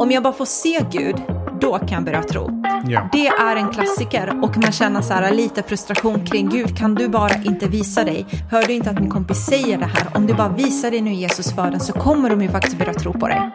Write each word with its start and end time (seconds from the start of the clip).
Om 0.00 0.10
jag 0.10 0.22
bara 0.22 0.32
får 0.32 0.44
se 0.44 0.84
Gud, 0.92 1.16
då 1.60 1.78
kan 1.78 1.88
jag 1.88 2.04
börja 2.04 2.22
tro. 2.22 2.62
Ja. 2.86 3.08
Det 3.12 3.26
är 3.26 3.56
en 3.56 3.68
klassiker 3.68 4.40
och 4.42 4.58
man 4.58 4.72
känner 4.72 5.02
så 5.02 5.12
här 5.12 5.34
lite 5.34 5.62
frustration 5.62 6.26
kring 6.26 6.48
Gud. 6.48 6.78
Kan 6.78 6.94
du 6.94 7.08
bara 7.08 7.34
inte 7.44 7.68
visa 7.68 8.04
dig? 8.04 8.26
Hör 8.50 8.62
du 8.62 8.72
inte 8.72 8.90
att 8.90 9.00
min 9.00 9.10
kompis 9.10 9.38
säger 9.38 9.78
det 9.78 9.84
här? 9.84 10.16
Om 10.16 10.26
du 10.26 10.34
bara 10.34 10.48
visar 10.48 10.90
dig 10.90 11.00
nu 11.00 11.12
Jesus 11.12 11.54
för 11.54 11.70
den 11.70 11.80
så 11.80 11.92
kommer 11.92 12.30
de 12.30 12.42
ju 12.42 12.48
faktiskt 12.48 12.78
börja 12.78 12.94
tro 12.94 13.12
på 13.12 13.28
dig. 13.28 13.50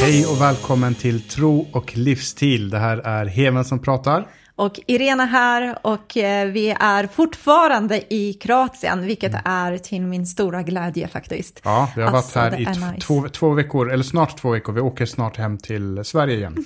Hej 0.00 0.26
och 0.26 0.40
välkommen 0.40 0.94
till 0.94 1.22
Tro 1.22 1.66
och 1.72 1.96
livsstil. 1.96 2.70
Det 2.70 2.78
här 2.78 2.96
är 2.98 3.26
Heven 3.26 3.64
som 3.64 3.78
pratar. 3.78 4.26
Och 4.58 4.80
Irena 4.86 5.24
här 5.24 5.78
och 5.82 6.16
eh, 6.16 6.48
vi 6.48 6.76
är 6.80 7.06
fortfarande 7.06 8.14
i 8.14 8.32
Kroatien, 8.32 9.06
vilket 9.06 9.32
är 9.44 9.78
till 9.78 10.00
min 10.02 10.26
stora 10.26 10.62
glädje 10.62 11.08
faktiskt. 11.08 11.60
Ja, 11.64 11.92
vi 11.96 12.02
har 12.02 12.10
Alltså, 12.12 12.38
varit 12.38 12.50
det 12.50 12.56
här 12.56 12.60
i 12.90 12.92
nice. 12.94 13.06
två, 13.06 13.28
två 13.28 13.50
veckor, 13.50 13.92
eller 13.92 14.04
snart 14.04 14.38
två 14.38 14.50
veckor. 14.50 14.72
Vi 14.72 14.80
åker 14.80 15.06
snart 15.06 15.36
hem 15.36 15.58
till 15.58 16.04
Sverige 16.04 16.36
igen. 16.36 16.56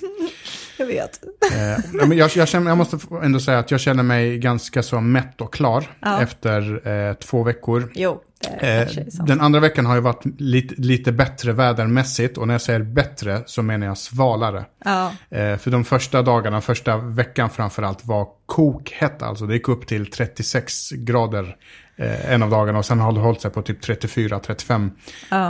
Jag 0.77 0.85
vet. 0.85 1.19
eh, 1.53 1.69
ja, 1.93 2.05
men 2.05 2.17
jag, 2.17 2.29
jag, 2.35 2.47
känner, 2.47 2.71
jag 2.71 2.77
måste 2.77 2.97
ändå 3.23 3.39
säga 3.39 3.59
att 3.59 3.71
jag 3.71 3.79
känner 3.79 4.03
mig 4.03 4.37
ganska 4.37 4.83
så 4.83 4.99
mätt 5.01 5.41
och 5.41 5.53
klar 5.53 5.83
Ja. 5.99 6.21
efter 6.21 6.87
eh, 7.09 7.13
två 7.13 7.43
veckor. 7.43 7.91
Jo, 7.95 8.21
Eh, 8.59 8.87
den 9.25 9.41
andra 9.41 9.59
veckan 9.59 9.85
har 9.85 9.95
ju 9.95 10.01
varit 10.01 10.21
lite, 10.41 10.75
lite 10.77 11.11
bättre 11.11 11.53
vädermässigt 11.53 12.37
och 12.37 12.47
när 12.47 12.53
jag 12.53 12.61
säger 12.61 12.79
bättre 12.79 13.41
så 13.45 13.61
menar 13.61 13.87
jag 13.87 13.97
svalare. 13.97 14.65
Ja. 14.85 15.11
Eh, 15.29 15.57
för 15.57 15.71
de 15.71 15.83
första 15.83 16.21
dagarna, 16.21 16.61
första 16.61 16.97
veckan 16.97 17.49
framförallt 17.49 18.05
var 18.05 18.27
kokhett 18.45 19.21
alltså. 19.21 19.45
Det 19.45 19.53
gick 19.53 19.67
upp 19.69 19.87
till 19.87 20.11
36 20.11 20.89
grader 20.91 21.55
eh, 21.95 22.33
en 22.33 22.43
av 22.43 22.49
dagarna 22.49 22.77
och 22.79 22.85
sen 22.85 22.99
har 22.99 23.11
det 23.11 23.19
hållit 23.19 23.41
sig 23.41 23.51
på 23.51 23.61
typ 23.61 23.83
34-35 23.83 24.89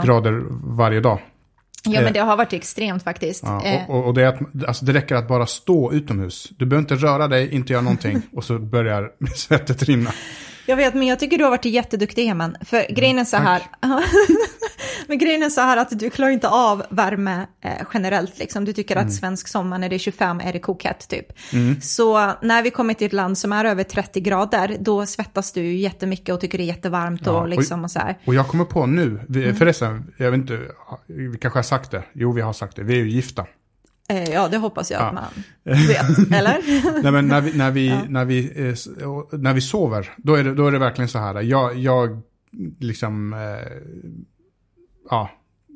grader 0.04 0.42
varje 0.76 1.00
dag. 1.00 1.18
Ja, 1.84 1.98
eh, 1.98 2.04
men 2.04 2.12
det 2.12 2.20
har 2.20 2.36
varit 2.36 2.52
extremt 2.52 3.02
faktiskt. 3.02 3.42
Ja, 3.46 3.64
Eh, 3.64 3.90
och, 3.90 3.98
och, 3.98 4.06
och 4.06 4.14
det, 4.14 4.22
är 4.22 4.26
att, 4.26 4.64
alltså 4.66 4.84
det 4.84 4.92
räcker 4.92 5.14
att 5.14 5.28
bara 5.28 5.46
stå 5.46 5.92
utomhus. 5.92 6.48
Du 6.56 6.66
behöver 6.66 6.82
inte 6.82 7.06
röra 7.06 7.28
dig, 7.28 7.54
inte 7.54 7.72
göra 7.72 7.82
någonting 7.82 8.22
och 8.32 8.44
så 8.44 8.58
börjar 8.58 9.10
svettet 9.34 9.82
rinna. 9.82 10.10
Jag 10.66 10.76
vet, 10.76 10.94
men 10.94 11.06
jag 11.06 11.18
tycker 11.18 11.38
du 11.38 11.44
har 11.44 11.50
varit 11.50 11.64
jätteduktig, 11.64 12.26
Heman. 12.26 12.56
För 12.60 12.86
grejen 12.94 13.18
är 13.18 13.24
så 13.24 13.36
här... 13.36 13.62
men 15.08 15.18
grejen 15.18 15.42
är 15.42 15.50
så 15.50 15.60
här 15.60 15.76
att 15.76 15.98
du 15.98 16.10
klarar 16.10 16.30
inte 16.30 16.48
av 16.48 16.82
värme 16.90 17.46
eh, 17.64 17.70
generellt. 17.94 18.38
Liksom. 18.38 18.64
Du 18.64 18.72
tycker 18.72 18.96
Mm. 18.96 19.06
att 19.06 19.14
svensk 19.14 19.48
sommar 19.48 19.78
när 19.78 19.88
det 19.88 19.96
är 19.96 19.98
25 19.98 20.40
är 20.40 20.52
det 20.52 20.58
kokhett, 20.58 21.08
typ. 21.08 21.26
Så 21.82 22.32
när 22.42 22.62
vi 22.62 22.70
kommer 22.70 22.94
till 22.94 23.06
ett 23.06 23.12
land 23.12 23.38
som 23.38 23.52
är 23.52 23.64
över 23.64 23.84
30 23.84 24.20
grader, 24.20 24.76
då 24.80 25.06
svettas 25.06 25.52
du 25.52 25.60
ju 25.62 25.76
jättemycket 25.76 26.34
och 26.34 26.40
tycker 26.40 26.58
det 26.58 26.64
är 26.64 26.66
jättevarmt 26.66 27.22
Ja, 27.24 27.32
och 27.32 27.40
och- 27.42 27.48
liksom 27.48 27.84
och 27.84 27.90
så 27.90 27.98
här. 27.98 28.18
Och 28.26 28.34
jag 28.34 28.48
kommer 28.48 28.64
på 28.64 28.86
nu, 28.86 29.20
vi, 29.28 29.44
Mm. 29.44 29.56
förresten, 29.56 30.12
jag 30.16 30.30
vet 30.30 30.38
inte, 30.40 30.60
vi 31.06 31.38
kanske 31.40 31.58
har 31.58 31.62
sagt 31.64 31.90
det. 31.90 32.02
Jo, 32.12 32.32
vi 32.32 32.40
har 32.40 32.52
sagt 32.52 32.76
det. 32.76 32.82
Vi 32.82 32.94
är 32.94 32.98
ju 33.04 33.10
gifta. 33.10 33.46
Eh, 34.08 34.24
ja, 34.32 34.48
det 34.48 34.56
hoppas 34.58 34.90
jag 34.90 35.00
Ja. 35.00 35.04
att 35.06 35.14
man 35.14 35.24
vet, 35.62 36.32
eller? 36.32 37.02
Nej, 37.02 37.12
men 37.12 37.28
när 37.28 37.40
vi, 37.40 37.52
när 37.58 37.70
vi, 37.70 37.98
när 38.08 38.24
vi, 38.24 38.44
eh, 38.68 39.38
när 39.38 39.52
vi 39.54 39.60
sover, 39.60 40.12
då 40.16 40.34
är, 40.34 40.44
det, 40.44 40.54
då 40.54 40.66
är 40.66 40.72
det 40.72 40.78
verkligen 40.78 41.08
så 41.08 41.18
här. 41.18 41.42
Jag, 41.42 41.78
jag 41.78 42.20
liksom, 42.80 43.32
eh, 43.32 43.72
ja, 45.10 45.30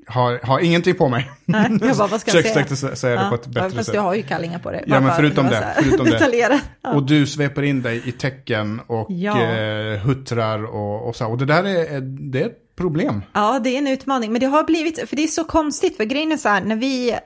har, 0.06 0.40
har 0.42 0.60
ingenting 0.60 0.94
på 0.94 1.08
mig. 1.08 1.30
Nej, 1.44 1.78
jag 1.82 1.96
bara, 1.96 2.08
vad 2.08 2.20
ska 2.20 2.30
jag 2.36 2.44
Försökte 2.46 2.76
säga? 2.76 2.92
sä- 2.92 2.96
säga 2.96 3.22
det 3.24 3.28
på 3.28 3.34
ett 3.34 3.42
Ja, 3.44 3.50
bättre 3.52 3.70
fast 3.70 3.86
sätt. 3.86 3.94
du 3.94 4.00
har 4.00 4.14
ju 4.14 4.22
kallingar 4.22 4.58
på 4.58 4.70
dig. 4.70 4.84
Ja, 4.86 5.00
men 5.00 5.12
förutom 5.16 5.46
det, 5.46 5.74
förutom 5.82 6.06
det. 6.06 6.60
Ja. 6.82 6.94
Och 6.94 7.02
du 7.06 7.26
sveper 7.26 7.62
in 7.62 7.82
dig 7.82 8.02
i 8.08 8.12
tecken 8.12 8.80
och 8.86 9.06
Ja. 9.10 9.42
eh, 9.42 9.98
huttrar 10.00 10.64
och, 10.64 11.08
och 11.08 11.16
så. 11.16 11.26
Och 11.26 11.38
det 11.38 11.44
där 11.44 11.64
är, 11.64 12.00
det 12.30 12.42
är 12.42 12.50
problem. 12.76 13.22
Ja, 13.32 13.60
det 13.64 13.70
är 13.70 13.78
en 13.78 13.86
utmaning. 13.86 14.32
Men 14.32 14.40
det 14.40 14.46
har 14.46 14.64
blivit, 14.64 15.08
för 15.08 15.16
det 15.16 15.22
är 15.22 15.26
så 15.28 15.44
konstigt, 15.44 15.96
för 15.96 16.04
grejen 16.04 16.32
är 16.32 16.36
så 16.36 16.48
här, 16.48 16.60
när 16.60 16.76
vi, 16.76 17.16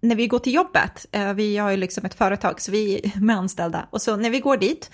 när 0.00 0.16
vi 0.16 0.26
går 0.26 0.38
till 0.38 0.54
jobbet, 0.54 1.06
eh, 1.12 1.32
vi 1.32 1.56
har 1.56 1.70
ju 1.70 1.76
liksom 1.76 2.04
ett 2.04 2.14
företag, 2.14 2.60
så 2.60 2.72
vi 2.72 2.94
är 2.94 3.20
med 3.20 3.36
anställda, 3.36 3.88
och 3.90 4.02
så 4.02 4.16
när 4.16 4.30
vi 4.30 4.40
går 4.40 4.56
dit, 4.56 4.90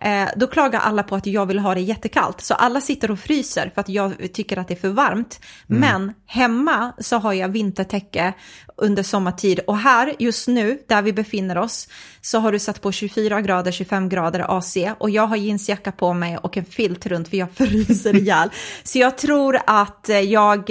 eh, 0.00 0.28
då 0.36 0.46
klagar 0.46 0.80
alla 0.80 1.02
på 1.02 1.16
att 1.16 1.26
jag 1.26 1.46
vill 1.46 1.58
ha 1.58 1.74
det 1.74 1.80
jättekallt. 1.80 2.40
Så 2.40 2.54
alla 2.54 2.80
sitter 2.80 3.10
och 3.10 3.18
fryser 3.18 3.70
för 3.74 3.80
att 3.80 3.88
jag 3.88 4.32
tycker 4.32 4.56
att 4.56 4.68
det 4.68 4.74
är 4.74 4.80
för 4.80 4.88
varmt. 4.88 5.40
Men 5.66 6.12
hemma 6.26 6.92
så 6.98 7.16
har 7.16 7.32
jag 7.32 7.48
vintertäcke 7.48 8.32
under 8.76 9.02
sommartid 9.02 9.60
och 9.66 9.78
här 9.78 10.14
just 10.18 10.48
nu 10.48 10.78
där 10.88 11.02
vi 11.02 11.12
befinner 11.12 11.58
oss 11.58 11.88
så 12.20 12.38
har 12.38 12.52
du 12.52 12.58
satt 12.58 12.80
på 12.80 12.92
24 12.92 13.40
grader, 13.40 13.72
25 13.72 14.08
grader 14.08 14.58
AC 14.58 14.76
och 14.98 15.10
jag 15.10 15.26
har 15.26 15.36
jeansjacka 15.36 15.92
på 15.92 16.12
mig 16.12 16.36
och 16.38 16.56
en 16.56 16.64
filt 16.64 17.06
runt 17.06 17.28
för 17.28 17.36
jag 17.36 17.50
fryser 17.54 18.16
ihjäl. 18.16 18.50
Så 18.82 18.98
jag 18.98 19.18
tror 19.18 19.58
att 19.66 20.08
eh, 20.08 20.20
jag 20.20 20.70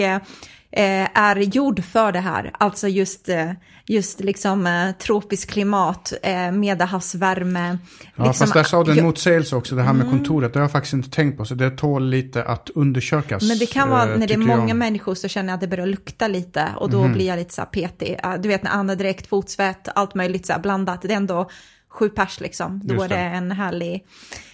är 0.72 1.36
gjord 1.36 1.84
för 1.84 2.12
det 2.12 2.20
här, 2.20 2.52
alltså 2.60 2.88
just, 2.88 3.30
eh, 3.30 3.52
just 3.86 4.20
liksom 4.20 4.68
eh, 4.68 4.92
tropiskt 4.92 5.52
klimat, 5.52 6.14
eh, 6.24 6.52
medelhavsvärme. 6.52 7.78
Ja, 8.16 8.26
liksom, 8.26 8.34
fast 8.34 8.54
där 8.54 8.64
sa 8.64 8.84
du 8.84 8.92
en 9.00 9.04
motsägelse 9.04 9.56
också, 9.56 9.76
det 9.76 9.84
här 9.84 9.94
med 9.94 10.10
kontoret. 10.10 10.54
Det 10.54 10.60
har 10.60 10.64
jag 10.64 10.72
faktiskt 10.72 10.94
inte 10.94 11.10
tänkt 11.10 11.38
på, 11.38 11.46
så 11.46 11.56
det 11.56 11.72
tål 11.72 12.10
lite 12.10 12.44
att 12.44 12.70
undersökas. 12.76 13.44
Men 13.44 13.58
det 13.58 13.66
kan 13.66 13.90
vara 13.90 14.14
eh, 14.14 14.20
när 14.20 14.28
det 14.28 14.34
är 14.34 14.38
många 14.38 14.68
jag. 14.68 14.78
Människor 14.78 15.16
så 15.16 15.28
känner 15.28 15.50
jag 15.50 15.56
att 15.56 15.62
det 15.62 15.68
börjar 15.68 15.88
lukta 15.88 16.28
lite 16.28 16.68
och 16.78 16.90
då 16.90 17.08
blir 17.08 17.28
jag 17.28 17.38
lite 17.38 17.54
så 17.54 17.62
här 17.62 17.70
petig. 17.70 18.20
Du 18.40 18.50
vet 18.50 18.64
när 18.64 18.72
andedräkt, 18.72 19.28
fotsvett, 19.28 19.88
allt 19.96 20.16
möjligt 20.16 20.46
så 20.46 20.54
här 20.54 20.60
blandat. 20.60 21.02
Det 21.02 21.12
är 21.12 21.18
ändå 21.18 21.50
sju 21.90 22.10
pers 22.10 22.40
liksom. 22.40 22.82
Då 22.84 22.94
Just 22.94 23.06
är 23.06 23.10
det 23.10 23.16
det. 23.16 23.22
en 23.22 23.52
härlig 23.52 24.06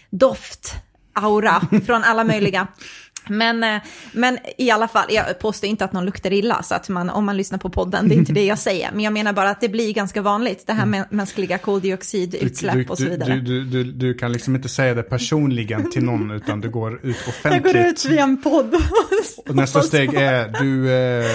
doft, 0.09 0.75
aura 1.13 1.61
från 1.85 2.03
alla 2.03 2.23
möjliga. 2.23 2.67
Men, 3.29 3.63
eh, 3.63 3.81
men 4.11 4.37
i 4.57 4.71
alla 4.71 4.87
fall, 4.87 5.05
jag 5.09 5.39
påstår 5.39 5.69
inte 5.69 5.85
att 5.85 5.93
någon 5.93 6.05
luktar 6.05 6.33
illa, 6.33 6.63
så 6.63 6.75
att 6.75 6.89
man, 6.89 7.09
om 7.09 7.25
man 7.25 7.37
lyssnar 7.37 7.57
på 7.59 7.69
podden, 7.69 8.09
det 8.09 8.15
är 8.15 8.17
inte 8.17 8.33
det 8.33 8.45
jag 8.45 8.59
säger. 8.59 8.89
Men 8.91 8.99
jag 9.03 9.13
menar 9.13 9.33
bara 9.33 9.49
att 9.49 9.61
det 9.61 9.69
blir 9.69 9.93
ganska 9.93 10.21
vanligt, 10.21 10.67
det 10.67 10.73
här 10.73 10.85
med 10.85 11.05
mänskliga 11.09 11.57
koldioxidutsläpp 11.57 12.73
Mm. 12.75 12.85
du, 12.85 12.91
och 12.91 12.97
så 12.97 13.03
du, 13.03 13.09
vidare. 13.09 13.33
Du, 13.35 13.41
du, 13.41 13.83
du, 13.83 13.91
du 13.91 14.13
kan 14.13 14.31
liksom 14.31 14.55
inte 14.55 14.69
säga 14.69 14.93
det 14.93 15.03
personligen 15.03 15.91
till 15.91 16.03
någon, 16.03 16.31
utan 16.31 16.61
du 16.61 16.69
går 16.69 16.93
ut 17.05 17.15
jag 17.25 17.29
offentligt. 17.29 17.73
går 17.73 17.81
ut 17.85 18.05
via 18.05 18.23
en 18.23 18.41
podd. 18.41 18.75
Och 19.49 19.55
nästa 19.55 19.81
steg 19.81 20.13
är, 20.13 20.53
du, 20.59 20.93
eh, 20.93 21.25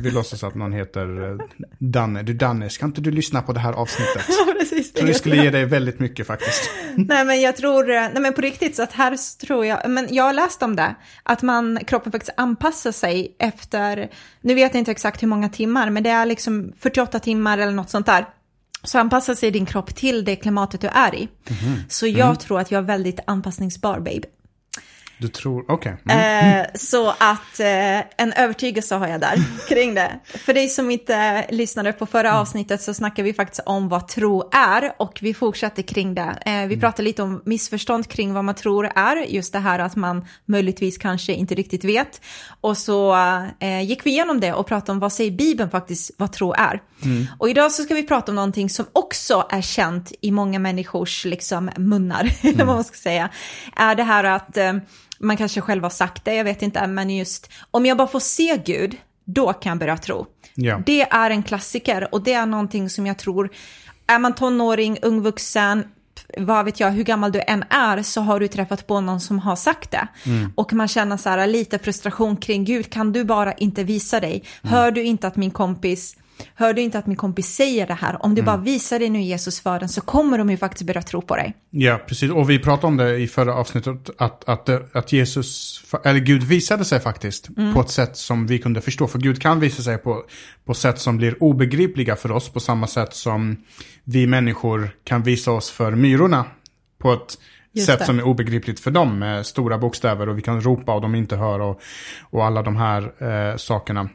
vi 0.00 0.10
låtsas 0.10 0.44
att 0.44 0.54
någon 0.54 0.72
heter 0.72 1.30
eh, 1.30 1.38
Danne. 1.78 2.22
Du 2.22 2.34
Danne, 2.34 2.70
ska 2.70 2.86
inte 2.86 3.00
du 3.00 3.10
lyssna 3.10 3.42
på 3.42 3.52
det 3.52 3.60
här 3.60 3.72
avsnittet? 3.72 4.22
Ja, 4.28 4.52
precis, 4.58 4.92
tror 4.92 5.06
det 5.06 5.14
skulle 5.14 5.36
ge 5.36 5.50
dig 5.50 5.64
väldigt 5.64 5.98
mycket 5.98 6.26
faktiskt. 6.26 6.70
Nej 6.94 7.24
men 7.24 7.40
jag 7.40 7.56
tror, 7.56 7.90
eh, 7.90 8.00
nej 8.00 8.22
men 8.22 8.32
på 8.32 8.40
riktigt 8.40 8.76
så 8.76 8.82
att 8.82 8.92
här 8.92 9.38
tror 9.46 9.66
jag, 9.66 9.90
men 9.90 10.06
jag 10.10 10.24
har 10.24 10.32
läst 10.32 10.62
om 10.62 10.76
det, 10.76 10.94
att 11.22 11.42
man, 11.42 11.78
kroppen 11.86 12.12
faktiskt 12.12 12.32
anpassar 12.36 12.92
sig 12.92 13.36
efter, 13.38 14.10
nu 14.40 14.54
vet 14.54 14.74
jag 14.74 14.80
inte 14.80 14.90
exakt 14.90 15.22
hur 15.22 15.28
många 15.28 15.48
timmar, 15.48 15.90
men 15.90 16.02
det 16.02 16.10
är 16.10 16.26
liksom 16.26 16.72
48 16.78 17.18
timmar 17.18 17.58
eller 17.58 17.72
något 17.72 17.90
sånt 17.90 18.06
där. 18.06 18.26
Så 18.82 18.98
anpassar 18.98 19.34
sig 19.34 19.50
din 19.50 19.66
kropp 19.66 19.94
till 19.94 20.24
det 20.24 20.36
klimatet 20.36 20.80
du 20.80 20.86
är 20.86 21.14
i. 21.14 21.28
Så 21.88 22.06
jag 22.06 22.40
tror 22.40 22.60
att 22.60 22.70
jag 22.70 22.78
är 22.78 22.86
väldigt 22.86 23.20
anpassningsbar 23.26 23.98
babe. 23.98 24.28
Du 25.20 25.28
tror, 25.28 25.64
okej. 25.68 25.96
Mm. 26.08 26.60
Eh, 26.60 26.66
så 26.74 27.10
att 27.10 27.60
eh, 27.60 27.98
en 27.98 28.32
övertygelse 28.36 28.94
har 28.94 29.08
jag 29.08 29.20
där 29.20 29.36
kring 29.68 29.94
det. 29.94 30.20
För 30.24 30.54
dig 30.54 30.68
som 30.68 30.90
inte 30.90 31.46
lyssnade 31.50 31.92
på 31.92 32.06
förra 32.06 32.40
avsnittet 32.40 32.82
så 32.82 32.94
snackar 32.94 33.22
vi 33.22 33.32
faktiskt 33.32 33.62
om 33.66 33.88
vad 33.88 34.08
tro 34.08 34.50
är 34.52 34.92
och 34.96 35.18
vi 35.22 35.34
fortsätter 35.34 35.82
kring 35.82 36.14
det. 36.14 36.38
Eh, 36.46 36.66
vi 36.66 36.80
pratar 36.80 37.02
lite 37.02 37.22
om 37.22 37.42
missförstånd 37.44 38.08
kring 38.08 38.34
vad 38.34 38.44
man 38.44 38.54
tror 38.54 38.90
är, 38.94 39.16
just 39.16 39.52
det 39.52 39.58
här 39.58 39.78
att 39.78 39.96
man 39.96 40.24
möjligtvis 40.44 40.98
kanske 40.98 41.32
inte 41.32 41.54
riktigt 41.54 41.84
vet. 41.84 42.20
Och 42.60 42.76
så 42.76 43.16
eh, 43.60 43.82
gick 43.82 44.06
vi 44.06 44.10
igenom 44.10 44.40
det 44.40 44.52
och 44.52 44.66
pratade 44.66 44.92
om 44.92 44.98
vad 44.98 45.12
säger 45.12 45.30
Bibeln 45.30 45.70
faktiskt 45.70 46.10
vad 46.16 46.32
tro 46.32 46.52
är. 46.52 46.82
Och 47.38 47.50
idag 47.50 47.72
så 47.72 47.82
ska 47.82 47.94
vi 47.94 48.02
prata 48.02 48.32
om 48.32 48.36
någonting 48.36 48.70
som 48.70 48.86
också 48.92 49.46
är 49.50 49.60
känt 49.62 50.12
i 50.20 50.30
många 50.30 50.58
människors 50.58 51.24
liksom, 51.24 51.70
munnar, 51.76 52.32
eller 52.42 52.64
vad 52.64 52.74
man 52.76 52.84
ska 52.84 52.96
säga. 52.96 53.28
Är 53.76 53.94
det 53.94 54.02
här 54.02 54.24
att 54.24 54.56
eh, 54.56 54.72
man 55.20 55.36
kanske 55.36 55.60
själv 55.60 55.82
har 55.82 55.90
sagt 55.90 56.24
det, 56.24 56.34
jag 56.34 56.44
vet 56.44 56.62
inte, 56.62 56.86
men 56.86 57.10
just 57.10 57.50
om 57.70 57.86
jag 57.86 57.96
bara 57.96 58.08
får 58.08 58.20
se 58.20 58.60
Gud, 58.64 58.96
då 59.24 59.52
kan 59.52 59.70
jag 59.70 59.78
börja 59.78 59.96
tro. 59.96 60.26
Ja. 60.54 60.82
Det 60.86 61.02
är 61.02 61.30
en 61.30 61.42
klassiker 61.42 62.14
och 62.14 62.22
det 62.22 62.32
är 62.32 62.46
någonting 62.46 62.90
som 62.90 63.06
jag 63.06 63.18
tror, 63.18 63.50
är 64.06 64.18
man 64.18 64.34
tonåring, 64.34 64.98
ung 65.02 65.20
vuxen, 65.20 65.84
vad 66.38 66.64
vet 66.64 66.80
jag, 66.80 66.90
hur 66.90 67.04
gammal 67.04 67.32
du 67.32 67.42
än 67.46 67.64
är 67.70 68.02
så 68.02 68.20
har 68.20 68.40
du 68.40 68.48
träffat 68.48 68.86
på 68.86 69.00
någon 69.00 69.20
som 69.20 69.38
har 69.38 69.56
sagt 69.56 69.90
det. 69.90 70.08
Och 70.54 70.72
man 70.72 70.88
känner 70.88 71.16
så 71.16 71.28
här 71.28 71.46
lite 71.46 71.78
frustration 71.78 72.36
kring 72.36 72.64
Gud, 72.64 72.90
kan 72.90 73.12
du 73.12 73.24
bara 73.24 73.52
inte 73.52 73.84
visa 73.84 74.20
dig? 74.20 74.44
Hör 74.62 74.90
du 74.90 75.02
inte 75.02 75.26
att 75.26 75.36
min 75.36 75.50
kompis 75.50 76.16
Hör 76.54 76.72
du 76.74 76.82
inte 76.82 76.98
att 76.98 77.06
min 77.06 77.16
kompis 77.16 77.54
säger 77.54 77.86
det 77.86 77.94
här? 77.94 78.24
Om 78.24 78.34
du 78.34 78.42
bara 78.42 78.56
visar 78.56 78.98
dig 78.98 79.10
nu 79.10 79.20
Jesus 79.22 79.60
för 79.60 79.80
den 79.80 79.88
så 79.88 80.00
kommer 80.00 80.38
de 80.38 80.50
ju 80.50 80.56
faktiskt 80.56 80.86
börja 80.86 81.02
tro 81.02 81.22
på 81.22 81.36
dig. 81.36 81.54
Ja, 81.70 82.00
precis. 82.06 82.30
Och 82.30 82.50
vi 82.50 82.58
pratade 82.58 82.86
om 82.86 82.96
det 82.96 83.16
i 83.16 83.26
förra 83.26 83.54
avsnittet, 83.54 84.10
att, 84.18 84.48
att, 84.48 84.96
att 84.96 85.12
Jesus, 85.12 85.80
eller 86.04 86.20
Gud 86.20 86.42
visade 86.42 86.84
sig 86.84 87.00
faktiskt 87.00 87.48
Mm. 87.56 87.74
på 87.74 87.80
ett 87.80 87.90
sätt 87.90 88.16
som 88.16 88.46
vi 88.46 88.58
kunde 88.58 88.80
förstå. 88.80 89.06
För 89.06 89.18
Gud 89.18 89.42
kan 89.42 89.60
visa 89.60 89.82
sig 89.82 89.98
på, 89.98 90.24
på 90.64 90.74
sätt 90.74 90.98
som 90.98 91.16
blir 91.16 91.42
obegripliga 91.42 92.16
för 92.16 92.32
oss, 92.32 92.48
på 92.48 92.60
samma 92.60 92.86
sätt 92.86 93.14
som 93.14 93.56
vi 94.04 94.26
människor 94.26 94.90
kan 95.04 95.22
visa 95.22 95.50
oss 95.52 95.70
för 95.70 95.92
myrorna 95.92 96.44
på 96.98 97.12
ett 97.12 97.38
Just 97.72 97.86
sätt 97.86 97.98
det. 97.98 98.04
som 98.04 98.18
är 98.18 98.22
obegripligt 98.22 98.80
för 98.80 98.90
dem 98.90 99.18
med 99.18 99.46
stora 99.46 99.78
bokstäver 99.78 100.28
och 100.28 100.38
vi 100.38 100.42
kan 100.42 100.60
ropa 100.60 100.94
och 100.94 101.00
de 101.00 101.14
inte 101.14 101.36
hör 101.36 101.60
och, 101.60 101.80
och 102.30 102.44
alla 102.44 102.62
de 102.62 102.76
här 102.76 103.12
eh, 103.50 103.56
sakerna. 103.56 104.08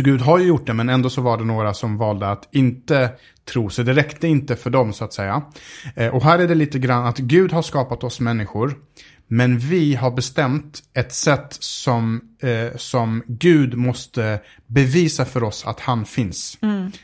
Så 0.00 0.04
Gud 0.04 0.20
har 0.20 0.38
ju 0.38 0.46
gjort 0.46 0.66
det, 0.66 0.74
men 0.74 0.88
ändå 0.88 1.10
så 1.10 1.20
var 1.20 1.38
det 1.38 1.44
några 1.44 1.74
som 1.74 1.98
valde 1.98 2.28
att 2.28 2.48
inte 2.52 3.10
tro, 3.52 3.70
så 3.70 3.82
det 3.82 3.92
räckte 3.92 4.28
inte 4.28 4.56
för 4.56 4.70
dem 4.70 4.92
så 4.92 5.04
att 5.04 5.12
säga. 5.12 5.42
Eh, 5.96 6.14
och 6.14 6.22
här 6.22 6.38
är 6.38 6.48
det 6.48 6.54
lite 6.54 6.78
grann 6.78 7.06
att 7.06 7.18
Gud 7.18 7.52
har 7.52 7.62
skapat 7.62 8.04
oss 8.04 8.20
människor, 8.20 8.74
men 9.32 9.58
vi 9.58 9.94
har 9.94 10.10
bestämt 10.10 10.82
ett 10.94 11.12
sätt 11.12 11.56
som, 11.60 12.20
eh, 12.42 12.76
som 12.76 13.22
Gud 13.26 13.74
måste 13.74 14.40
bevisa 14.66 15.24
för 15.24 15.42
oss 15.42 15.64
att 15.66 15.80
han 15.80 16.04
finns. 16.04 16.58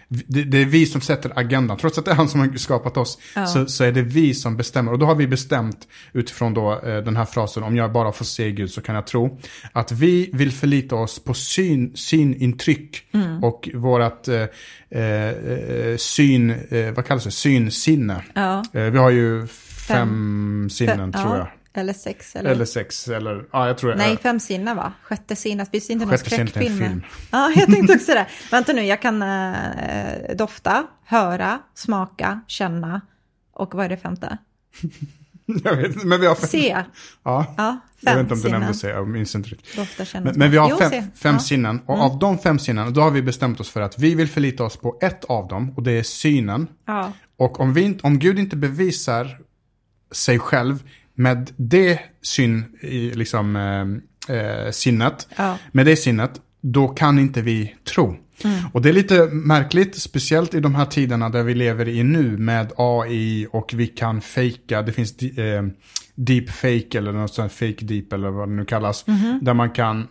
Det, 0.09 0.45
det 0.45 0.59
är 0.59 0.65
vi 0.65 0.87
som 0.87 1.01
sätter 1.01 1.33
agendan, 1.39 1.77
trots 1.77 1.99
att 1.99 2.05
det 2.05 2.11
är 2.11 2.15
han 2.15 2.29
som 2.29 2.41
har 2.41 2.57
skapat 2.57 2.97
oss, 2.97 3.19
så, 3.53 3.67
så 3.67 3.85
är 3.85 3.93
det 3.93 4.03
vi 4.03 4.35
som 4.35 4.57
bestämmer. 4.57 4.93
Och 4.93 4.99
då 4.99 5.07
har 5.07 5.15
vi 5.15 5.27
bestämt 5.27 5.89
utifrån 6.13 6.55
då, 6.55 6.73
eh, 6.73 6.99
den 6.99 7.17
här 7.17 7.25
frasen, 7.25 7.63
om 7.63 7.77
jag 7.77 7.93
bara 7.93 8.13
får 8.13 8.25
se 8.25 8.53
Gud 8.53 8.71
så 8.71 8.81
kan 8.81 8.95
jag 8.95 9.07
tro, 9.07 9.41
att 9.73 9.93
vi 9.93 10.31
vill 10.33 10.53
förlita 10.53 10.97
oss 10.97 11.25
på 11.25 11.35
syn, 11.35 11.97
synintryck 11.97 13.03
och 13.43 13.69
vårat 13.75 14.29
eh, 14.29 14.45
eh, 14.91 15.03
eh, 15.03 15.97
syn, 15.97 16.51
eh, 16.51 16.93
vad 16.93 17.07
kallas 17.07 17.25
det, 17.25 17.31
synsinne. 17.31 18.23
Ja. 18.35 18.65
Vi 18.73 18.99
har 18.99 19.11
ju 19.11 19.47
fem, 19.87 20.69
sinnen 20.71 21.13
Fem- 21.13 21.13
tror 21.13 21.37
ja, 21.37 21.39
jag. 21.39 21.49
Eller 21.77 21.93
sex. 21.93 22.37
Eller... 22.37 22.51
Eller 22.51 22.65
sex, 22.65 23.09
eller 23.09 23.45
ja, 23.53 23.67
jag 23.67 23.79
tror 23.79 23.91
det. 23.91 23.97
Nej, 23.97 24.17
fem 24.17 24.41
sinnen 24.41 24.77
va? 24.77 24.93
Sjätte 25.03 25.37
sinnet. 25.37 25.71
Finns 25.71 25.87
det 25.87 25.93
inte 25.93 26.07
någon 26.07 26.19
skräckfilm? 26.19 26.79
film. 26.79 27.03
Ja, 27.31 27.53
jag 27.57 27.67
tänkte 27.67 27.95
också 27.95 28.13
det. 28.13 28.27
Vänta 28.51 28.73
nu, 28.73 28.83
jag 28.83 29.03
kan 29.03 29.23
eh, 29.23 30.37
dofta, 30.39 30.87
höra, 31.05 31.59
smaka, 31.75 32.41
känna 32.47 33.01
och 33.53 33.75
vad 33.75 33.85
är 33.85 33.89
det 33.89 33.97
femte? 33.97 34.39
jag 35.65 35.77
vet 35.77 35.95
inte, 35.95 36.07
men 36.07 36.21
vi 36.21 36.27
har 36.27 36.35
fem. 36.35 36.49
Se. 36.49 36.77
Ja. 37.25 37.55
Ja, 37.57 37.77
Jag 38.01 38.11
fem 38.11 38.17
vet 38.17 38.23
inte 38.23 38.35
om 38.35 38.41
du 38.41 38.49
nämnde 38.59 38.75
se, 38.75 38.89
jag 38.89 39.09
minns 39.09 39.35
inte 39.35 39.49
riktigt. 39.49 39.77
Dofta, 39.77 40.05
känna, 40.05 40.25
Men, 40.25 40.39
men 40.39 40.51
vi 40.51 40.57
har 40.57 40.71
Jo, 40.71 40.77
fem, 40.77 40.91
se. 40.91 41.01
fem 41.01 41.11
Ja. 41.23 41.29
Mm. 41.29 41.41
sinnen 41.41 41.81
och 41.87 42.01
av 42.01 42.19
de 42.19 42.39
fem 42.39 42.59
sinnen, 42.59 42.93
då 42.93 43.01
har 43.01 43.11
vi 43.11 43.23
bestämt 43.23 43.61
oss 43.61 43.71
för 43.71 43.81
att 43.81 43.99
vi 43.99 44.15
vill 44.15 44.29
förlita 44.29 44.65
oss 44.65 44.77
på 44.77 44.99
ett 45.01 45.25
av 45.25 45.49
dem 45.49 45.73
och 45.77 45.83
det 45.83 45.93
är 45.93 46.03
synen. 46.03 46.69
Ja. 46.85 47.13
Och 47.37 47.61
om, 47.61 47.75
vi, 47.75 47.99
om 48.03 48.19
Gud 48.19 48.39
inte 48.39 48.57
bevisar 48.57 49.39
sig 50.13 50.39
själv 50.39 50.83
med 51.17 51.51
det 51.57 51.99
syn, 52.23 52.65
liksom, 53.15 53.57
eh, 53.57 54.37
eh, 54.37 54.71
sinnet, 54.71 55.29
Ja. 55.37 55.59
med 55.73 55.87
det 55.87 55.97
sinnet, 55.97 56.41
då 56.61 56.89
kan 56.89 57.19
inte 57.19 57.43
vi 57.43 57.75
tro. 57.95 58.17
Mm. 58.45 58.59
Och 58.73 58.83
det 58.83 58.89
är 58.89 58.93
lite 58.93 59.27
märkligt, 59.27 59.97
speciellt 59.97 60.55
i 60.55 60.61
de 60.61 60.75
här 60.75 60.85
tiderna 60.85 61.29
där 61.29 61.43
vi 61.43 61.55
lever 61.55 61.89
i 61.89 62.03
nu 62.03 62.39
med 62.39 62.73
AI 62.77 63.47
och 63.53 63.71
vi 63.75 63.87
kan 63.87 64.21
fejka, 64.21 64.83
det 64.83 64.93
finns 64.93 65.23
eh, 65.23 65.63
deep 66.15 66.51
fake 66.51 66.99
eller 66.99 67.13
något 67.13 67.35
sånt 67.35 67.53
fake 67.53 67.85
deep 67.85 68.13
eller 68.13 68.31
vad 68.31 68.49
det 68.49 68.55
nu 68.55 68.65
kallas, 68.65 69.05
Mm-hmm. 69.07 69.39
där 69.43 69.55
man 69.55 69.71
kan 69.71 70.09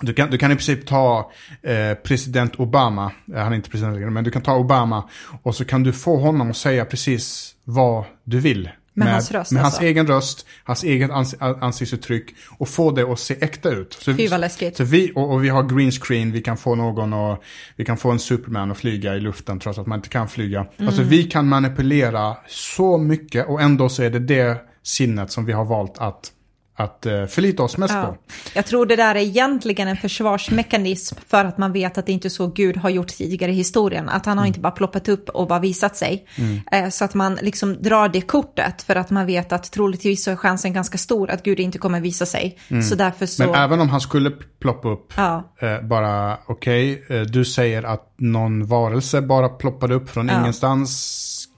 du 0.00 0.12
kan, 0.14 0.30
du 0.30 0.38
kan 0.38 0.52
i 0.52 0.54
princip 0.54 0.86
ta 0.86 1.32
eh, 1.62 1.94
president 1.94 2.56
Obama, 2.60 3.12
eh, 3.34 3.42
han 3.42 3.52
är 3.52 3.56
inte 3.56 3.70
president 3.70 3.96
längre, 3.96 4.10
men 4.10 4.24
du 4.24 4.30
kan 4.30 4.42
ta 4.42 4.56
Obama 4.56 5.08
och 5.42 5.54
så 5.54 5.64
kan 5.64 5.82
du 5.82 5.92
få 5.92 6.16
honom 6.16 6.50
att 6.50 6.56
säga 6.56 6.84
precis 6.84 7.54
vad 7.64 8.04
du 8.24 8.40
vill. 8.40 8.70
Med 8.96 9.12
hans 9.12 9.30
röst, 9.32 9.52
Med 9.52 9.62
hans 9.62 9.74
alltså? 9.74 9.86
egen 9.86 10.06
röst, 10.06 10.46
hans 10.64 10.84
eget 10.84 11.10
ans 11.10 11.34
ansiktsuttryck 11.40 12.34
och 12.58 12.68
få 12.68 12.90
det 12.90 13.12
att 13.12 13.18
se 13.18 13.36
äkta 13.40 13.70
ut. 13.70 13.92
Så, 13.92 14.14
Fy, 14.14 14.28
vad 14.28 14.40
läskigt. 14.40 14.76
Så 14.76 14.84
vi, 14.84 15.12
och, 15.14 15.32
och 15.32 15.44
vi 15.44 15.48
har 15.48 15.62
green 15.62 15.90
screen, 15.92 16.32
vi 16.32 16.40
kan 16.42 16.56
få 16.56 16.74
någon 16.74 17.12
och 17.12 17.42
vi 17.76 17.84
kan 17.84 17.96
få 17.96 18.10
en 18.10 18.18
superman 18.18 18.70
att 18.70 18.78
flyga 18.78 19.14
i 19.14 19.20
luften 19.20 19.58
trots 19.60 19.78
att 19.78 19.86
man 19.86 19.98
inte 19.98 20.08
kan 20.08 20.28
flyga. 20.28 20.60
Alltså 20.60 21.00
Mm. 21.00 21.08
vi 21.08 21.24
kan 21.24 21.48
manipulera 21.48 22.36
så 22.48 22.98
mycket 22.98 23.46
och 23.48 23.60
ändå 23.62 23.88
så 23.88 24.02
är 24.02 24.10
det 24.10 24.18
det 24.18 24.56
sinnet 24.82 25.30
som 25.32 25.44
vi 25.44 25.52
har 25.52 25.64
valt 25.64 25.98
att, 25.98 26.30
att 26.76 27.06
eh, 27.06 27.26
förlita 27.26 27.62
oss 27.62 27.76
mest 27.76 27.94
Ja. 27.94 28.02
på. 28.02 28.16
Jag 28.54 28.66
tror 28.66 28.86
det 28.86 28.96
där 28.96 29.14
är 29.14 29.20
egentligen 29.20 29.88
en 29.88 29.96
försvarsmekanism 29.96 31.16
för 31.28 31.44
att 31.44 31.58
man 31.58 31.72
vet 31.72 31.98
att 31.98 32.06
det 32.06 32.12
inte 32.12 32.28
är 32.28 32.30
så 32.30 32.46
Gud 32.46 32.76
har 32.76 32.90
gjort 32.90 33.06
tidigare 33.08 33.52
i 33.52 33.54
historien. 33.54 34.08
Att 34.08 34.26
han 34.26 34.38
har 34.38 34.46
inte 34.46 34.60
bara 34.60 34.70
ploppat 34.72 35.08
upp 35.08 35.28
och 35.28 35.46
bara 35.48 35.58
visat 35.58 35.96
sig. 35.96 36.26
Eh, 36.72 36.88
Så 36.88 37.04
att 37.04 37.14
man 37.14 37.38
liksom 37.42 37.82
drar 37.82 38.08
det 38.08 38.20
kortet 38.20 38.82
för 38.82 38.96
att 38.96 39.10
man 39.10 39.26
vet 39.26 39.52
att 39.52 39.72
troligtvis 39.72 40.24
så 40.24 40.30
är 40.30 40.36
chansen 40.36 40.72
ganska 40.72 40.98
stor 40.98 41.30
att 41.30 41.42
Gud 41.42 41.60
inte 41.60 41.78
kommer 41.78 42.00
visa 42.00 42.26
sig. 42.26 42.58
Så 42.90 42.94
därför 42.94 43.26
så... 43.26 43.46
Men 43.46 43.54
även 43.54 43.80
om 43.80 43.88
han 43.88 44.00
skulle 44.00 44.30
ploppa 44.60 44.88
upp, 44.88 45.12
Ja. 45.16 45.54
eh, 45.60 45.80
bara 45.82 46.38
okej, 46.46 47.04
eh, 47.08 47.20
du 47.20 47.44
säger 47.44 47.82
att 47.82 48.14
någon 48.16 48.66
varelse 48.66 49.22
bara 49.22 49.48
ploppade 49.48 49.94
upp 49.94 50.10
från 50.10 50.28
Ja. 50.28 50.40
ingenstans, 50.40 50.90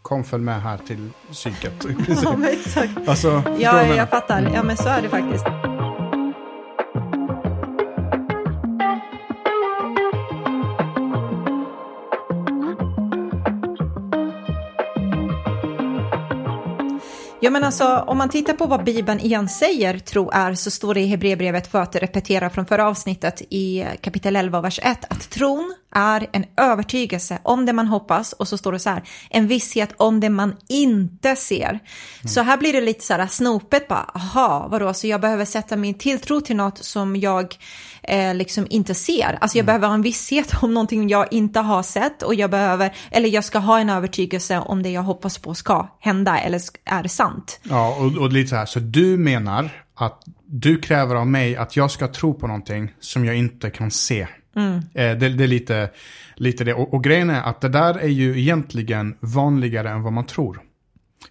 kom 0.06 0.25
följ 0.25 0.43
med 0.43 0.62
här 0.62 0.79
till 0.79 1.11
psyket. 1.32 1.85
i 1.91 1.94
princip. 1.94 2.25
Ja, 2.25 2.49
exakt. 2.49 3.08
alltså, 3.08 3.43
Ja, 3.58 3.82
jag 3.82 3.97
jag 3.97 4.11
fattar. 4.11 4.50
Ja, 4.55 4.62
men 4.62 4.76
så 4.76 4.88
är 4.88 5.03
det 5.03 5.08
faktiskt. 5.08 5.47
Ja 17.41 17.50
men 17.50 17.64
alltså 17.64 18.05
om 18.06 18.19
man 18.19 18.29
tittar 18.29 18.52
på 18.52 18.67
vad 18.67 18.85
Bibeln 18.85 19.20
igen 19.20 19.49
säger 19.49 19.99
tro 19.99 20.31
är 20.31 20.55
så 20.55 20.70
står 20.70 20.94
det 20.94 21.00
i 21.00 21.06
Hebreerbrevet 21.06 21.67
för 21.67 21.81
att 21.81 21.97
repetera 21.97 22.50
från 22.50 22.67
förra 22.67 22.88
avsnittet 22.88 23.43
i 23.50 23.85
kapitel 24.00 24.37
11 24.37 24.61
vers 24.61 24.81
1 24.82 25.05
att 25.11 25.31
tron 25.31 25.75
är 25.97 26.27
en 26.33 26.45
övertygelse 26.57 27.39
om 27.43 27.67
det 27.67 27.73
man 27.73 27.87
hoppas 27.87 28.33
och 28.33 28.49
så 28.49 28.59
står 28.59 28.73
det 28.73 28.79
så 28.79 28.91
här 28.91 29.03
en 29.31 29.47
visshet 29.47 29.95
om 29.97 30.21
det 30.21 30.31
man 30.31 30.57
inte 30.69 31.37
ser. 31.37 31.81
Så 32.25 32.43
här 32.43 32.57
blir 32.57 32.73
det 32.73 32.81
lite 32.81 33.05
så 33.05 33.15
här 33.15 33.27
snopet 33.27 33.89
bara 33.89 34.11
aha 34.15 34.69
vadå 34.71 34.95
så 34.95 35.07
jag 35.07 35.21
behöver 35.21 35.45
sätta 35.45 35.77
min 35.77 35.95
tilltro 35.95 36.41
till 36.41 36.57
något 36.57 36.85
som 36.85 37.17
jag 37.17 37.57
eh, 38.03 38.35
liksom 38.35 38.67
inte 38.71 38.95
ser. 38.95 39.39
Alltså 39.41 39.59
jag 39.59 39.67
behöver 39.67 39.87
ha 39.87 39.95
en 39.95 40.03
visshet 40.03 40.63
om 40.63 40.75
någonting 40.75 41.09
jag 41.09 41.33
inte 41.33 41.61
har 41.61 41.83
sett 41.83 42.23
och 42.23 42.35
jag 42.35 42.51
behöver 42.51 42.95
eller 43.11 43.29
jag 43.29 43.45
ska 43.45 43.59
ha 43.59 43.79
en 43.79 43.91
övertygelse 43.91 44.59
om 44.59 44.83
det 44.83 44.91
jag 44.91 45.03
hoppas 45.03 45.39
på 45.39 45.55
ska 45.55 45.89
hända 46.01 46.39
eller 46.39 46.61
är 46.85 47.09
sant. 47.09 47.61
Ja, 47.63 47.97
och, 47.97 48.23
och 48.23 48.33
lite 48.33 48.49
så 48.49 48.57
här, 48.57 48.67
så 48.67 48.79
du 48.81 49.17
menar 49.17 49.71
att 49.95 50.23
du 50.47 50.79
kräver 50.79 51.15
av 51.15 51.27
mig 51.27 51.57
att 51.57 51.77
jag 51.77 51.91
ska 51.91 52.09
tro 52.09 52.35
på 52.35 52.47
någonting 52.47 52.93
som 53.01 53.25
jag 53.25 53.37
inte 53.37 53.71
kan 53.71 53.91
se. 53.91 54.27
Mm. 54.56 54.76
Eh, 54.76 55.19
det, 55.19 55.29
det 55.29 55.44
är 55.44 55.49
lite, 55.49 55.91
lite 56.35 56.64
det. 56.64 56.75
Och, 56.75 56.94
och 56.94 57.05
grejen 57.05 57.31
är 57.31 57.43
att 57.43 57.61
det 57.61 57.69
där 57.69 57.95
är 57.95 58.09
ju 58.09 58.40
egentligen 58.40 59.16
vanligare 59.21 59.90
än 59.90 60.02
vad 60.02 60.12
man 60.12 60.26
tror. 60.26 60.61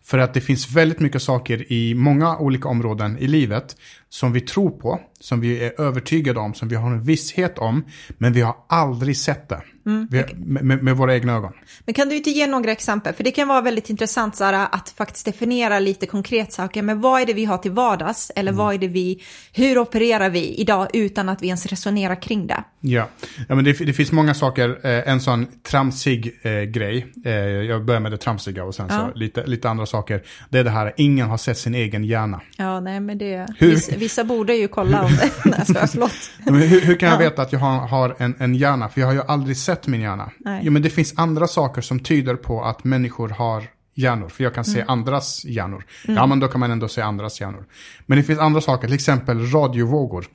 För 0.04 0.18
att 0.18 0.34
det 0.34 0.42
finns 0.42 0.72
väldigt 0.72 1.00
mycket 1.00 1.22
saker 1.22 1.72
i 1.72 1.96
många 1.96 2.38
olika 2.38 2.70
områden 2.70 3.18
i 3.18 3.28
livet 3.28 3.76
som 4.16 4.34
vi 4.34 4.42
tror 4.42 4.70
på, 4.70 5.00
som 5.20 5.40
vi 5.40 5.64
är 5.66 5.82
övertygade 5.82 6.40
om, 6.40 6.54
som 6.54 6.68
vi 6.68 6.76
har 6.76 6.92
en 6.92 7.02
visshet 7.04 7.58
om, 7.58 7.86
men 8.18 8.34
vi 8.34 8.42
har 8.42 8.56
aldrig 8.70 9.18
sett 9.18 9.50
det. 9.50 9.62
Vi, 10.10 10.24
med, 10.36 10.84
med, 10.84 10.98
våra 10.98 11.16
egna 11.16 11.34
ögon. 11.34 11.52
Men 11.86 11.94
kan 11.94 12.10
du 12.10 12.16
inte 12.16 12.30
ge 12.30 12.48
några 12.48 12.72
exempel? 12.72 13.14
För 13.14 13.24
det 13.24 13.32
kan 13.32 13.48
vara 13.48 13.62
väldigt 13.62 13.90
intressant 13.90 14.40
här, 14.40 14.68
att 14.72 14.90
faktiskt 14.90 15.26
definiera 15.26 15.80
lite 15.80 16.06
konkret 16.06 16.54
saker. 16.54 16.82
Men 16.82 17.02
vad 17.02 17.22
är 17.22 17.26
det 17.26 17.34
vi 17.34 17.46
har 17.46 17.58
till 17.58 17.72
vardags? 17.72 18.32
Eller 18.36 18.52
vad 18.52 18.74
är 18.74 18.78
det 18.78 18.88
vi, 18.88 19.24
hur 19.54 19.78
opererar 19.78 20.30
vi 20.30 20.56
idag 20.56 20.88
utan 20.94 21.30
att 21.30 21.42
vi 21.42 21.48
ens 21.48 21.66
resonerar 21.66 22.22
kring 22.22 22.48
det? 22.48 22.64
Ja, 22.80 23.10
ja 23.48 23.56
men 23.56 23.64
det, 23.64 23.74
det 23.86 23.94
finns 23.94 24.12
många 24.12 24.34
saker. 24.34 24.80
Eh, 24.84 25.10
en 25.10 25.22
sån 25.22 25.48
tramsig 25.64 26.40
eh, 26.42 26.52
grej. 26.52 27.08
Eh, 27.26 27.34
jag 27.34 27.86
börjar 27.86 28.02
med 28.02 28.12
det 28.12 28.18
tramsiga 28.18 28.64
och 28.64 28.76
sen 28.76 28.88
Ja. 28.90 29.10
så 29.14 29.18
lite, 29.20 29.46
lite 29.46 29.70
andra 29.70 29.86
saker. 29.86 30.24
Det 30.50 30.60
är 30.60 30.64
det 30.64 30.70
här, 30.70 30.94
ingen 30.98 31.28
har 31.28 31.38
sett 31.38 31.58
sin 31.58 31.76
egen 31.76 32.04
hjärna. 32.04 32.42
Ja, 32.58 32.80
nej 32.80 33.00
men 33.00 33.18
det, 33.18 33.48
Hur- 33.58 33.76
vissa, 34.06 34.24
borde 34.24 34.56
ju 34.56 34.68
kolla 34.68 35.02
om 35.04 35.12
det. 35.12 35.32
nej, 35.46 35.54
jag 35.58 35.68
skojar, 35.68 35.88
förlåt. 35.88 36.12
Men 36.46 36.56
hur, 36.56 36.82
hur 36.82 36.96
kan 36.96 37.10
jag 37.10 37.16
Ja. 37.16 37.20
veta 37.30 37.42
att 37.42 37.54
jag 37.54 37.60
har, 37.60 37.88
har 37.88 38.16
en, 38.18 38.36
en 38.40 38.56
hjärna? 38.56 38.90
För 38.90 39.02
jag 39.02 39.08
har 39.08 39.14
ju 39.14 39.22
aldrig 39.28 39.58
sett 39.58 39.88
min 39.88 40.02
hjärna. 40.02 40.32
Nej. 40.40 40.62
Jo, 40.64 40.72
men 40.72 40.82
det 40.82 40.90
finns 40.90 41.14
andra 41.18 41.48
saker 41.48 41.82
som 41.82 42.00
tyder 42.00 42.36
på 42.36 42.64
att 42.64 42.84
människor 42.84 43.30
har 43.30 43.64
hjärnor. 43.96 44.30
För 44.30 44.44
jag 44.44 44.54
kan 44.54 44.64
Mm. 44.64 44.74
se 44.76 44.84
andras 44.88 45.46
hjärnor. 45.46 45.84
Ja, 46.08 46.26
men 46.26 46.40
då 46.40 46.48
kan 46.48 46.60
man 46.60 46.72
ändå 46.72 46.88
se 46.88 47.02
andras 47.02 47.42
hjärnor. 47.42 47.66
Men 48.06 48.18
det 48.18 48.24
finns 48.24 48.40
andra 48.40 48.62
saker, 48.62 48.88
till 48.88 48.96
exempel 48.96 49.52
radiovågor. 49.52 50.26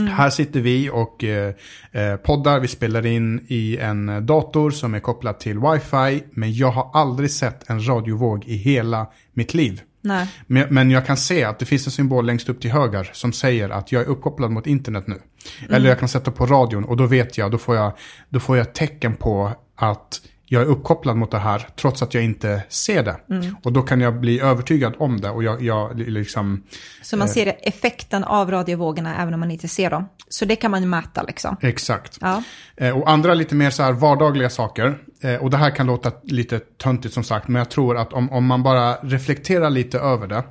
Mm. 0.00 0.12
Här 0.12 0.30
sitter 0.30 0.60
vi 0.60 0.90
och 0.90 1.24
eh, 1.24 1.54
eh, 1.92 2.16
poddar, 2.16 2.60
vi 2.60 2.68
spelar 2.68 3.06
in 3.06 3.46
i 3.48 3.76
en 3.76 4.26
dator 4.26 4.70
som 4.70 4.94
är 4.94 5.00
kopplad 5.00 5.38
till 5.40 5.58
wifi. 5.58 6.24
Men 6.32 6.54
jag 6.54 6.70
har 6.70 6.90
aldrig 6.94 7.30
sett 7.30 7.70
en 7.70 7.88
radiovåg 7.88 8.44
i 8.46 8.56
hela 8.56 9.06
mitt 9.34 9.54
liv. 9.54 9.80
Nej. 10.04 10.28
Men, 10.46 10.66
men 10.70 10.90
jag 10.90 11.06
kan 11.06 11.16
se 11.16 11.44
att 11.44 11.58
det 11.58 11.66
finns 11.66 11.86
en 11.86 11.92
symbol 11.92 12.26
längst 12.26 12.48
upp 12.48 12.60
till 12.60 12.70
höger 12.70 13.10
som 13.12 13.32
säger 13.32 13.70
att 13.70 13.92
jag 13.92 14.02
är 14.02 14.06
uppkopplad 14.06 14.50
mot 14.50 14.66
internet 14.66 15.06
nu. 15.06 15.22
Eller 15.68 15.88
jag 15.88 15.98
kan 15.98 16.08
sätta 16.08 16.30
på 16.30 16.46
radion 16.46 16.84
och 16.84 16.96
då 16.96 17.06
vet 17.06 17.38
jag, 17.38 17.50
då 17.50 17.58
får 17.58 17.76
jag, 17.76 17.92
då 18.28 18.40
får 18.40 18.56
jag 18.56 18.74
tecken 18.74 19.16
på 19.16 19.52
att 19.76 20.20
jag 20.52 20.62
är 20.62 20.66
uppkopplad 20.66 21.16
mot 21.16 21.30
det 21.30 21.38
här 21.38 21.68
trots 21.76 22.02
att 22.02 22.14
jag 22.14 22.24
inte 22.24 22.62
ser 22.68 23.02
det. 23.02 23.16
Mm. 23.30 23.56
Och 23.62 23.72
då 23.72 23.82
kan 23.82 24.00
jag 24.00 24.20
bli 24.20 24.40
övertygad 24.40 24.94
om 24.98 25.20
det 25.20 25.30
och 25.30 25.42
jag, 25.42 25.62
jag 25.62 25.98
liksom... 25.98 26.62
Så 27.02 27.16
man 27.16 27.28
ser 27.28 27.54
effekten 27.62 28.24
av 28.24 28.50
radiovågorna 28.50 29.16
även 29.22 29.34
om 29.34 29.40
man 29.40 29.50
inte 29.50 29.68
ser 29.68 29.90
dem. 29.90 30.08
Så 30.28 30.44
det 30.44 30.56
kan 30.56 30.70
man 30.70 30.90
mäta 30.90 31.22
liksom. 31.22 31.56
Exakt. 31.60 32.18
Ja. 32.20 32.42
Eh, 32.76 32.98
och 32.98 33.10
andra 33.10 33.34
lite 33.34 33.54
mer 33.54 33.70
så 33.70 33.82
här 33.82 33.92
vardagliga 33.92 34.50
saker. 34.50 34.98
Eh, 35.20 35.34
och 35.34 35.50
det 35.50 35.56
här 35.56 35.70
kan 35.70 35.86
låta 35.86 36.12
lite 36.22 36.58
töntigt 36.58 37.14
som 37.14 37.24
sagt, 37.24 37.48
men 37.48 37.58
jag 37.58 37.70
tror 37.70 37.96
att 37.96 38.12
om, 38.12 38.30
om 38.32 38.46
man 38.46 38.62
bara 38.62 38.94
reflekterar 38.94 39.70
lite 39.70 39.98
över 39.98 40.26
det 40.26 40.44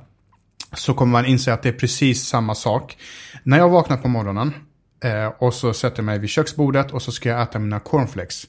så 0.72 0.94
kommer 0.94 1.12
man 1.12 1.26
inse 1.26 1.52
att 1.52 1.62
det 1.62 1.68
är 1.68 1.72
precis 1.72 2.26
samma 2.26 2.54
sak. 2.54 2.96
När 3.42 3.58
jag 3.58 3.68
vaknar 3.68 3.96
på 3.96 4.08
morgonen 4.08 4.54
eh, 5.04 5.26
och 5.38 5.54
så 5.54 5.74
sätter 5.74 5.98
jag 5.98 6.04
mig 6.04 6.18
vid 6.18 6.30
köksbordet 6.30 6.90
och 6.90 7.02
så 7.02 7.12
ska 7.12 7.28
jag 7.28 7.42
äta 7.42 7.58
mina 7.58 7.80
cornflakes. 7.80 8.46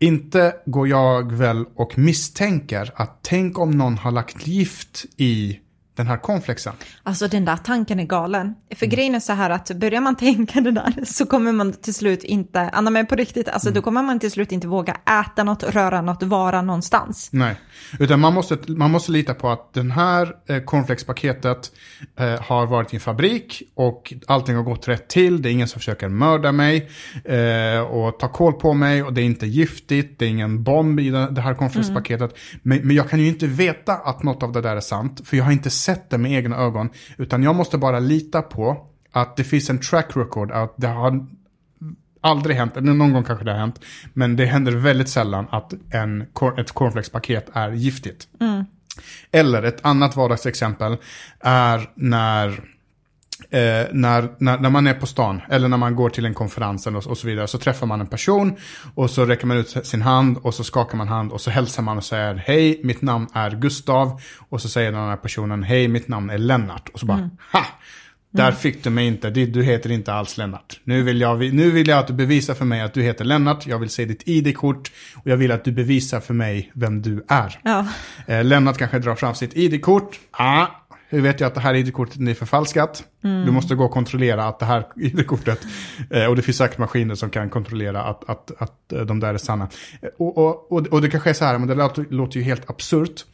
Inte 0.00 0.56
går 0.66 0.88
jag 0.88 1.32
väl 1.32 1.64
och 1.74 1.98
misstänker 1.98 2.92
att 2.94 3.18
tänk 3.22 3.58
om 3.58 3.70
någon 3.70 3.98
har 3.98 4.10
lagt 4.10 4.46
gift 4.46 5.06
i 5.16 5.58
den 5.98 6.06
här 6.06 6.16
cornflakesen. 6.16 6.72
Alltså 7.02 7.28
den 7.28 7.44
där 7.44 7.56
tanken 7.56 8.00
är 8.00 8.04
galen. 8.04 8.54
För 8.76 8.86
mm. 8.86 8.96
grejen 8.96 9.14
är 9.14 9.20
så 9.20 9.32
här 9.32 9.50
att 9.50 9.70
börjar 9.70 10.00
man 10.00 10.16
tänka 10.26 10.60
det 10.60 10.70
där 10.70 11.04
så 11.04 11.26
kommer 11.26 11.52
man 11.52 11.72
till 11.72 11.94
slut 11.94 12.24
inte, 12.24 12.60
Anna 12.60 12.90
men 12.90 13.06
på 13.06 13.14
riktigt, 13.14 13.48
alltså 13.48 13.68
mm. 13.68 13.74
då 13.74 13.82
kommer 13.82 14.02
man 14.02 14.18
till 14.18 14.30
slut 14.30 14.52
inte 14.52 14.66
våga 14.68 14.96
äta 15.22 15.44
något, 15.44 15.62
röra 15.62 16.02
något, 16.02 16.22
vara 16.22 16.62
någonstans. 16.62 17.28
Nej, 17.32 17.56
utan 17.98 18.20
man 18.20 18.34
måste, 18.34 18.58
man 18.66 18.90
måste 18.90 19.12
lita 19.12 19.34
på 19.34 19.50
att 19.50 19.74
den 19.74 19.90
här 19.90 20.34
eh, 20.48 20.62
cornflakespaketet 20.62 21.72
eh, 22.18 22.40
har 22.42 22.66
varit 22.66 22.92
i 22.92 22.96
en 22.96 23.00
fabrik 23.00 23.62
och 23.74 24.14
allting 24.26 24.56
har 24.56 24.62
gått 24.62 24.88
rätt 24.88 25.08
till, 25.08 25.42
det 25.42 25.48
är 25.48 25.52
ingen 25.52 25.68
som 25.68 25.80
försöker 25.80 26.08
mörda 26.08 26.52
mig 26.52 26.90
eh, 27.24 27.80
och 27.80 28.18
ta 28.18 28.28
koll 28.28 28.52
på 28.52 28.74
mig 28.74 29.02
och 29.02 29.12
det 29.12 29.20
är 29.20 29.24
inte 29.24 29.46
giftigt, 29.46 30.18
det 30.18 30.24
är 30.24 30.28
ingen 30.28 30.62
bomb 30.62 31.00
i 31.00 31.10
det 31.10 31.40
här 31.40 31.54
cornflakespaketet. 31.54 32.30
Mm. 32.30 32.60
Men, 32.62 32.86
men 32.86 32.96
jag 32.96 33.10
kan 33.10 33.20
ju 33.20 33.28
inte 33.28 33.46
veta 33.46 33.92
att 33.92 34.22
något 34.22 34.42
av 34.42 34.52
det 34.52 34.60
där 34.60 34.76
är 34.76 34.80
sant, 34.80 35.20
för 35.24 35.36
jag 35.36 35.44
har 35.44 35.52
inte 35.52 35.70
sett 35.88 36.10
det 36.10 36.18
med 36.18 36.32
egna 36.32 36.56
ögon. 36.56 36.90
Utan 37.16 37.42
jag 37.42 37.54
måste 37.54 37.78
bara 37.78 37.98
lita 37.98 38.42
på 38.42 38.86
att 39.12 39.36
det 39.36 39.44
finns 39.44 39.70
en 39.70 39.80
track 39.80 40.16
record, 40.16 40.52
att 40.52 40.74
det 40.76 40.86
har 40.86 41.26
aldrig 42.20 42.56
hänt, 42.56 42.76
eller 42.76 42.94
någon 42.94 43.12
gång 43.12 43.24
kanske 43.24 43.44
det 43.44 43.52
har 43.52 43.58
hänt, 43.58 43.80
men 44.14 44.36
det 44.36 44.46
händer 44.46 44.72
väldigt 44.72 45.08
sällan 45.08 45.46
att 45.50 45.72
en, 45.90 46.22
ett 46.58 46.72
cornflakespaket 46.72 47.50
är 47.52 47.70
giftigt. 47.70 48.28
Mm. 48.40 48.64
Eller 49.32 49.62
ett 49.62 49.84
annat 49.84 50.16
vardagsexempel 50.16 50.96
är 51.40 51.90
när 51.94 52.60
Eh, 53.50 53.86
när, 53.92 54.28
när, 54.38 54.58
när 54.58 54.70
man 54.70 54.86
är 54.86 54.94
på 54.94 55.06
stan 55.06 55.40
eller 55.50 55.68
när 55.68 55.76
man 55.76 55.96
går 55.96 56.10
till 56.10 56.24
en 56.24 56.34
konferens 56.34 56.86
och, 56.86 57.06
och, 57.06 57.18
så 57.18 57.26
vidare 57.26 57.46
så 57.46 57.58
träffar 57.58 57.86
man 57.86 58.00
en 58.00 58.06
person 58.06 58.56
och 58.94 59.10
så 59.10 59.24
räcker 59.24 59.46
man 59.46 59.56
ut 59.56 59.86
sin 59.86 60.02
hand 60.02 60.38
och 60.42 60.54
så 60.54 60.64
skakar 60.64 60.98
man 60.98 61.08
hand 61.08 61.32
och 61.32 61.40
så 61.40 61.50
hälsar 61.50 61.82
man 61.82 61.96
och 61.96 62.04
säger 62.04 62.34
hej, 62.34 62.80
mitt 62.84 63.02
namn 63.02 63.26
är 63.32 63.50
Gustav 63.50 64.20
och 64.48 64.62
så 64.62 64.68
säger 64.68 64.92
den 64.92 65.00
här 65.00 65.16
personen 65.16 65.62
hej, 65.62 65.88
mitt 65.88 66.08
namn 66.08 66.30
är 66.30 66.38
Lennart 66.38 66.88
och 66.88 67.00
så 67.00 67.06
bara 67.06 67.18
mm. 67.18 67.30
ha! 67.52 67.64
Där 68.30 68.48
mm. 68.48 68.56
fick 68.56 68.84
du 68.84 68.90
mig 68.90 69.06
inte, 69.06 69.30
du 69.30 69.62
heter 69.62 69.90
inte 69.90 70.12
alls 70.12 70.36
Lennart. 70.36 70.80
Nu 70.84 71.02
vill, 71.02 71.20
jag, 71.20 71.54
nu 71.54 71.70
vill 71.70 71.88
jag 71.88 71.98
att 71.98 72.06
du 72.06 72.12
bevisar 72.12 72.54
för 72.54 72.64
mig 72.64 72.80
att 72.80 72.94
du 72.94 73.02
heter 73.02 73.24
Lennart, 73.24 73.66
jag 73.66 73.78
vill 73.78 73.90
se 73.90 74.04
ditt 74.04 74.28
ID-kort 74.28 74.92
och 75.14 75.30
jag 75.30 75.36
vill 75.36 75.52
att 75.52 75.64
du 75.64 75.72
bevisar 75.72 76.20
för 76.20 76.34
mig 76.34 76.72
vem 76.74 77.02
du 77.02 77.24
är. 77.28 77.60
Ja. 77.62 77.86
Eh, 78.26 78.44
Lennart 78.44 78.78
kanske 78.78 78.98
drar 78.98 79.14
fram 79.14 79.34
sitt 79.34 79.56
ID-kort. 79.56 80.18
Ah, 80.30 80.66
hur 81.10 81.20
vet 81.20 81.40
jag 81.40 81.46
att 81.48 81.54
det 81.54 81.60
här 81.60 81.74
ID-kortet 81.74 82.28
är 82.28 82.34
förfalskat? 82.34 83.04
Mm. 83.24 83.46
Du 83.46 83.52
måste 83.52 83.74
gå 83.74 83.84
och 83.84 83.90
kontrollera 83.90 84.44
att 84.44 84.58
det 84.58 84.66
här 84.66 84.86
ID-kortet, 84.96 85.66
eh, 86.10 86.24
och 86.24 86.36
det 86.36 86.42
finns 86.42 86.56
säkert 86.56 86.78
maskiner 86.78 87.14
som 87.14 87.30
kan 87.30 87.50
kontrollera 87.50 88.02
att, 88.02 88.30
att, 88.30 88.52
att 88.58 88.92
eh, 88.92 89.00
de 89.00 89.20
där 89.20 89.34
är 89.34 89.38
sanna. 89.38 89.68
Och, 90.18 90.38
och, 90.38 90.72
och, 90.72 90.86
och 90.86 91.02
det 91.02 91.10
kanske 91.10 91.30
är 91.30 91.34
så 91.34 91.44
här, 91.44 91.58
men 91.58 91.68
det 91.68 91.74
låter, 91.74 92.06
låter 92.10 92.36
ju 92.36 92.42
helt 92.42 92.70
absurt. 92.70 93.24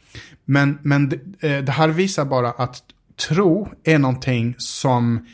Men, 0.45 0.79
men 0.81 1.09
det, 1.09 1.15
eh, 1.39 1.63
det 1.63 1.71
här 1.71 1.87
visar 1.87 2.25
bara 2.25 2.51
att 2.51 2.83
tro 3.27 3.71
är 3.83 3.99
någonting 3.99 4.55
som 4.57 5.25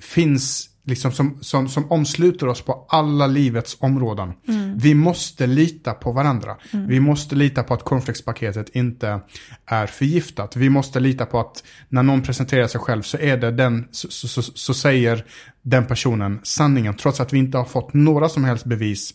finns 0.00 0.68
liksom 0.84 1.12
som, 1.12 1.38
som, 1.40 1.68
som 1.68 1.92
omsluter 1.92 2.48
oss 2.48 2.62
på 2.62 2.86
alla 2.88 3.26
livets 3.26 3.76
områden. 3.80 4.32
Mm. 4.48 4.78
Vi 4.78 4.94
måste 4.94 5.46
lita 5.46 5.92
på 5.92 6.12
varandra. 6.12 6.56
Mm. 6.72 6.86
Vi 6.86 7.00
måste 7.00 7.34
lita 7.34 7.62
på 7.62 7.74
att 7.74 7.84
cornflakespaketet 7.84 8.68
inte 8.68 9.20
är 9.66 9.86
förgiftat. 9.86 10.56
Vi 10.56 10.70
måste 10.70 11.00
lita 11.00 11.26
på 11.26 11.40
att 11.40 11.64
när 11.88 12.02
någon 12.02 12.22
presenterar 12.22 12.66
sig 12.66 12.80
själv 12.80 13.02
så 13.02 13.18
är 13.18 13.36
det 13.36 13.50
den, 13.50 13.88
så, 13.90 14.08
så, 14.10 14.28
så, 14.28 14.42
så 14.42 14.74
säger 14.74 15.24
den 15.62 15.86
personen 15.86 16.40
sanningen. 16.42 16.94
Trots 16.94 17.20
att 17.20 17.32
vi 17.32 17.38
inte 17.38 17.58
har 17.58 17.64
fått 17.64 17.94
några 17.94 18.28
som 18.28 18.44
helst 18.44 18.64
bevis 18.64 19.14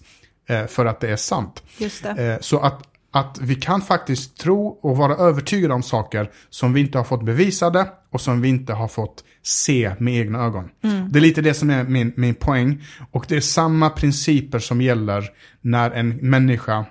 eh, 0.49 0.65
för 0.65 0.85
att 0.85 0.99
det 0.99 1.09
är 1.09 1.15
sant. 1.15 1.63
Eh, 2.05 2.39
så 2.39 2.59
att 2.59 2.85
att 3.11 3.39
vi 3.41 3.55
kan 3.55 3.81
faktiskt 3.81 4.37
tro 4.37 4.67
och 4.67 4.97
vara 4.97 5.15
övertygade 5.15 5.73
om 5.73 5.83
saker 5.83 6.31
som 6.49 6.73
vi 6.73 6.81
inte 6.81 6.97
har 6.97 7.05
fått 7.05 7.25
bevisade 7.25 7.87
och 8.11 8.21
som 8.21 8.41
vi 8.41 8.49
inte 8.49 8.73
har 8.73 8.87
fått 8.87 9.23
se 9.43 9.91
med 9.99 10.13
egna 10.13 10.39
ögon. 10.45 10.69
Mm. 10.83 11.11
Det 11.11 11.19
är 11.19 11.21
lite 11.21 11.41
det 11.41 11.53
som 11.53 11.69
är 11.69 11.83
min, 11.83 12.13
min 12.15 12.35
poäng. 12.35 12.83
Och 13.11 13.25
det 13.27 13.35
är 13.35 13.41
samma 13.41 13.89
principer 13.89 14.59
som 14.59 14.81
gäller 14.81 15.29
när 15.61 15.91
en 15.91 16.09
människa 16.09 16.85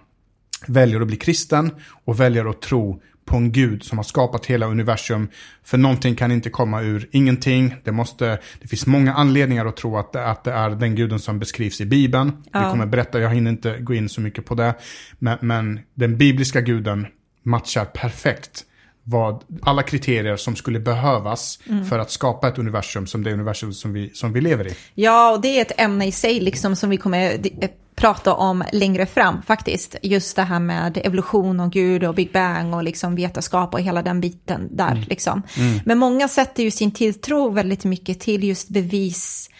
väljer 0.66 1.00
att 1.00 1.06
bli 1.06 1.16
kristen 1.16 1.70
och 2.04 2.20
väljer 2.20 2.50
att 2.50 2.62
tro 2.62 3.02
på 3.24 3.36
en 3.36 3.52
gud 3.52 3.82
som 3.84 3.98
har 3.98 4.02
skapat 4.02 4.46
hela 4.46 4.66
universum. 4.66 5.28
För 5.64 5.78
någonting 5.78 6.14
kan 6.14 6.32
inte 6.32 6.50
komma 6.50 6.82
ur 6.82 7.08
ingenting. 7.12 7.74
Det, 7.84 7.92
måste, 7.92 8.38
det 8.60 8.68
finns 8.68 8.86
många 8.86 9.14
anledningar 9.14 9.66
att 9.66 9.76
tro 9.76 9.96
att 9.96 10.12
det, 10.12 10.26
att 10.26 10.44
det 10.44 10.52
är 10.52 10.70
den 10.70 10.94
guden 10.94 11.18
som 11.18 11.38
beskrivs 11.38 11.80
i 11.80 11.86
Bibeln. 11.86 12.32
Ja. 12.52 12.64
Vi 12.64 12.70
kommer 12.70 12.86
berätta, 12.86 13.20
jag 13.20 13.30
hinner 13.30 13.50
inte 13.50 13.78
gå 13.78 13.94
in 13.94 14.08
så 14.08 14.20
mycket 14.20 14.46
på 14.46 14.54
det. 14.54 14.74
Men, 15.18 15.38
men 15.40 15.80
den 15.94 16.18
bibliska 16.18 16.60
guden 16.60 17.06
matchar 17.42 17.84
perfekt 17.84 18.64
vad, 19.10 19.44
alla 19.62 19.82
kriterier 19.82 20.36
som 20.36 20.56
skulle 20.56 20.80
behövas 20.80 21.58
mm. 21.68 21.84
för 21.84 21.98
att 21.98 22.10
skapa 22.10 22.48
ett 22.48 22.58
universum 22.58 23.06
som 23.06 23.24
det 23.24 23.32
universum 23.32 23.72
som 23.72 23.92
vi, 23.92 24.10
som 24.14 24.32
vi 24.32 24.40
lever 24.40 24.66
i. 24.66 24.74
Ja, 24.94 25.32
och 25.32 25.40
det 25.40 25.48
är 25.48 25.62
ett 25.62 25.80
ämne 25.80 26.06
i 26.06 26.12
sig 26.12 26.40
liksom 26.40 26.76
som 26.76 26.90
vi 26.90 26.96
kommer 26.96 27.32
eh, 27.32 27.70
prata 27.94 28.34
om 28.34 28.64
längre 28.72 29.06
fram 29.06 29.42
faktiskt. 29.42 29.96
Just 30.02 30.36
det 30.36 30.42
här 30.42 30.60
med 30.60 31.00
evolution 31.04 31.60
och 31.60 31.72
Gud 31.72 32.04
och 32.04 32.14
Big 32.14 32.32
Bang 32.32 32.74
och 32.74 32.82
liksom 32.82 33.14
vetenskap 33.14 33.74
och 33.74 33.80
hela 33.80 34.02
den 34.02 34.20
biten 34.20 34.76
där 34.76 34.90
mm. 34.90 35.04
liksom. 35.08 35.42
Mm. 35.56 35.80
Men 35.84 35.98
många 35.98 36.28
sätter 36.28 36.62
ju 36.62 36.70
sin 36.70 36.90
tilltro 36.90 37.50
väldigt 37.50 37.84
mycket 37.84 38.20
till 38.20 38.44
just 38.44 38.68
bevis 38.68 39.50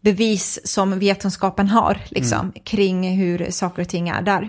bevis 0.00 0.60
som 0.64 0.98
vetenskapen 0.98 1.68
har 1.68 1.98
liksom, 2.08 2.38
mm. 2.38 2.52
kring 2.64 3.18
hur 3.18 3.50
saker 3.50 3.82
och 3.82 3.88
ting 3.88 4.08
är 4.08 4.22
där. 4.22 4.48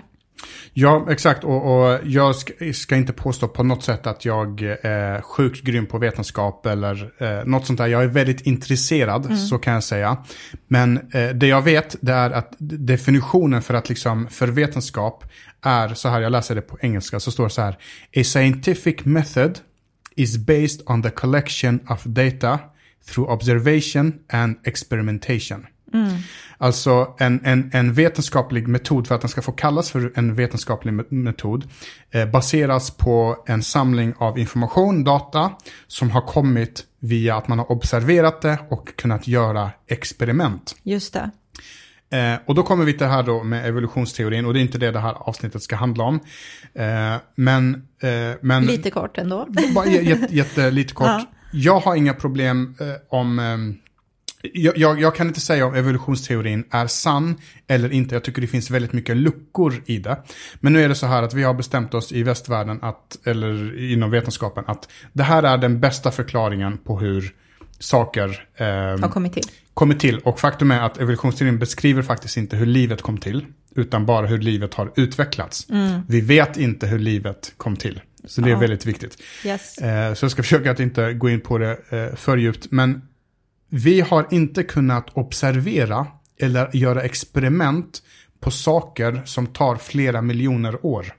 Ja, 0.72 1.06
exakt. 1.10 1.44
Och, 1.44 1.82
och 1.82 1.98
jag 2.04 2.36
ska, 2.36 2.52
ska, 2.72 2.96
inte 2.96 3.12
påstå 3.12 3.48
på 3.48 3.62
något 3.62 3.84
sätt 3.84 4.06
att 4.06 4.24
jag 4.24 4.62
är 4.82 5.20
sjukt 5.20 5.62
grym 5.62 5.86
på 5.86 5.98
vetenskap 5.98 6.66
eller 6.66 7.12
eh, 7.18 7.44
något 7.44 7.66
sånt 7.66 7.78
där. 7.78 7.86
Jag 7.86 8.02
är 8.02 8.06
väldigt 8.06 8.40
intresserad, 8.40 9.26
mm. 9.26 9.36
så 9.36 9.58
kan 9.58 9.74
jag 9.74 9.84
säga. 9.84 10.16
Men 10.68 10.96
eh, 10.96 11.28
det 11.28 11.46
jag 11.46 11.62
vet, 11.62 11.96
det 12.00 12.12
är 12.12 12.30
att 12.30 12.54
definitionen 12.58 13.62
för 13.62 13.74
att 13.74 13.88
liksom, 13.88 14.28
för 14.30 14.48
vetenskap 14.48 15.24
är 15.62 15.94
så 15.94 16.08
här, 16.08 16.20
jag 16.20 16.32
läser 16.32 16.54
det 16.54 16.62
på 16.62 16.78
engelska, 16.80 17.20
så 17.20 17.30
står 17.30 17.44
det 17.44 17.50
så 17.50 17.62
här. 17.62 17.78
A 18.16 18.24
scientific 18.24 19.04
method 19.04 19.58
is 20.16 20.36
based 20.36 20.80
on 20.86 21.02
the 21.02 21.10
collection 21.10 21.80
of 21.88 22.04
data 22.04 22.58
through 23.06 23.30
observation 23.30 24.18
and 24.32 24.56
experimentation. 24.64 25.66
Mm. 25.94 26.16
Alltså 26.58 27.14
en, 27.18 27.40
en, 27.44 27.70
en 27.72 27.94
vetenskaplig 27.94 28.68
metod, 28.68 29.06
för 29.06 29.14
att 29.14 29.20
den 29.20 29.30
ska 29.30 29.42
få 29.42 29.52
kallas 29.52 29.90
för 29.90 30.12
en 30.14 30.34
vetenskaplig 30.34 30.92
metod, 31.12 31.64
eh, 32.10 32.26
baseras 32.26 32.90
på 32.90 33.44
en 33.46 33.62
samling 33.62 34.14
av 34.18 34.38
information, 34.38 35.04
data, 35.04 35.52
som 35.86 36.10
har 36.10 36.20
kommit 36.20 36.84
via 37.00 37.36
att 37.36 37.48
man 37.48 37.58
har 37.58 37.72
observerat 37.72 38.42
det 38.42 38.58
och 38.70 38.96
kunnat 38.96 39.28
göra 39.28 39.70
experiment. 39.86 40.76
Just 40.82 41.12
det. 41.12 41.30
Eh, 42.12 42.38
och 42.46 42.54
då 42.54 42.62
kommer 42.62 42.84
vi 42.84 42.92
till 42.92 43.00
det 43.00 43.12
här 43.12 43.22
då 43.22 43.42
med 43.42 43.66
evolutionsteorin 43.66 44.46
och 44.46 44.54
det 44.54 44.60
är 44.60 44.62
inte 44.62 44.78
det 44.78 44.90
det 44.90 45.00
här 45.00 45.14
avsnittet 45.14 45.62
ska 45.62 45.76
handla 45.76 46.04
om. 46.04 46.20
Eh, 46.74 47.16
men, 47.34 47.74
eh, 48.02 48.36
men... 48.40 48.66
Lite 48.66 48.90
kort 48.90 49.18
ändå. 49.18 49.48
Bara 49.74 49.86
jätte, 49.86 50.36
jätte, 50.36 50.70
lite 50.70 50.94
kort. 50.94 51.06
Ja. 51.54 51.58
Jag 51.58 51.80
har 51.80 51.96
inga 51.96 52.14
problem 52.14 52.74
eh, 52.80 52.86
om 53.08 53.38
ehm, 53.38 53.76
jag, 54.42 54.78
jag, 54.78 55.00
jag, 55.00 55.14
kan 55.14 55.28
inte 55.28 55.40
säga 55.40 55.66
om 55.66 55.74
evolutionsteorin 55.74 56.64
är 56.70 56.86
sann 56.86 57.36
eller 57.66 57.92
inte. 57.92 58.14
Jag 58.14 58.24
tycker 58.24 58.40
det 58.40 58.46
finns 58.46 58.70
väldigt 58.70 58.92
mycket 58.92 59.16
luckor 59.16 59.82
i 59.86 59.98
det. 59.98 60.16
Men 60.60 60.72
nu 60.72 60.82
är 60.82 60.88
det 60.88 60.94
så 60.94 61.06
här 61.06 61.22
att 61.22 61.34
vi 61.34 61.42
har 61.42 61.54
bestämt 61.54 61.94
oss 61.94 62.12
i 62.12 62.22
västvärlden, 62.22 62.78
att, 62.82 63.18
eller 63.24 63.80
inom 63.92 64.10
vetenskapen, 64.10 64.64
att 64.66 64.88
det 65.12 65.22
här 65.22 65.42
är 65.42 65.58
den 65.58 65.80
bästa 65.80 66.10
förklaringen 66.10 66.78
på 66.78 66.98
hur 66.98 67.34
saker 67.78 68.48
eh, 68.56 68.66
har 68.66 69.08
kommit 69.08 69.32
till. 69.32 69.42
kommit 69.74 70.00
till. 70.00 70.18
Och 70.18 70.40
faktum 70.40 70.70
är 70.70 70.80
att 70.80 70.98
evolutionsteorin 70.98 71.58
beskriver 71.58 72.02
faktiskt 72.02 72.36
inte 72.36 72.56
hur 72.56 72.66
livet 72.66 73.02
kom 73.02 73.18
till, 73.18 73.46
utan 73.74 74.06
bara 74.06 74.26
hur 74.26 74.38
livet 74.38 74.74
har 74.74 74.92
utvecklats. 74.96 75.70
Mm. 75.70 76.00
Vi 76.08 76.20
vet 76.20 76.56
inte 76.56 76.86
hur 76.86 76.98
livet 76.98 77.54
kom 77.56 77.76
till. 77.76 78.00
Så 78.24 78.40
det 78.40 78.50
är 78.50 78.56
väldigt 78.56 78.86
viktigt. 78.86 79.22
Yes. 79.44 79.78
Eh, 79.78 80.14
så 80.14 80.24
jag 80.24 80.30
ska 80.30 80.42
försöka 80.42 80.70
att 80.70 80.80
inte 80.80 81.12
gå 81.12 81.30
in 81.30 81.40
på 81.40 81.58
det 81.58 81.78
eh, 81.90 82.16
för 82.16 82.36
djupt. 82.36 82.66
Men 82.70 83.02
vi 83.74 84.00
har 84.00 84.26
inte 84.30 84.62
kunnat 84.62 85.06
observera 85.12 86.06
eller 86.38 86.76
göra 86.76 87.02
experiment 87.02 88.02
på 88.40 88.50
saker 88.50 89.22
som 89.24 89.46
tar 89.46 89.76
flera 89.76 90.22
miljoner 90.22 90.86
år. 90.86 91.14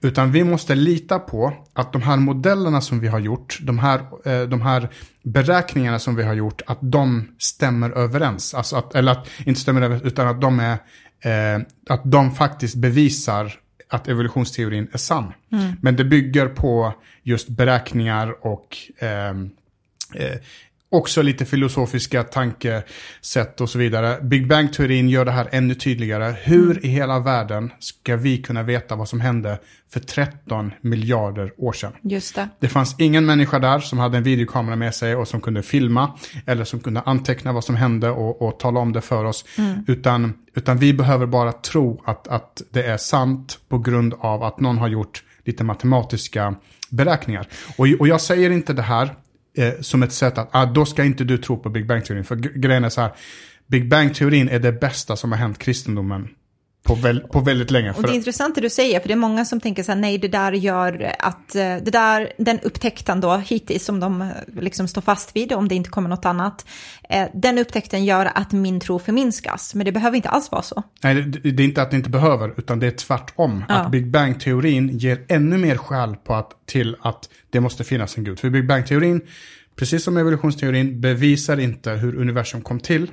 Utan 0.00 0.32
vi 0.32 0.44
måste 0.44 0.74
lita 0.74 1.18
på 1.18 1.52
att 1.72 1.92
de 1.92 2.02
här 2.02 2.16
modellerna 2.16 2.80
som 2.80 3.00
vi 3.00 3.08
har 3.08 3.18
gjort, 3.18 3.58
de 3.62 3.78
här, 3.78 4.00
eh, 4.24 4.48
de 4.48 4.62
här 4.62 4.88
beräkningarna 5.22 5.98
som 5.98 6.14
vi 6.16 6.22
har 6.22 6.34
gjort, 6.34 6.62
att 6.66 6.78
de 6.80 7.34
stämmer 7.38 7.90
överens. 7.90 8.54
Alltså 8.54 8.76
att, 8.76 8.94
eller 8.94 9.12
att, 9.12 9.28
inte 9.46 9.60
stämmer 9.60 9.82
överens, 9.82 10.02
utan 10.02 10.28
att 10.28 10.40
de 10.40 10.60
är, 10.60 10.78
eh, 11.20 11.62
att 11.88 12.02
de 12.04 12.34
faktiskt 12.34 12.74
bevisar 12.74 13.52
att 13.88 14.08
evolutionsteorin 14.08 14.88
är 14.92 14.98
sann. 14.98 15.32
Mm. 15.52 15.72
Men 15.82 15.96
det 15.96 16.04
bygger 16.04 16.46
på 16.46 16.94
just 17.22 17.48
beräkningar 17.48 18.46
och 18.46 18.76
eh, 18.98 19.30
eh, 20.14 20.38
också 20.92 21.22
lite 21.22 21.44
filosofiska 21.44 22.22
tankesätt 22.22 23.60
och 23.60 23.70
så 23.70 23.78
vidare. 23.78 24.18
Big 24.22 24.48
Bang-teorin 24.48 25.08
gör 25.08 25.24
det 25.24 25.30
här 25.30 25.48
ännu 25.52 25.74
tydligare. 25.74 26.34
Hur 26.42 26.70
mm. 26.70 26.84
i 26.84 26.88
hela 26.88 27.18
världen 27.18 27.72
ska 27.78 28.16
vi 28.16 28.38
kunna 28.38 28.62
veta 28.62 28.96
vad 28.96 29.08
som 29.08 29.20
hände 29.20 29.58
för 29.92 30.00
13 30.00 30.72
miljarder 30.80 31.52
år 31.56 31.72
sedan? 31.72 31.92
Just 32.02 32.34
det. 32.34 32.48
Det 32.60 32.68
fanns 32.68 32.96
ingen 32.98 33.26
människa 33.26 33.58
där 33.58 33.78
som 33.78 33.98
hade 33.98 34.16
en 34.16 34.22
videokamera 34.22 34.76
med 34.76 34.94
sig 34.94 35.16
och 35.16 35.28
som 35.28 35.40
kunde 35.40 35.62
filma 35.62 36.18
eller 36.46 36.64
som 36.64 36.80
kunde 36.80 37.00
anteckna 37.00 37.52
vad 37.52 37.64
som 37.64 37.76
hände 37.76 38.10
och, 38.10 38.42
och 38.42 38.58
tala 38.58 38.80
om 38.80 38.92
det 38.92 39.00
för 39.00 39.24
oss. 39.24 39.44
Mm. 39.58 39.84
Utan, 39.88 40.34
utan 40.54 40.78
vi 40.78 40.94
behöver 40.94 41.26
bara 41.26 41.52
tro 41.52 42.02
att, 42.04 42.28
att 42.28 42.62
det 42.70 42.82
är 42.82 42.96
sant 42.96 43.58
på 43.68 43.78
grund 43.78 44.14
av 44.18 44.42
att 44.42 44.60
någon 44.60 44.78
har 44.78 44.88
gjort 44.88 45.24
lite 45.44 45.64
matematiska 45.64 46.54
beräkningar. 46.90 47.46
Och, 47.76 47.86
och 47.98 48.08
jag 48.08 48.20
säger 48.20 48.50
inte 48.50 48.72
det 48.72 48.82
här 48.82 49.14
eh, 49.56 49.72
som 49.80 50.02
ett 50.02 50.12
sätt 50.12 50.38
att, 50.38 50.48
ah, 50.52 50.66
då 50.66 50.84
ska 50.84 51.04
inte 51.04 51.24
du 51.24 51.38
tro 51.38 51.56
på 51.56 51.68
Big 51.68 51.86
Bang-teorin. 51.86 52.24
För 52.24 52.36
grejen 52.36 52.84
är 52.84 52.88
så 52.88 53.00
här, 53.00 53.12
Big 53.66 53.88
Bang-teorin 53.88 54.48
är 54.48 54.58
det 54.58 54.72
bästa 54.72 55.16
som 55.16 55.32
har 55.32 55.38
hänt 55.38 55.58
kristendomen 55.58 56.28
på, 56.94 57.00
väl, 57.00 57.20
på 57.20 57.40
väldigt 57.40 57.70
länge. 57.70 57.92
Och 57.92 58.02
det 58.02 58.08
är 58.08 58.14
intressant 58.14 58.54
det 58.54 58.60
du 58.60 58.70
säger, 58.70 59.00
för 59.00 59.08
det 59.08 59.14
är 59.14 59.16
många 59.16 59.44
som 59.44 59.60
tänker 59.60 59.82
så 59.82 59.92
här, 59.92 59.98
nej 59.98 60.18
det 60.18 60.28
där 60.28 60.52
gör 60.52 61.14
att, 61.18 61.54
eh, 61.54 61.62
det 61.62 61.90
där, 61.90 62.32
den 62.38 62.60
upptäckten 62.60 63.20
då 63.20 63.36
hittills 63.36 63.84
som 63.84 64.00
de 64.00 64.22
eh, 64.22 64.28
liksom 64.60 64.88
står 64.88 65.02
fast 65.02 65.36
vid, 65.36 65.52
om 65.52 65.68
det 65.68 65.74
inte 65.74 65.90
kommer 65.90 66.08
något 66.08 66.24
annat, 66.24 66.66
eh, 67.08 67.28
den 67.34 67.58
upptäckten 67.58 68.04
gör 68.04 68.30
att 68.34 68.52
min 68.52 68.80
tro 68.80 68.98
förminskas, 68.98 69.74
men 69.74 69.84
det 69.84 69.92
behöver 69.92 70.16
inte 70.16 70.28
alls 70.28 70.50
vara 70.50 70.62
så. 70.62 70.82
Nej, 71.02 71.14
det, 71.14 71.50
det 71.50 71.62
är 71.62 71.64
inte 71.64 71.82
att 71.82 71.90
det 71.90 71.96
inte 71.96 72.10
behöver, 72.10 72.54
utan 72.56 72.80
det 72.80 72.86
är 72.86 72.90
tvärtom. 72.90 73.64
Ja. 73.68 73.74
Att 73.74 73.90
Big 73.90 74.10
Bang-teorin 74.10 74.98
ger 74.98 75.24
ännu 75.28 75.58
mer 75.58 75.76
skäl 75.76 76.16
på 76.16 76.34
att, 76.34 76.66
till 76.66 76.96
att 77.00 77.28
det 77.50 77.60
måste 77.60 77.84
finnas 77.84 78.18
en 78.18 78.24
gud. 78.24 78.40
För 78.40 78.50
Big 78.50 78.66
Bang-teorin, 78.66 79.20
precis 79.76 80.04
som 80.04 80.16
evolutionsteorin, 80.16 81.00
bevisar 81.00 81.60
inte 81.60 81.90
hur 81.90 82.16
universum 82.16 82.62
kom 82.62 82.80
till, 82.80 83.10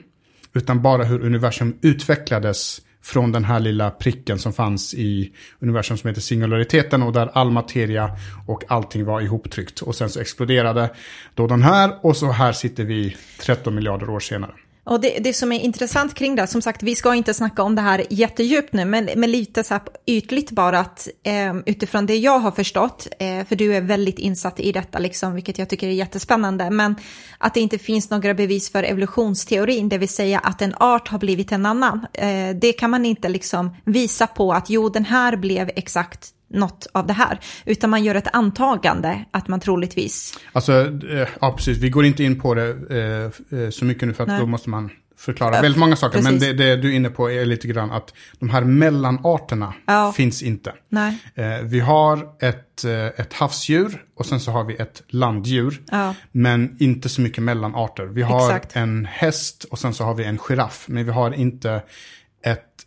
utan 0.53 0.81
bara 0.81 1.03
hur 1.03 1.25
universum 1.25 1.77
utvecklades 1.81 2.81
från 3.01 3.32
den 3.32 3.46
här 3.46 3.60
lilla 3.60 3.89
pricken 3.89 4.39
som 4.39 4.53
fanns 4.53 4.94
i 4.94 5.34
universum 5.60 5.98
som 5.98 6.08
heter 6.08 6.22
singulariteten 6.22 7.03
och 7.03 7.13
där 7.13 7.29
all 7.34 7.51
materia 7.51 8.12
och 8.48 8.63
allting 8.68 9.06
var 9.06 9.22
ihoptryckt. 9.22 9.82
Och 9.82 9.96
sen 9.96 10.10
så 10.10 10.20
exploderade 10.20 10.89
då 11.34 11.48
den 11.48 11.62
här 11.62 12.06
och 12.06 12.18
så 12.18 12.32
här 12.32 12.51
sitter 12.51 12.84
vi 12.84 13.18
13 13.41 13.75
miljarder 13.75 14.10
år 14.10 14.20
senare. 14.20 14.53
Och 14.83 15.01
det, 15.01 15.19
det 15.19 15.33
som 15.33 15.51
är 15.51 15.59
intressant 15.59 16.13
kring 16.13 16.36
det, 16.36 16.48
som 16.48 16.62
sagt, 16.62 16.83
vi 16.83 16.95
ska 16.95 17.15
inte 17.15 17.33
snacka 17.33 17.63
om 17.63 17.75
det 17.75 17.81
här 17.81 18.05
jättedjupt 18.09 18.74
nu, 18.74 18.86
men, 18.86 19.09
men 19.15 19.31
lite 19.31 19.63
så 19.63 19.74
här 19.74 19.83
ytligt 20.05 20.51
bara 20.51 20.79
att 20.79 21.07
eh, 21.24 21.55
utifrån 21.65 22.05
det 22.05 22.17
jag 22.17 22.39
har 22.39 22.51
förstått, 22.51 23.07
eh, 23.19 23.45
för 23.45 23.55
du 23.55 23.75
är 23.75 23.81
väldigt 23.81 24.19
insatt 24.19 24.59
i 24.59 24.71
detta, 24.71 25.00
liksom, 25.00 25.33
vilket 25.33 25.57
jag 25.57 25.69
tycker 25.69 25.88
är 25.88 25.91
jättespännande, 25.91 26.69
men 26.69 26.95
att 27.38 27.53
det 27.53 27.59
inte 27.59 27.77
finns 27.77 28.09
några 28.09 28.33
bevis 28.33 28.71
för 28.71 28.83
evolutionsteorin, 28.83 29.89
det 29.89 29.98
vill 29.98 30.09
säga 30.09 30.39
att 30.39 30.62
en 30.62 30.75
art 30.77 31.07
har 31.07 31.19
blivit 31.19 31.51
en 31.51 31.65
annan. 31.65 32.05
Eh, 32.13 32.55
det 32.62 32.74
kan 32.74 32.89
man 32.89 33.05
inte 33.05 33.29
liksom 33.29 33.75
visa 33.86 34.27
på 34.27 34.53
att 34.53 34.69
jo, 34.69 34.89
den 34.89 35.05
här 35.05 35.36
blev 35.36 35.71
exakt 35.75 36.33
något 36.50 36.88
av 36.91 37.08
det 37.08 37.13
här, 37.13 37.39
utan 37.65 37.89
man 37.89 38.03
gör 38.03 38.15
ett 38.15 38.36
antagande 38.36 39.25
att 39.32 39.48
man 39.48 39.60
troligtvis... 39.60 40.39
Alltså, 40.51 40.74
eh, 41.12 41.27
ja 41.41 41.53
precis, 41.53 41.77
vi 41.77 41.89
går 41.89 42.06
inte 42.06 42.24
in 42.24 42.39
på 42.39 42.53
det 42.53 42.70
eh, 42.89 43.60
eh 43.60 43.70
så 43.70 43.86
mycket 43.86 44.08
nu 44.08 44.13
för 44.13 44.24
att 44.24 44.29
Nej. 44.29 44.39
då 44.39 44.46
måste 44.46 44.70
man 44.70 44.89
förklara 45.18 45.56
ja, 45.56 45.62
väldigt 45.62 45.79
många 45.79 45.96
saker. 45.96 46.18
Precis. 46.18 46.32
Men 46.32 46.39
det, 46.39 46.53
det, 46.53 46.75
du 46.75 46.91
är 46.91 46.96
inne 46.96 47.10
på 47.10 47.32
är 47.32 47.46
lite 47.46 47.68
grann 47.68 47.91
att 47.91 48.13
de 48.39 48.50
här 48.50 48.62
mellanarterna 48.62 49.74
ja. 49.86 50.12
finns 50.12 50.44
inte. 50.44 50.74
Nej. 50.89 51.18
Eh, 51.36 51.46
vi 51.63 51.79
har 51.79 52.27
ett, 52.39 52.85
ett 53.18 53.33
havsdjur 53.33 54.03
och 54.16 54.25
sen 54.25 54.40
så 54.40 54.51
har 54.51 54.64
vi 54.64 54.75
ett 54.75 55.03
landdjur. 55.07 55.81
Ja. 55.92 56.16
Men 56.31 56.77
inte 56.79 57.09
så 57.09 57.22
mycket 57.22 57.44
mellanarter. 57.44 58.05
Vi 58.05 58.22
har 58.22 58.46
Exakt. 58.46 58.75
en 58.75 59.05
häst 59.05 59.64
och 59.72 59.79
sen 59.79 59.94
så 59.94 60.03
har 60.03 60.14
vi 60.14 60.24
en 60.24 60.38
giraff. 60.38 60.85
Men 60.88 61.05
vi 61.05 61.12
har 61.12 61.31
inte 61.33 61.81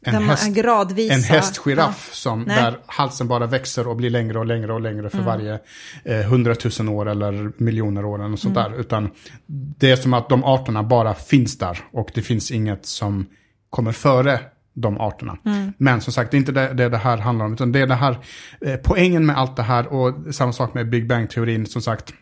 en, 0.04 0.28
häst, 0.28 0.54
gradvisa, 0.54 1.14
en 1.14 1.22
hästgiraff 1.22 2.08
ja. 2.10 2.14
som 2.14 2.44
där 2.44 2.78
halsen 2.86 3.28
bara 3.28 3.46
växer 3.46 3.88
och 3.88 3.96
blir 3.96 4.10
längre 4.10 4.38
och 4.38 4.46
längre 4.46 4.72
och 4.72 4.80
längre 4.80 5.10
för 5.10 5.18
mm. 5.18 5.26
varje 5.26 5.58
eh, 6.04 6.20
hundratusen 6.20 6.88
eh, 6.88 6.94
år 6.94 7.08
eller 7.08 7.52
miljoner 7.56 8.04
år 8.04 8.24
eller 8.24 8.36
sånt 8.36 8.56
mm. 8.56 8.72
där. 8.72 8.80
Utan 8.80 9.10
det 9.46 9.90
är 9.90 9.96
som 9.96 10.14
att 10.14 10.28
de 10.28 10.44
arterna 10.44 10.82
bara 10.82 11.14
finns 11.14 11.58
där 11.58 11.78
och 11.92 12.10
det 12.14 12.22
finns 12.22 12.50
inget 12.50 12.86
som 12.86 13.26
kommer 13.70 13.92
före 13.92 14.40
de 14.74 15.00
arterna. 15.00 15.38
Mm. 15.44 15.72
Men 15.78 16.00
som 16.00 16.12
sagt, 16.12 16.30
det 16.30 16.36
är 16.36 16.38
inte 16.38 16.52
det, 16.52 16.72
det 16.74 16.88
det 16.88 16.96
här 16.96 17.18
handlar 17.18 17.46
om, 17.46 17.52
utan 17.52 17.72
det 17.72 17.80
är 17.80 17.86
det 17.86 17.94
här, 17.94 18.18
eh, 18.60 18.76
poängen 18.76 19.26
med 19.26 19.38
allt 19.38 19.56
det 19.56 19.62
här 19.62 19.86
och 19.86 20.34
samma 20.34 20.52
sak 20.52 20.74
med 20.74 20.90
Big 20.90 21.08
Bang-teorin, 21.08 21.66
som 21.66 21.82
sagt, 21.82 22.14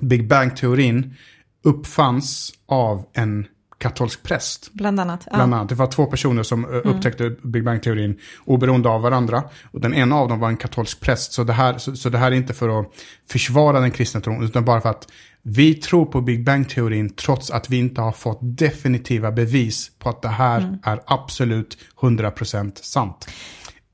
Big 0.00 0.28
Bang-teorin 0.28 1.14
uppfanns 1.64 2.52
av 2.66 3.06
en 3.12 3.46
katolsk 3.80 4.22
präst. 4.22 4.72
Bland 4.72 5.00
annat. 5.00 5.22
Ja. 5.30 5.36
Bland 5.36 5.54
annat. 5.54 5.68
Det 5.68 5.74
var 5.74 5.86
två 5.86 6.06
personer 6.06 6.42
som 6.42 6.64
mm. 6.64 6.80
upptäckte 6.80 7.30
Big 7.42 7.64
Bang-teorin 7.64 8.18
oberoende 8.44 8.88
av 8.88 9.02
varandra. 9.02 9.42
Och 9.72 9.80
den 9.80 9.94
ena 9.94 10.16
av 10.16 10.28
dem 10.28 10.40
var 10.40 10.48
en 10.48 10.56
katolsk 10.56 11.00
präst. 11.00 11.32
Så 11.32 11.44
det 11.44 11.52
här, 11.52 11.78
så, 11.78 11.96
så 11.96 12.08
det 12.08 12.18
här 12.18 12.32
är 12.32 12.36
inte 12.36 12.54
för 12.54 12.80
att 12.80 12.86
försvara 13.30 13.80
den 13.80 13.90
kristna 13.90 14.20
tron, 14.20 14.44
utan 14.44 14.64
bara 14.64 14.80
för 14.80 14.88
att 14.88 15.08
vi 15.42 15.74
tror 15.74 16.06
på 16.06 16.20
Big 16.20 16.44
Bang-teorin 16.44 17.10
trots 17.10 17.50
att 17.50 17.70
vi 17.70 17.76
inte 17.76 18.00
har 18.00 18.12
fått 18.12 18.38
definitiva 18.42 19.32
bevis 19.32 19.90
på 19.98 20.08
att 20.08 20.22
det 20.22 20.28
här 20.28 20.60
mm. 20.60 20.78
är 20.82 21.00
absolut 21.06 21.78
100% 22.00 22.72
sant. 22.82 23.28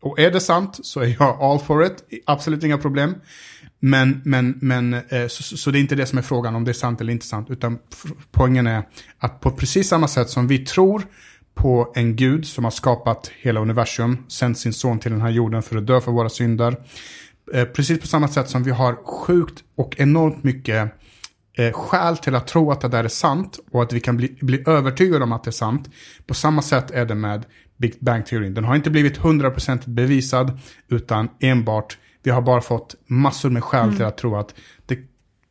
Och 0.03 0.19
är 0.19 0.31
det 0.31 0.41
sant 0.41 0.79
så 0.83 1.01
är 1.01 1.17
jag 1.19 1.43
all 1.43 1.59
for 1.59 1.87
it, 1.87 2.05
absolut 2.27 2.65
inga 2.65 2.79
problem. 2.79 3.15
Men, 3.81 4.21
men, 4.25 4.59
men 4.61 4.95
eh, 4.95 5.27
så, 5.29 5.57
så, 5.57 5.71
det 5.71 5.79
är 5.79 5.81
inte 5.81 5.95
det 5.95 6.07
som 6.07 6.19
är 6.19 6.23
frågan 6.23 6.57
om 6.57 6.65
det 6.65 6.71
är 6.71 6.73
sant 6.73 7.01
eller 7.01 7.13
inte 7.13 7.27
sant. 7.27 7.51
Utan 7.51 7.79
poängen 8.33 8.67
är 8.67 8.83
att 9.19 9.41
på 9.41 9.51
precis 9.51 9.89
samma 9.89 10.09
sätt 10.09 10.31
som 10.31 10.49
vi 10.49 10.59
tror 10.59 11.03
på 11.55 11.93
en 11.95 12.17
gud 12.17 12.47
som 12.47 12.65
har 12.65 12.71
skapat 12.71 13.31
hela 13.41 13.61
universum, 13.61 14.25
sänt 14.29 14.59
sin 14.59 14.73
son 14.73 14.99
till 14.99 15.11
den 15.11 15.21
här 15.21 15.31
jorden 15.31 15.63
för 15.63 15.77
att 15.77 15.87
dö 15.87 16.01
för 16.01 16.13
våra 16.13 16.29
synder. 16.29 16.77
Eh, 17.55 17.65
precis 17.65 18.01
på 18.01 18.07
samma 18.07 18.29
sätt 18.29 18.49
som 18.49 18.63
vi 18.63 18.71
har 18.71 18.95
sjukt 19.05 19.65
och 19.77 19.95
enormt 19.99 20.45
mycket 20.45 20.93
eh, 21.59 21.73
skäl 21.73 22.17
till 22.17 22.35
att 22.35 22.47
tro 22.47 22.71
att 22.71 22.81
det 22.81 22.89
där 22.89 23.05
är 23.05 23.09
sant 23.09 23.59
och 23.71 23.83
att 23.83 23.93
vi 23.93 24.01
kan 24.01 24.17
bli, 24.17 24.39
bli 24.41 24.63
övertygade 24.67 25.25
om 25.25 25.33
att 25.33 25.45
det 25.45 25.51
är 25.51 25.53
sant. 25.53 25.91
På 26.27 26.35
samma 26.35 26.63
sätt 26.63 26.91
är 26.91 27.05
det 27.05 27.15
med 27.15 27.45
Big 27.77 27.95
Bang-teorin. 28.01 28.55
Den 28.55 28.65
har 28.65 28.77
inte 28.77 28.91
blivit 28.91 29.19
100% 29.19 29.81
bevisad 29.91 30.59
utan 30.89 31.29
enbart 31.41 31.99
vi 32.27 32.33
har 32.33 32.43
bara 32.43 32.61
fått 32.61 32.95
massor 33.07 33.51
med 33.51 33.65
skäl 33.65 33.85
mm. 33.85 33.97
till 33.97 34.05
att 34.05 34.19
tro 34.19 34.37
att 34.37 34.55
det 34.87 34.99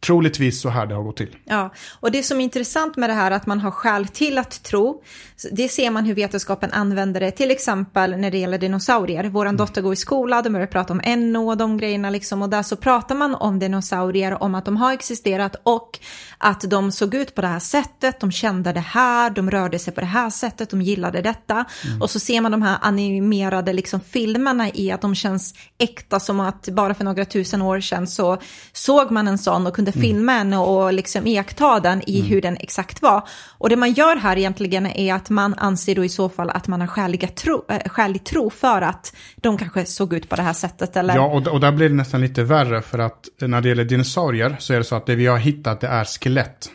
troligtvis 0.06 0.62
så 0.62 0.70
här 0.70 0.86
det 0.86 0.96
har 0.96 1.04
gått 1.04 1.18
till. 1.18 1.36
Ja, 1.46 1.74
och 2.00 2.12
det 2.12 2.24
som 2.24 2.40
är 2.40 2.44
intressant 2.44 2.98
med 2.98 3.10
det 3.10 3.14
här 3.14 3.32
att 3.32 3.46
man 3.46 3.60
har 3.60 3.72
skäl 3.72 4.08
till 4.08 4.38
att 4.38 4.64
tro, 4.64 5.04
det 5.52 5.70
ser 5.70 5.92
man 5.92 6.06
hur 6.06 6.16
vetenskapen 6.16 6.72
använder 6.72 7.20
det, 7.20 7.32
till 7.32 7.52
exempel 7.52 8.18
när 8.18 8.32
det 8.32 8.38
gäller 8.38 8.58
dinosaurier. 8.58 9.24
Vår 9.24 9.46
mm. 9.46 9.58
dotter 9.58 9.82
går 9.82 9.94
i 9.94 9.96
skola, 9.96 10.42
de 10.42 10.54
börjar 10.54 10.68
prata 10.68 10.94
om 10.94 11.02
NO 11.32 11.50
och 11.50 11.58
de 11.58 11.78
grejerna 11.78 12.10
liksom, 12.10 12.42
och 12.42 12.50
där 12.50 12.64
så 12.64 12.76
pratar 12.76 13.16
man 13.16 13.36
om 13.36 13.60
dinosaurier, 13.60 14.44
om 14.44 14.56
att 14.56 14.66
de 14.66 14.78
har 14.78 14.94
existerat 14.94 15.56
och 15.64 16.00
att 16.38 16.62
de 16.62 16.92
såg 16.92 17.16
ut 17.16 17.36
på 17.36 17.42
det 17.42 17.48
här 17.48 17.60
sättet, 17.60 18.20
de 18.20 18.32
kände 18.32 18.74
det 18.74 18.80
här, 18.80 19.30
de 19.30 19.52
rörde 19.52 19.80
sig 19.80 19.94
på 19.94 20.02
det 20.02 20.08
här 20.08 20.30
sättet, 20.30 20.70
de 20.70 20.82
gillade 20.82 21.22
detta. 21.22 21.66
Mm. 21.86 22.02
Och 22.02 22.10
så 22.10 22.20
ser 22.20 22.42
man 22.42 22.52
de 22.52 22.62
här 22.62 22.78
animerade 22.82 23.74
liksom 23.74 24.00
filmerna 24.00 24.70
i 24.74 24.92
att 24.92 25.02
de 25.02 25.16
känns 25.16 25.54
äkta 25.78 26.20
som 26.20 26.40
att 26.40 26.70
bara 26.70 26.94
för 26.94 27.04
några 27.04 27.26
tusen 27.26 27.62
år 27.62 27.80
sedan 27.80 28.08
så 28.08 28.38
såg 28.74 29.12
man 29.12 29.28
en 29.28 29.38
sån 29.38 29.68
och 29.68 29.76
kunde 29.76 29.92
mm. 29.96 30.08
filma 30.08 30.34
en 30.34 30.54
och 30.54 30.94
liksom 30.94 31.28
iaktta 31.28 31.80
den 31.80 32.02
i 32.08 32.20
mm. 32.20 32.32
hur 32.32 32.42
den 32.42 32.58
exakt 32.58 33.02
var. 33.02 33.28
Och 33.58 33.70
det 33.70 33.76
man 33.76 33.94
gör 33.94 34.16
här 34.16 34.38
egentligen 34.38 34.86
är 34.86 35.14
att 35.14 35.30
man 35.30 35.54
anser 35.54 35.96
då 35.96 36.04
i 36.04 36.10
så 36.10 36.30
fall 36.30 36.50
att 36.50 36.68
man 36.68 36.82
har 36.82 36.88
skäliga 36.88 37.28
tro, 37.28 37.66
äh, 37.70 37.90
skälig 37.90 38.24
tro 38.24 38.50
för 38.50 38.82
att 38.82 39.16
de 39.36 39.58
kanske 39.58 39.86
såg 39.86 40.14
ut 40.14 40.30
på 40.30 40.36
det 40.36 40.42
här 40.42 40.54
sättet. 40.54 40.98
Eller? 40.98 41.16
Ja, 41.16 41.26
och, 41.26 41.48
och 41.48 41.60
där 41.60 41.72
blir 41.72 41.90
det 41.90 41.96
nästan 41.96 42.22
lite 42.22 42.44
värre 42.44 42.82
för 42.82 43.00
att 43.00 43.30
när 43.42 43.62
det 43.62 43.70
gäller 43.70 43.86
dinosaurier 43.86 44.56
så 44.60 44.74
är 44.74 44.78
det 44.78 44.84
så 44.84 44.96
att 44.96 45.06
det 45.06 45.16
vi 45.16 45.26
har 45.26 45.38
hittat 45.38 45.82
det 45.82 45.88
är 45.88 46.06
skelett. 46.06 46.72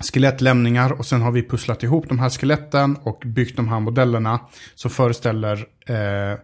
Skelettlämningar 0.00 0.92
och 0.92 1.06
sen 1.06 1.22
har 1.22 1.30
vi 1.30 1.48
pusslat 1.48 1.82
ihop 1.82 2.08
de 2.08 2.18
här 2.18 2.30
skeletten 2.30 2.96
och 3.02 3.22
byggt 3.24 3.56
de 3.56 3.68
här 3.68 3.80
modellerna 3.80 4.40
som 4.74 4.90
föreställer 4.90 5.66
eh, 5.86 6.38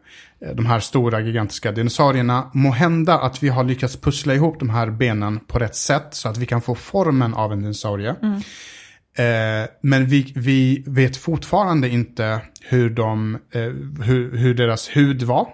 de 0.55 0.67
här 0.67 0.81
stora 0.81 1.21
gigantiska 1.21 1.73
dinosaurierna. 1.73 2.51
Må 2.55 2.71
hända 2.71 3.19
att 3.19 3.43
vi 3.43 3.49
har 3.49 3.65
lyckats 3.65 3.97
pussla 3.97 4.35
ihop 4.35 4.59
de 4.59 4.71
här 4.71 4.91
benen 4.91 5.41
på 5.41 5.59
rätt 5.59 5.77
sätt 5.77 6.07
så 6.11 6.29
att 6.29 6.37
vi 6.37 6.47
kan 6.47 6.61
få 6.61 6.75
formen 6.75 7.35
av 7.35 7.53
en 7.53 7.61
dinosaurie. 7.61 8.15
Mm. 8.23 8.41
Eh, 9.21 9.69
men 9.81 10.07
vi, 10.07 10.33
vi 10.37 10.85
vet 10.87 11.17
fortfarande 11.17 11.89
inte 11.89 12.41
hur, 12.61 12.91
de, 12.91 13.35
eh, 13.35 13.61
hur, 14.05 14.37
hur 14.37 14.55
deras 14.55 14.89
hud 14.89 15.23
var. 15.23 15.49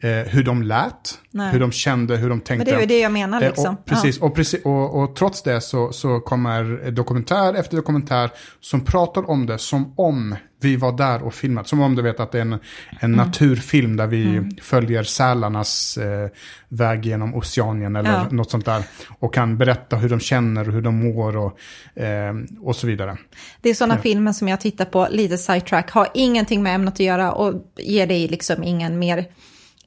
Eh, 0.00 0.10
hur 0.10 0.44
de 0.44 0.62
lät, 0.62 1.18
Nej. 1.30 1.52
hur 1.52 1.60
de 1.60 1.72
kände, 1.72 2.16
hur 2.16 2.28
de 2.28 2.40
tänkte. 2.40 2.56
Men 2.56 2.64
det 2.64 2.78
är 2.78 2.80
ju 2.80 2.86
det 2.86 3.00
jag 3.00 3.12
menar 3.12 3.40
liksom. 3.40 3.74
Och, 3.74 3.86
precis, 3.86 4.20
och, 4.20 4.34
precis 4.34 4.64
och, 4.64 5.02
och 5.02 5.16
trots 5.16 5.42
det 5.42 5.60
så, 5.60 5.92
så 5.92 6.20
kommer 6.20 6.90
dokumentär 6.90 7.54
efter 7.54 7.76
dokumentär 7.76 8.30
som 8.60 8.84
pratar 8.84 9.30
om 9.30 9.46
det 9.46 9.58
som 9.58 9.94
om 9.96 10.34
vi 10.64 10.76
var 10.76 10.92
där 10.92 11.22
och 11.22 11.34
filmat. 11.34 11.68
Som 11.68 11.80
om 11.80 11.94
du 11.96 12.02
vet 12.02 12.20
att 12.20 12.32
det 12.32 12.38
är 12.38 12.42
en, 12.42 12.52
en 12.52 12.58
Mm. 13.00 13.16
naturfilm 13.16 13.96
där 13.96 14.06
vi 14.06 14.50
följer 14.62 15.02
sälarnas 15.02 15.96
eh, 15.96 16.28
väg 16.68 17.06
genom 17.06 17.34
Oceanien 17.34 17.96
eller 17.96 18.10
Ja. 18.10 18.26
något 18.30 18.50
sånt 18.50 18.64
där. 18.64 18.82
Och 19.18 19.34
kan 19.34 19.58
berätta 19.58 19.96
hur 19.96 20.08
de 20.08 20.20
känner 20.20 20.68
och 20.68 20.74
hur 20.74 20.82
de 20.82 20.94
mår 21.14 21.36
och, 21.36 21.58
eh, 22.02 22.34
och 22.60 22.76
så 22.76 22.86
vidare. 22.86 23.16
Det 23.60 23.70
är 23.70 23.74
sådana 23.74 23.98
filmer 23.98 24.32
som 24.32 24.48
jag 24.48 24.60
tittar 24.60 24.84
på, 24.84 25.08
lite 25.10 25.38
sidetrack, 25.38 25.90
har 25.90 26.08
ingenting 26.14 26.62
med 26.62 26.74
ämnet 26.74 26.94
att 26.94 27.00
göra 27.00 27.32
och 27.32 27.54
ger 27.78 28.06
dig 28.06 28.28
liksom 28.28 28.62
ingen 28.64 28.98
mer, 28.98 29.24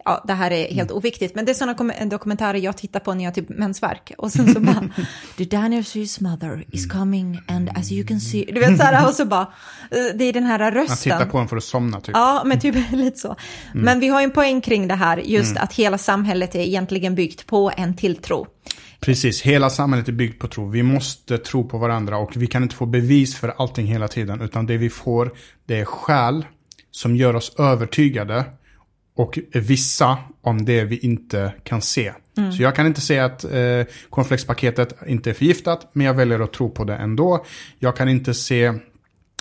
ja 0.06 0.24
det 0.28 0.34
här 0.34 0.52
är 0.52 0.74
helt 0.74 0.92
oviktigt, 0.92 1.36
men 1.36 1.46
det 1.46 1.52
är 1.52 1.54
sådana 1.54 2.06
dokumentärer 2.06 2.58
jag 2.58 2.78
tittar 2.78 3.00
på 3.00 3.14
när 3.14 3.24
jag 3.24 3.32
har 3.32 3.36
typ 3.36 3.50
mensvärk. 3.50 4.12
Och 4.18 4.32
sen 4.32 4.54
så 4.54 4.60
bara, 4.60 4.90
the 5.38 5.44
Daniel's 5.44 6.24
mother 6.24 6.66
is 6.72 6.92
coming 6.92 7.40
and 7.48 7.70
as 7.70 7.92
you 7.92 8.08
can 8.08 8.20
see, 8.20 8.46
du 8.54 8.60
vet 8.60 8.78
så 8.78 8.84
här, 8.84 9.08
och 9.10 9.14
så 9.14 9.26
bara, 9.26 9.42
eh, 9.92 10.16
det 10.16 10.26
är 10.26 10.34
den 10.34 10.44
här 10.44 10.60
Man 10.60 10.72
rösten. 10.72 10.98
tittar 10.98 11.26
på 11.26 11.38
den 11.38 11.48
för 11.48 11.58
att 11.58 11.64
somna 11.64 12.02
typ. 12.02 12.16
Ja, 12.16 12.44
men 12.46 12.60
typ 12.60 12.76
lite 12.92 13.20
så. 13.20 13.36
Men 13.74 14.00
vi 14.00 14.08
har 14.08 14.22
ju 14.22 14.24
en 14.24 14.32
poäng 14.32 14.62
kring 14.62 14.88
det 14.88 14.96
här, 14.96 15.18
just 15.18 15.58
att 15.58 15.74
hela 15.74 15.98
samhället 15.98 16.56
är 16.56 16.60
egentligen 16.60 17.16
byggt 17.16 17.48
på 17.48 17.72
en 17.78 17.96
tilltro. 17.96 18.48
Precis, 19.00 19.42
hela 19.42 19.70
samhället 19.70 20.08
är 20.08 20.12
byggt 20.12 20.42
på 20.42 20.48
tro. 20.48 20.70
Vi 20.70 20.84
måste 20.84 21.38
tro 21.38 21.70
på 21.70 21.78
varandra 21.78 22.18
och 22.18 22.32
vi 22.36 22.48
kan 22.48 22.64
inte 22.64 22.76
få 22.76 22.86
bevis 22.86 23.36
för 23.36 23.54
allting 23.58 23.86
hela 23.86 24.08
tiden. 24.08 24.42
Utan 24.42 24.66
det 24.66 24.78
vi 24.78 24.90
får, 24.90 25.32
det 25.66 25.80
är 25.80 25.86
skäl 25.86 26.46
som 26.92 27.16
gör 27.16 27.36
oss 27.36 27.56
övertygade 27.60 28.44
och 29.16 29.40
vissa 29.54 30.18
om 30.42 30.66
det 30.66 30.84
vi 30.84 30.98
inte 30.98 31.54
kan 31.64 31.82
se. 31.82 32.14
Så 32.58 32.64
jag 32.64 32.76
kan 32.76 32.88
inte 32.88 33.02
säga 33.02 33.26
att 33.26 33.44
eh, 33.44 33.84
cornflakespaketet 34.10 34.98
inte 35.08 35.30
är 35.30 35.34
förgiftat, 35.34 35.90
men 35.94 36.06
jag 36.06 36.14
väljer 36.14 36.40
att 36.40 36.54
tro 36.54 36.70
på 36.70 36.84
det 36.84 36.96
ändå. 36.96 37.46
Jag 37.80 37.96
kan 37.96 38.10
inte 38.10 38.34
se 38.34 38.74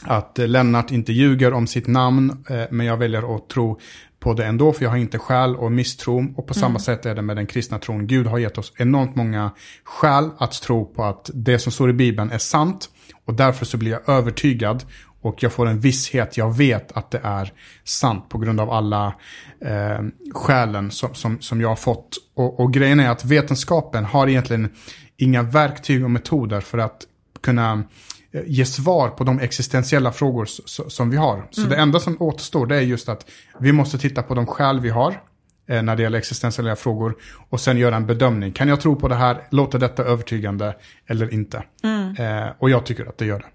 att 0.03 0.39
Lennart 0.39 0.91
inte 0.91 1.13
ljuger 1.13 1.53
om 1.53 1.67
sitt 1.67 1.87
namn, 1.87 2.45
eh, 2.51 2.63
men 2.71 2.87
jag 2.87 2.97
väljer 2.97 3.37
att 3.37 3.49
tro 3.49 3.81
på 4.21 4.35
det 4.35 4.45
ändå, 4.45 4.73
för 4.73 4.83
jag 4.83 4.91
har 4.91 4.97
inte 4.97 5.19
skäl 5.19 5.57
och 5.57 5.73
misstro. 5.73 6.35
Och 6.37 6.47
på 6.47 6.55
samma 6.55 6.79
sätt 6.79 7.07
är 7.07 7.15
det 7.15 7.23
med 7.23 7.37
den 7.37 7.47
kristna 7.47 7.79
tron. 7.79 8.07
Gud 8.07 8.27
har 8.27 8.39
gett 8.39 8.59
oss 8.59 8.73
enormt 8.77 9.17
många 9.17 9.51
skäl 9.85 10.31
att 10.39 10.53
tro 10.53 10.85
på 10.85 11.05
att 11.05 11.31
det 11.35 11.59
som 11.59 11.73
står 11.73 11.91
i 11.91 11.93
Bibeln 11.93 12.31
är 12.31 12.39
sant. 12.39 12.89
Och 13.25 13.35
därför 13.35 13.65
så 13.65 13.77
blir 13.77 13.91
jag 13.91 14.09
övertygad 14.09 14.85
och 15.25 15.43
jag 15.43 15.53
får 15.53 15.67
en 15.67 15.81
visshet, 15.81 16.37
jag 16.37 16.57
vet 16.57 16.93
att 16.93 17.11
det 17.11 17.21
är 17.23 17.53
sant 17.85 18.29
på 18.29 18.39
grund 18.39 18.61
av 18.61 18.71
alla 18.71 19.15
eh, 19.61 20.01
skälen 20.35 20.91
som, 20.91 21.15
som, 21.15 21.41
som 21.41 21.61
jag 21.61 21.69
har 21.69 21.77
fått. 21.77 22.17
Och, 22.35 22.61
och 22.61 22.73
grejen 22.73 23.01
är 23.01 23.11
att 23.11 23.25
vetenskapen 23.25 24.05
har 24.05 24.29
egentligen 24.29 24.73
inga 25.17 25.43
verktyg 25.43 26.05
och 26.05 26.11
metoder 26.11 26.61
för 26.61 26.79
att 26.79 27.03
kunna 27.41 27.85
eh, 28.33 28.43
ge 28.47 28.67
svar 28.67 29.09
på 29.09 29.25
de 29.25 29.41
existentiella 29.41 30.13
frågor 30.13 30.49
som 30.89 31.11
vi 31.11 31.17
har. 31.17 31.49
Så 31.51 31.61
det 31.61 31.77
enda 31.77 32.01
som 32.01 32.23
återstår 32.23 32.67
det 32.67 32.77
är 32.77 32.81
just 32.81 33.09
att 33.09 33.31
vi 33.61 33.73
måste 33.73 33.99
titta 33.99 34.23
på 34.23 34.35
de 34.35 34.47
skäl 34.47 34.81
vi 34.81 34.91
har 34.91 35.21
eh, 35.69 35.83
när 35.83 35.97
det 35.97 36.03
gäller 36.03 36.19
existentiella 36.19 36.77
frågor 36.77 37.15
och 37.51 37.61
sen 37.61 37.79
göra 37.79 37.97
en 37.97 38.07
bedömning. 38.07 38.53
Kan 38.53 38.69
jag 38.69 38.81
tro 38.81 38.97
på 38.97 39.09
det 39.09 39.15
här? 39.15 39.43
Låter 39.51 39.79
detta 39.79 40.05
övertygande 40.05 40.77
eller 41.07 41.35
inte? 41.35 41.65
Eh, 42.19 42.53
och 42.59 42.71
jag 42.71 42.87
tycker 42.87 43.07
att 43.07 43.19
det 43.19 43.27
gör 43.27 43.39
det. 43.39 43.47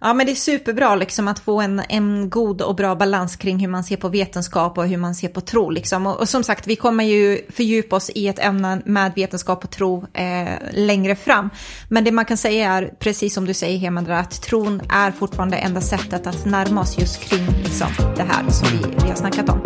Ja, 0.00 0.14
men 0.14 0.26
det 0.26 0.32
är 0.32 0.36
superbra 0.36 0.96
liksom 0.96 1.28
att 1.28 1.38
få 1.38 1.60
en, 1.60 1.82
en 1.88 2.30
god 2.30 2.62
och 2.62 2.76
bra 2.76 2.94
balans 2.94 3.36
kring 3.36 3.58
hur 3.58 3.68
man 3.68 3.84
ser 3.84 3.96
på 3.96 4.08
vetenskap 4.08 4.78
och 4.78 4.88
hur 4.88 4.96
man 4.96 5.14
ser 5.14 5.28
på 5.28 5.40
tro. 5.40 5.70
Liksom. 5.70 6.06
Och, 6.06 6.20
och 6.20 6.28
som 6.28 6.42
sagt, 6.44 6.66
vi 6.66 6.76
kommer 6.76 7.04
ju 7.04 7.40
fördjupa 7.48 7.96
oss 7.96 8.10
i 8.14 8.28
ett 8.28 8.38
ämne 8.38 8.82
med 8.84 9.12
vetenskap 9.16 9.64
och 9.64 9.70
tro 9.70 10.06
eh, 10.12 10.48
längre 10.72 11.16
fram. 11.16 11.50
Men 11.88 12.04
det 12.04 12.12
man 12.12 12.24
kan 12.24 12.36
säga 12.36 12.72
är, 12.72 12.94
precis 12.98 13.34
som 13.34 13.44
du 13.44 13.54
säger 13.54 13.78
Hemandra, 13.78 14.18
att 14.18 14.42
tron 14.42 14.82
är 14.88 15.10
fortfarande 15.10 15.56
enda 15.56 15.80
sättet 15.80 16.26
att 16.26 16.44
närma 16.44 16.80
oss 16.80 16.98
just 16.98 17.20
kring 17.20 17.46
liksom, 17.46 17.88
det 18.16 18.22
här 18.22 18.50
som 18.50 18.68
vi, 18.68 18.96
vi 19.02 19.08
har 19.08 19.16
snackat 19.16 19.48
om. 19.48 19.60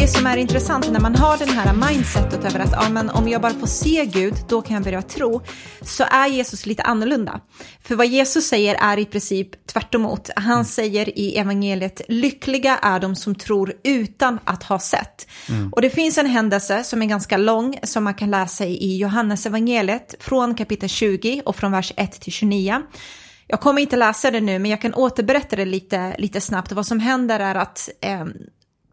Det 0.00 0.08
som 0.08 0.26
är 0.26 0.36
intressant 0.36 0.92
när 0.92 1.00
man 1.00 1.16
har 1.16 1.38
den 1.38 1.48
här 1.48 1.72
mindsetet 1.72 2.44
över 2.44 2.60
att 2.60 2.72
ja, 2.72 2.88
men 2.88 3.10
om 3.10 3.28
jag 3.28 3.42
bara 3.42 3.52
får 3.52 3.66
se 3.66 4.04
Gud, 4.04 4.34
då 4.48 4.62
kan 4.62 4.74
jag 4.74 4.84
börja 4.84 5.02
tro, 5.02 5.42
så 5.82 6.04
är 6.10 6.26
Jesus 6.28 6.66
lite 6.66 6.82
annorlunda. 6.82 7.40
För 7.80 7.94
vad 7.94 8.06
Jesus 8.06 8.48
säger 8.48 8.74
är 8.74 8.98
i 8.98 9.04
princip 9.04 9.66
tvärt 9.66 9.94
emot. 9.94 10.30
Han 10.36 10.64
säger 10.64 11.18
i 11.18 11.36
evangeliet, 11.38 12.00
lyckliga 12.08 12.78
är 12.78 13.00
de 13.00 13.16
som 13.16 13.34
tror 13.34 13.72
utan 13.84 14.38
att 14.44 14.62
ha 14.62 14.78
sett. 14.78 15.28
Och 15.72 15.82
det 15.82 15.90
finns 15.90 16.18
en 16.18 16.26
händelse 16.26 16.84
som 16.84 17.02
är 17.02 17.06
ganska 17.06 17.36
lång, 17.36 17.78
som 17.82 18.04
man 18.04 18.14
kan 18.14 18.30
läsa 18.30 18.64
i 18.64 18.96
Johannes 18.96 19.46
evangeliet 19.46 20.14
från 20.20 20.54
kapitel 20.54 20.88
20 20.88 21.42
och 21.44 21.56
från 21.56 21.72
vers 21.72 21.92
1 21.96 22.20
till 22.20 22.32
29. 22.32 22.82
Jag 23.46 23.60
kommer 23.60 23.80
inte 23.82 23.96
läsa 23.96 24.30
det 24.30 24.40
nu, 24.40 24.58
men 24.58 24.70
jag 24.70 24.80
kan 24.80 24.94
återberätta 24.94 25.56
det 25.56 25.64
lite, 25.64 26.16
lite 26.18 26.40
snabbt. 26.40 26.72
Vad 26.72 26.86
som 26.86 27.00
händer 27.00 27.40
är 27.40 27.54
att 27.54 27.88
eh, 28.00 28.24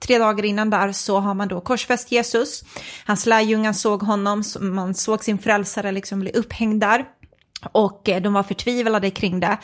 tre 0.03 0.17
dagar 0.17 0.45
innan 0.45 0.69
där 0.69 0.91
så 0.91 1.19
har 1.19 1.33
man 1.33 1.47
då 1.47 1.61
korsfäst 1.61 2.11
Jesus. 2.11 2.63
Hans 3.05 3.25
lärjungar 3.25 3.73
såg 3.73 4.03
honom, 4.03 4.43
man 4.59 4.93
såg 4.93 5.23
sin 5.23 5.37
frälsare 5.37 5.91
liksom 5.91 6.19
bli 6.19 6.31
upphängd 6.31 6.81
där. 6.81 7.05
Och 7.71 8.09
eh, 8.09 8.21
de 8.21 8.33
var 8.33 8.43
förtvivlade 8.43 9.09
kring 9.09 9.39
det. 9.39 9.57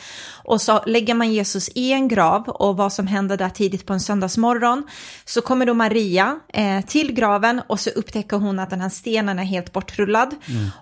Och 0.44 0.60
så 0.60 0.82
lägger 0.86 1.14
man 1.14 1.32
Jesus 1.32 1.68
i 1.74 1.92
en 1.92 2.08
grav 2.08 2.48
och 2.48 2.76
vad 2.76 2.92
som 2.92 3.06
händer 3.06 3.36
där 3.36 3.48
tidigt 3.48 3.86
på 3.86 3.92
en 3.92 4.00
söndagsmorgon 4.00 4.86
så 5.24 5.40
kommer 5.40 5.66
då 5.66 5.74
Maria 5.74 6.40
eh, 6.52 6.84
till 6.84 7.12
graven 7.12 7.62
och 7.66 7.80
så 7.80 7.90
upptäcker 7.90 8.36
hon 8.36 8.58
att 8.58 8.70
den 8.70 8.80
här 8.80 8.88
stenen 8.88 9.38
är 9.38 9.44
helt 9.44 9.72
bortrullad. 9.72 10.34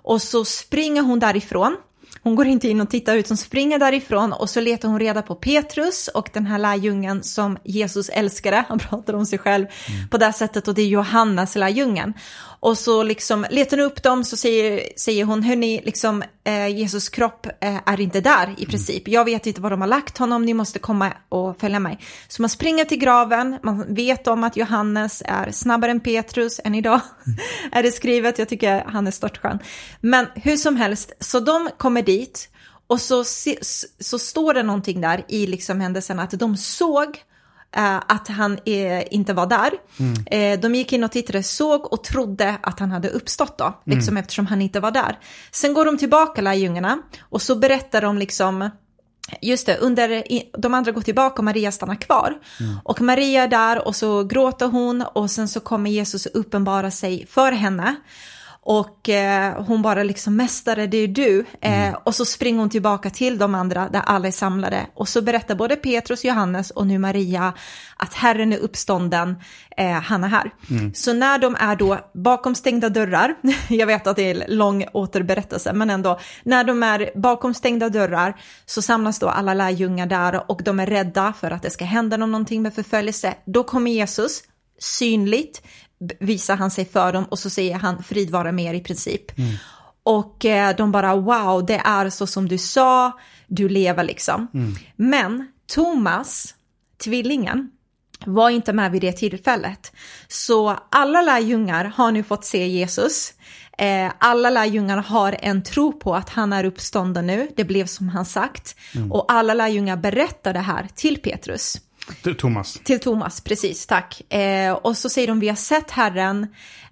Och 0.02 0.22
så 0.22 0.44
springer 0.44 1.02
hon 1.02 1.18
därifrån. 1.18 1.76
Hon 2.22 2.34
går 2.34 2.46
inte 2.46 2.68
in 2.68 2.80
och 2.80 2.90
tittar 2.90 3.16
ut, 3.16 3.28
hon 3.28 3.36
springer 3.36 3.78
därifrån 3.78 4.32
och 4.32 4.50
så 4.50 4.60
letar 4.60 4.88
hon 4.88 4.98
reda 4.98 5.22
på 5.22 5.34
Petrus 5.34 6.08
och 6.08 6.30
den 6.32 6.46
här 6.46 6.58
lärjungen 6.58 7.22
som 7.22 7.58
Jesus 7.64 8.08
älskade. 8.08 8.64
Han 8.68 8.78
pratar 8.78 9.14
om 9.14 9.26
sig 9.26 9.38
själv 9.38 9.66
på 10.10 10.18
det 10.18 10.32
sättet 10.32 10.68
och 10.68 10.74
det 10.74 10.82
är 10.82 10.86
Johannes 10.86 11.54
lärjungen. 11.54 12.14
Och 12.60 12.78
så 12.78 13.02
liksom 13.02 13.46
letar 13.50 13.76
hon 13.76 13.86
upp 13.86 14.02
dem 14.02 14.24
så 14.24 14.36
säger, 14.36 14.88
säger 14.96 15.24
hon, 15.24 15.42
hörni, 15.42 15.82
liksom 15.84 16.22
eh, 16.44 16.68
Jesus 16.68 17.08
kropp 17.08 17.46
eh, 17.46 17.76
är 17.86 18.00
inte 18.00 18.20
där 18.20 18.54
i 18.58 18.66
princip. 18.66 19.08
Jag 19.08 19.24
vet 19.24 19.46
inte 19.46 19.60
var 19.60 19.70
de 19.70 19.80
har 19.80 19.88
lagt 19.88 20.18
honom, 20.18 20.44
ni 20.44 20.54
måste 20.54 20.78
komma 20.78 21.12
och 21.28 21.60
följa 21.60 21.80
mig. 21.80 21.98
Så 22.28 22.42
man 22.42 22.48
springer 22.48 22.84
till 22.84 22.98
graven, 22.98 23.58
man 23.62 23.94
vet 23.94 24.26
om 24.26 24.44
att 24.44 24.56
Johannes 24.56 25.22
är 25.26 25.50
snabbare 25.50 25.90
än 25.90 26.00
Petrus 26.00 26.60
än 26.64 26.74
idag. 26.74 27.00
är 27.72 27.82
det 27.82 27.92
skrivet, 27.92 28.38
jag 28.38 28.48
tycker 28.48 28.84
han 28.86 29.06
är 29.06 29.10
störtskön. 29.10 29.58
Men 30.00 30.26
hur 30.34 30.56
som 30.56 30.76
helst, 30.76 31.12
så 31.20 31.40
de 31.40 31.70
kommer 31.76 32.02
dit 32.02 32.48
och 32.86 33.00
så, 33.00 33.24
så 34.00 34.18
står 34.18 34.54
det 34.54 34.62
någonting 34.62 35.00
där 35.00 35.24
i 35.28 35.46
liksom 35.46 35.80
händelsen 35.80 36.18
att 36.18 36.30
de 36.30 36.56
såg 36.56 37.18
att 37.70 38.28
han 38.28 38.58
eh, 38.64 39.14
inte 39.14 39.32
var 39.32 39.46
där. 39.46 39.72
Eh, 40.26 40.60
de 40.60 40.74
gick 40.74 40.92
in 40.92 41.04
och 41.04 41.12
tittade, 41.12 41.42
såg 41.42 41.92
och 41.92 42.04
trodde 42.04 42.56
att 42.62 42.80
han 42.80 42.90
hade 42.90 43.08
uppstått 43.08 43.58
då, 43.58 43.80
liksom 43.84 44.16
eftersom 44.16 44.46
han 44.46 44.62
inte 44.62 44.80
var 44.80 44.90
där. 44.90 45.18
Sen 45.52 45.74
går 45.74 45.84
de 45.84 45.98
tillbaka 45.98 46.42
lärjungarna 46.42 46.98
och 47.20 47.42
så 47.42 47.56
berättar 47.56 48.02
de 48.02 48.18
liksom 48.18 48.70
Just 49.42 49.66
det, 49.66 49.76
under, 49.76 50.22
de 50.58 50.74
andra 50.74 50.92
går 50.92 51.00
tillbaka 51.00 51.34
och 51.38 51.44
Maria 51.44 51.72
stannar 51.72 51.94
kvar. 51.94 52.38
Och 52.84 53.00
Maria 53.00 53.42
är 53.42 53.48
där 53.48 53.86
och 53.86 53.96
så 53.96 54.24
gråter 54.24 54.66
hon 54.66 55.02
och 55.02 55.30
sen 55.30 55.48
så 55.48 55.60
kommer 55.60 55.90
Jesus 55.90 56.26
uppenbara 56.26 56.90
sig 56.90 57.26
för 57.26 57.52
henne. 57.52 57.96
Och 58.70 59.08
eh, 59.08 59.64
hon 59.64 59.82
bara 59.82 60.02
liksom, 60.02 60.36
mästare 60.36 60.86
det 60.86 60.96
är 60.96 61.08
du. 61.08 61.44
Eh, 61.60 61.94
och 62.04 62.14
så 62.14 62.24
springer 62.24 62.58
hon 62.58 62.70
tillbaka 62.70 63.10
till 63.10 63.38
de 63.38 63.54
andra 63.54 63.88
där 63.88 64.00
alla 64.00 64.28
är 64.28 64.32
samlade. 64.32 64.86
Och 64.94 65.08
så 65.08 65.22
berättar 65.22 65.54
både 65.54 65.76
Petrus, 65.76 66.24
Johannes 66.24 66.70
och 66.70 66.86
nu 66.86 66.98
Maria 66.98 67.52
att 67.96 68.14
Herren 68.14 68.52
är 68.52 68.58
uppstånden, 68.58 69.36
eh, 69.76 69.90
han 69.90 70.24
är 70.24 70.28
här. 70.28 70.50
Så 70.94 71.12
när 71.12 71.38
de 71.38 71.56
är 71.60 71.76
då 71.76 71.98
bakom 72.14 72.54
stängda 72.54 72.88
dörrar, 72.88 73.34
jag 73.68 73.86
vet 73.86 74.06
att 74.06 74.16
det 74.16 74.30
är 74.30 74.34
en 74.34 74.56
lång 74.56 74.84
återberättelse, 74.92 75.72
men 75.72 75.90
ändå, 75.90 76.18
när 76.42 76.64
de 76.64 76.82
är 76.82 77.10
bakom 77.14 77.54
stängda 77.54 77.88
dörrar 77.88 78.36
så 78.66 78.82
samlas 78.82 79.18
då 79.18 79.28
alla 79.28 79.54
lärjungar 79.54 80.06
där 80.06 80.50
och 80.50 80.60
de 80.64 80.80
är 80.80 80.86
rädda 80.86 81.32
för 81.40 81.50
att 81.50 81.62
det 81.62 81.70
ska 81.70 81.84
hända 81.84 82.16
någonting 82.16 82.62
med 82.62 82.74
förföljelse. 82.74 83.34
Då 83.46 83.64
kommer 83.64 83.90
Jesus, 83.90 84.42
synligt, 84.78 85.62
visar 86.20 86.56
han 86.56 86.70
sig 86.70 86.84
för 86.84 87.12
dem 87.12 87.24
och 87.24 87.38
så 87.38 87.50
säger 87.50 87.74
han 87.74 88.02
frid 88.02 88.30
vara 88.30 88.52
med 88.52 88.74
er 88.74 88.74
i 88.74 88.80
princip. 88.80 89.32
Och 90.02 90.44
eh, 90.44 90.76
de 90.76 90.92
bara 90.92 91.16
wow, 91.16 91.66
det 91.66 91.80
är 91.84 92.10
så 92.10 92.26
som 92.26 92.48
du 92.48 92.58
sa, 92.58 93.18
du 93.46 93.68
lever 93.68 94.04
liksom. 94.04 94.48
Men 94.96 95.48
Thomas, 95.66 96.54
tvillingen, 97.04 97.70
var 98.26 98.50
inte 98.50 98.72
med 98.72 98.92
vid 98.92 99.02
det 99.02 99.12
tillfället. 99.12 99.92
Så 100.28 100.78
alla 100.90 101.22
lärjungar 101.22 101.84
har 101.84 102.12
nu 102.12 102.22
fått 102.22 102.44
se 102.44 102.66
Jesus. 102.66 103.32
Eh, 103.78 104.12
alla 104.18 104.50
lärjungar 104.50 104.96
har 104.96 105.36
en 105.42 105.62
tro 105.62 105.92
på 105.92 106.14
att 106.14 106.28
han 106.28 106.52
är 106.52 106.64
uppstånden 106.64 107.26
nu, 107.26 107.48
det 107.56 107.64
blev 107.64 107.86
som 107.86 108.08
han 108.08 108.24
sagt. 108.24 108.76
Mm. 108.94 109.12
Och 109.12 109.32
alla 109.32 109.54
lärjungar 109.54 109.96
berättar 109.96 110.52
det 110.52 110.60
här 110.60 110.88
till 110.94 111.16
Petrus. 111.16 111.76
Till 112.22 112.34
Thomas. 112.34 112.80
Till 112.84 113.00
Thomas, 113.00 113.40
precis, 113.40 113.86
tack. 113.86 114.32
Eh, 114.32 114.72
och 114.72 114.96
så 114.96 115.08
säger 115.08 115.28
de, 115.28 115.40
vi 115.40 115.48
har 115.48 115.56
sett 115.56 115.90
Herren. 115.90 116.46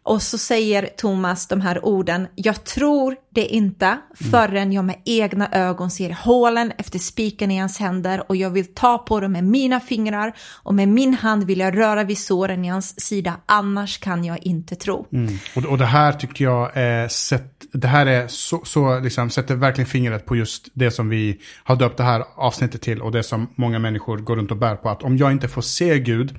Och 0.06 0.22
så 0.22 0.38
säger 0.38 0.88
Thomas 0.96 1.46
de 1.46 1.60
här 1.60 1.84
orden, 1.84 2.28
jag 2.34 2.64
tror 2.64 3.16
det 3.34 3.46
inte 3.46 3.98
förrän 4.30 4.72
jag 4.72 4.84
med 4.84 4.96
egna 5.04 5.48
ögon 5.52 5.90
ser 5.90 6.10
hålen 6.10 6.72
efter 6.78 6.98
spiken 6.98 7.50
i 7.50 7.58
hans 7.58 7.78
händer 7.78 8.24
och 8.28 8.36
jag 8.36 8.50
vill 8.50 8.74
ta 8.74 8.98
på 8.98 9.20
dem 9.20 9.32
med 9.32 9.44
mina 9.44 9.80
fingrar 9.80 10.32
och 10.62 10.74
med 10.74 10.88
min 10.88 11.14
hand 11.14 11.44
vill 11.44 11.58
jag 11.58 11.78
röra 11.78 12.04
vid 12.04 12.18
såren 12.18 12.64
i 12.64 12.68
hans 12.68 13.00
sida, 13.00 13.36
annars 13.46 13.98
kan 13.98 14.24
jag 14.24 14.46
inte 14.46 14.76
tro. 14.76 15.06
Mm. 15.12 15.34
Och, 15.56 15.64
och 15.64 15.78
det 15.78 15.86
här 15.86 16.12
tycker 16.12 16.44
jag 16.44 16.70
är, 16.74 17.08
sett, 17.08 17.64
det 17.72 17.88
här 17.88 18.06
är 18.06 18.28
så, 18.28 18.60
så 18.64 19.00
liksom, 19.00 19.30
sätter 19.30 19.54
verkligen 19.54 19.88
fingret 19.88 20.26
på 20.26 20.36
just 20.36 20.68
det 20.72 20.90
som 20.90 21.08
vi 21.08 21.40
har 21.64 21.76
döpt 21.76 21.96
det 21.96 22.04
här 22.04 22.24
avsnittet 22.34 22.82
till 22.82 23.02
och 23.02 23.12
det 23.12 23.22
som 23.22 23.50
många 23.54 23.78
människor 23.78 24.18
går 24.18 24.36
runt 24.36 24.50
och 24.50 24.56
bär 24.56 24.76
på, 24.76 24.88
att 24.88 25.02
om 25.06 25.16
jag 25.16 25.32
inte 25.32 25.48
får 25.48 25.62
se 25.62 25.98
Gud, 25.98 26.34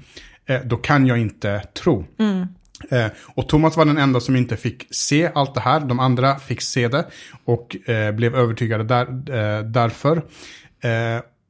eh, 0.46 0.62
då 0.66 0.78
kan 0.78 1.08
jag 1.08 1.18
inte 1.18 1.60
tro. 1.60 2.06
Mm. 2.20 2.48
Eh, 2.90 3.12
och 3.26 3.50
Thomas 3.50 3.78
var 3.78 3.86
den 3.86 3.98
enda 3.98 4.20
som 4.20 4.36
inte 4.36 4.58
fick 4.58 4.88
se 4.92 5.32
allt 5.36 5.54
det 5.54 5.62
här. 5.62 5.80
De 5.80 6.00
andra 6.00 6.40
fick 6.40 6.62
se 6.62 6.88
det 6.88 7.06
och 7.46 7.90
eh, 7.90 8.12
blev 8.12 8.36
övertygade 8.36 8.84
där, 8.84 9.06
eh, 9.08 9.64
därför. 9.64 10.22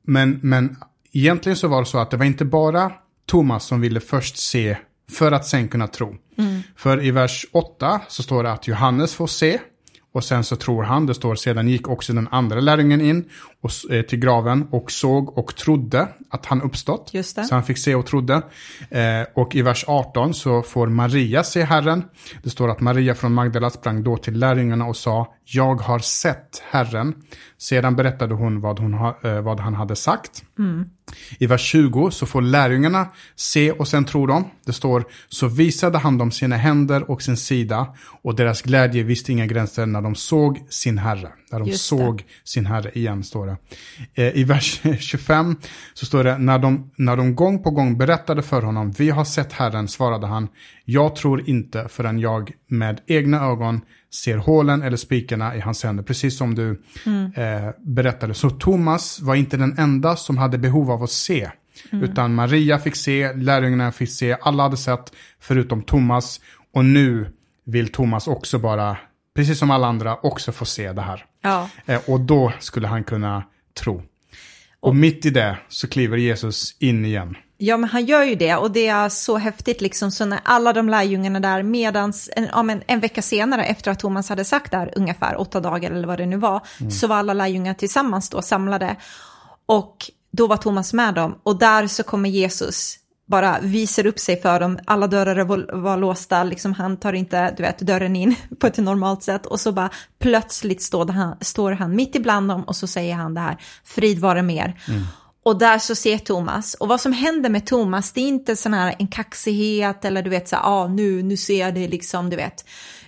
Men, 0.07 0.39
men 0.43 0.75
egentligen 1.11 1.55
så 1.55 1.67
var 1.67 1.79
det 1.79 1.85
så 1.85 1.99
att 1.99 2.11
det 2.11 2.17
var 2.17 2.25
inte 2.25 2.45
bara 2.45 2.91
Thomas 3.25 3.65
som 3.65 3.81
ville 3.81 3.99
först 3.99 4.37
se 4.37 4.77
för 5.11 5.31
att 5.31 5.45
sen 5.45 5.67
kunna 5.67 5.87
tro. 5.87 6.15
Mm. 6.37 6.61
För 6.75 7.03
i 7.03 7.11
vers 7.11 7.45
8 7.51 8.01
så 8.07 8.23
står 8.23 8.43
det 8.43 8.51
att 8.51 8.67
Johannes 8.67 9.15
får 9.15 9.27
se 9.27 9.59
och 10.17 10.23
sen 10.23 10.43
så 10.43 10.55
tror 10.55 10.83
han, 10.83 11.05
det 11.05 11.13
står 11.13 11.35
sedan 11.35 11.67
gick 11.67 11.87
också 11.87 12.13
den 12.13 12.27
andra 12.31 12.59
lärjungen 12.59 13.01
in 13.01 13.29
och, 13.61 13.91
eh, 13.91 14.01
till 14.01 14.19
graven 14.19 14.67
och 14.71 14.91
såg 14.91 15.37
och 15.37 15.55
trodde 15.55 16.07
att 16.29 16.45
han 16.45 16.61
uppstått. 16.61 17.09
Just 17.13 17.35
det. 17.35 17.43
Så 17.43 17.55
han 17.55 17.63
fick 17.63 17.77
se 17.77 17.95
och 17.95 18.05
trodde. 18.05 18.33
Eh, 18.89 19.01
och 19.35 19.55
i 19.55 19.61
vers 19.61 19.85
18 19.87 20.33
så 20.33 20.61
får 20.61 20.87
Maria 20.87 21.43
se 21.43 21.63
Herren. 21.63 22.03
Det 22.43 22.49
står 22.49 22.69
att 22.69 22.79
Maria 22.79 23.15
från 23.15 23.33
Magdala 23.33 23.69
sprang 23.69 24.03
då 24.03 24.17
till 24.17 24.39
lärjungarna 24.39 24.85
och 24.85 24.97
sa 24.97 25.33
Jag 25.45 25.75
har 25.75 25.99
sett 25.99 26.63
Herren. 26.69 27.13
Sedan 27.57 27.95
berättade 27.95 28.33
hon 28.33 28.61
vad, 28.61 28.79
hon 28.79 28.93
ha, 28.93 29.19
eh, 29.23 29.41
vad 29.41 29.59
han 29.59 29.73
hade 29.73 29.95
sagt. 29.95 30.43
Mm. 30.59 30.89
I 31.39 31.47
vers 31.47 31.61
20 31.61 32.11
så 32.11 32.25
får 32.25 32.41
lärjungarna 32.41 33.07
se 33.35 33.71
och 33.71 33.87
sen 33.87 34.05
tror 34.05 34.27
de. 34.27 34.49
Det 34.65 34.73
står, 34.73 35.05
så 35.29 35.47
visade 35.47 35.97
han 35.97 36.17
dem 36.17 36.31
sina 36.31 36.57
händer 36.57 37.11
och 37.11 37.21
sin 37.21 37.37
sida 37.37 37.87
och 38.21 38.35
deras 38.35 38.61
glädje 38.61 39.03
visste 39.03 39.31
inga 39.31 39.45
gränser 39.45 39.85
när 39.85 40.01
de 40.01 40.15
såg 40.15 40.65
sin 40.69 40.97
herre. 40.97 41.29
När 41.51 41.59
de 41.59 41.71
såg 41.71 42.23
sin 42.43 42.65
herre 42.65 42.91
igen, 42.93 43.23
står 43.23 43.47
det. 43.47 43.57
Eh, 44.13 44.37
I 44.37 44.43
vers 44.43 44.81
25 44.99 45.55
så 45.93 46.05
står 46.05 46.23
det, 46.23 46.37
när 46.37 46.59
de, 46.59 46.91
när 46.95 47.17
de 47.17 47.35
gång 47.35 47.63
på 47.63 47.71
gång 47.71 47.97
berättade 47.97 48.41
för 48.41 48.61
honom, 48.61 48.91
vi 48.91 49.09
har 49.09 49.25
sett 49.25 49.53
herren, 49.53 49.87
svarade 49.87 50.27
han, 50.27 50.47
jag 50.89 51.15
tror 51.15 51.49
inte 51.49 51.87
förrän 51.89 52.19
jag 52.19 52.51
med 52.67 53.01
egna 53.07 53.45
ögon 53.45 53.81
ser 54.13 54.37
hålen 54.37 54.81
eller 54.81 54.97
spikarna 54.97 55.55
i 55.55 55.59
hans 55.59 55.83
händer, 55.83 56.03
precis 56.03 56.37
som 56.37 56.55
du 56.55 56.81
mm. 57.05 57.31
eh, 57.35 57.71
berättade. 57.79 58.33
Så 58.33 58.49
Thomas 58.49 59.19
var 59.19 59.35
inte 59.35 59.57
den 59.57 59.79
enda 59.79 60.15
som 60.15 60.37
hade 60.37 60.57
behov 60.57 60.91
av 60.91 61.03
att 61.03 61.11
se. 61.11 61.49
Mm. 61.91 62.03
Utan 62.03 62.35
Maria 62.35 62.79
fick 62.79 62.95
se, 62.95 63.33
lärjungarna 63.33 63.91
fick 63.91 64.09
se, 64.09 64.37
alla 64.41 64.63
hade 64.63 64.77
sett 64.77 65.11
förutom 65.39 65.81
Thomas. 65.81 66.41
Och 66.73 66.85
nu 66.85 67.27
vill 67.63 67.91
Thomas 67.91 68.27
också 68.27 68.59
bara, 68.59 68.97
precis 69.35 69.59
som 69.59 69.71
alla 69.71 69.87
andra, 69.87 70.15
också 70.15 70.51
få 70.51 70.65
se 70.65 70.93
det 70.93 71.01
här. 71.01 71.25
Ja. 71.41 71.69
Eh, 71.85 72.01
och 72.07 72.19
då 72.19 72.53
skulle 72.59 72.87
han 72.87 73.03
kunna 73.03 73.43
tro. 73.79 73.95
Och, 74.79 74.89
och 74.89 74.95
mitt 74.95 75.25
i 75.25 75.29
det 75.29 75.57
så 75.69 75.87
kliver 75.87 76.17
Jesus 76.17 76.77
in 76.79 77.05
igen. 77.05 77.35
Ja, 77.57 77.77
men 77.77 77.89
han 77.89 78.05
gör 78.05 78.23
ju 78.23 78.35
det 78.35 78.55
och 78.55 78.71
det 78.71 78.87
är 78.87 79.09
så 79.09 79.37
häftigt 79.37 79.81
liksom. 79.81 80.11
Så 80.11 80.25
när 80.25 80.39
alla 80.43 80.73
de 80.73 80.89
lärjungarna 80.89 81.39
där 81.39 81.63
medans, 81.63 82.29
en, 82.35 82.47
ja, 82.51 82.63
men 82.63 82.83
en 82.87 82.99
vecka 82.99 83.21
senare 83.21 83.65
efter 83.65 83.91
att 83.91 83.99
Thomas 83.99 84.29
hade 84.29 84.45
sagt 84.45 84.71
där 84.71 84.93
ungefär 84.95 85.39
åtta 85.39 85.59
dagar 85.59 85.91
eller 85.91 86.07
vad 86.07 86.17
det 86.17 86.25
nu 86.25 86.37
var, 86.37 86.61
mm. 86.79 86.91
så 86.91 87.07
var 87.07 87.15
alla 87.15 87.33
lärjungar 87.33 87.73
tillsammans 87.73 88.29
då 88.29 88.41
samlade. 88.41 88.95
Och 89.65 90.11
då 90.31 90.47
var 90.47 90.57
Thomas 90.57 90.93
med 90.93 91.13
dem 91.13 91.39
och 91.43 91.59
där 91.59 91.87
så 91.87 92.03
kommer 92.03 92.29
Jesus 92.29 92.99
bara 93.27 93.59
visar 93.59 94.05
upp 94.05 94.19
sig 94.19 94.41
för 94.41 94.59
dem, 94.59 94.79
alla 94.85 95.07
dörrar 95.07 95.43
var, 95.43 95.69
var 95.73 95.97
låsta, 95.97 96.43
liksom 96.43 96.73
han 96.73 96.97
tar 96.97 97.13
inte, 97.13 97.53
du 97.57 97.63
vet, 97.63 97.79
dörren 97.79 98.15
in 98.15 98.35
på 98.59 98.67
ett 98.67 98.77
normalt 98.77 99.23
sätt 99.23 99.45
och 99.45 99.59
så 99.59 99.71
bara 99.71 99.89
plötsligt 100.19 100.81
står 100.81 101.07
han, 101.07 101.37
står 101.41 101.71
han 101.71 101.95
mitt 101.95 102.15
ibland 102.15 102.49
dem 102.49 102.63
och 102.63 102.75
så 102.75 102.87
säger 102.87 103.15
han 103.15 103.33
det 103.33 103.41
här, 103.41 103.57
frid 103.83 104.19
vare 104.19 104.41
mer. 104.41 104.81
Mm. 104.87 105.03
Och 105.47 105.57
där 105.57 105.79
så 105.79 105.95
ser 105.95 106.17
Thomas, 106.17 106.73
och 106.73 106.87
vad 106.87 107.01
som 107.01 107.13
händer 107.13 107.49
med 107.49 107.65
Thomas, 107.65 108.11
det 108.11 108.21
är 108.21 108.27
inte 108.27 108.55
sån 108.55 108.73
här 108.73 108.95
en 108.99 109.07
kaxighet 109.07 110.05
eller 110.05 110.21
du 110.21 110.29
vet 110.29 110.47
så 110.47 110.55
här, 110.55 110.63
ah, 110.65 110.87
nu, 110.87 111.23
nu 111.23 111.37
ser 111.37 111.59
jag 111.59 111.75
det 111.75 111.87
liksom, 111.87 112.29
du 112.29 112.35
vet, 112.35 112.65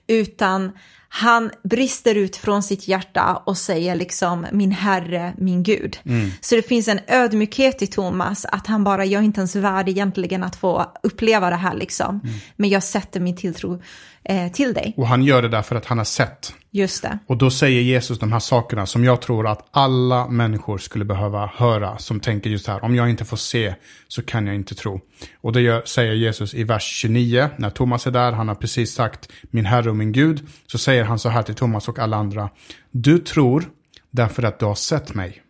utan 0.08 0.72
han 1.10 1.52
brister 1.64 2.16
ut 2.16 2.36
från 2.36 2.64
sitt 2.64 2.88
hjärta 2.88 3.42
och 3.46 3.58
säger 3.58 3.96
liksom 3.96 4.46
min 4.52 4.72
herre, 4.72 5.34
min 5.38 5.64
Gud. 5.64 5.98
Mm. 6.06 6.32
Så 6.42 6.56
det 6.56 6.62
finns 6.62 6.88
en 6.88 7.00
ödmjukhet 7.08 7.82
i 7.82 7.88
Thomas 7.88 8.46
att 8.46 8.68
han 8.68 8.84
bara, 8.84 9.06
jag 9.06 9.20
är 9.20 9.26
inte 9.26 9.40
ens 9.40 9.56
värd 9.56 9.90
egentligen 9.90 10.44
att 10.44 10.56
få 10.56 10.86
uppleva 11.04 11.50
det 11.50 11.56
här 11.56 11.76
liksom. 11.76 12.22
Mm. 12.24 12.36
Men 12.56 12.70
jag 12.70 12.84
sätter 12.84 13.20
min 13.20 13.36
tilltro 13.36 13.82
eh, 14.24 14.52
till 14.52 14.74
dig. 14.74 14.94
Och 14.98 15.08
han 15.08 15.24
gör 15.24 15.42
det 15.42 15.50
därför 15.50 15.76
att 15.76 15.86
han 15.86 15.98
har 15.98 16.06
sett. 16.06 16.54
Just 16.72 17.02
det. 17.02 17.20
Och 17.28 17.38
då 17.38 17.52
säger 17.52 17.82
Jesus 17.82 18.20
de 18.20 18.32
här 18.32 18.40
sakerna 18.40 18.86
som 18.86 19.04
jag 19.04 19.22
tror 19.22 19.48
att 19.48 19.68
alla 19.72 20.28
människor 20.28 20.78
skulle 20.78 21.06
behöva 21.06 21.52
höra. 21.56 21.98
Som 21.98 22.20
tänker 22.20 22.50
just 22.50 22.68
här, 22.68 22.84
om 22.84 22.96
jag 22.96 23.10
inte 23.10 23.26
får 23.26 23.38
se 23.38 23.76
så 24.08 24.22
kan 24.22 24.48
jag 24.48 24.56
inte 24.56 24.76
tro. 24.76 25.02
Och 25.42 25.54
det 25.54 25.62
gör, 25.62 25.82
säger 25.86 26.14
Jesus 26.14 26.54
i 26.54 26.64
vers 26.64 26.84
29, 26.84 27.50
när 27.58 27.70
Thomas 27.70 28.08
är 28.08 28.12
där, 28.12 28.32
han 28.32 28.48
har 28.48 28.56
precis 28.56 28.94
sagt 28.94 29.32
min 29.50 29.66
Herre 29.66 29.90
och 29.90 29.96
min 29.96 30.12
Gud. 30.12 30.48
Så 30.68 30.78
säger 30.78 30.99
han 31.04 31.20
så 31.20 31.30
här 31.30 31.44
till 31.44 31.56
Thomas 31.56 31.88
och 31.88 32.00
alla 32.00 32.18
andra. 32.18 32.50
Du 32.92 33.18
tror 33.18 33.64
därför 34.12 34.44
att 34.44 34.60
du 34.60 34.66
har 34.66 34.76
sett 34.76 35.14
mig. 35.14 35.42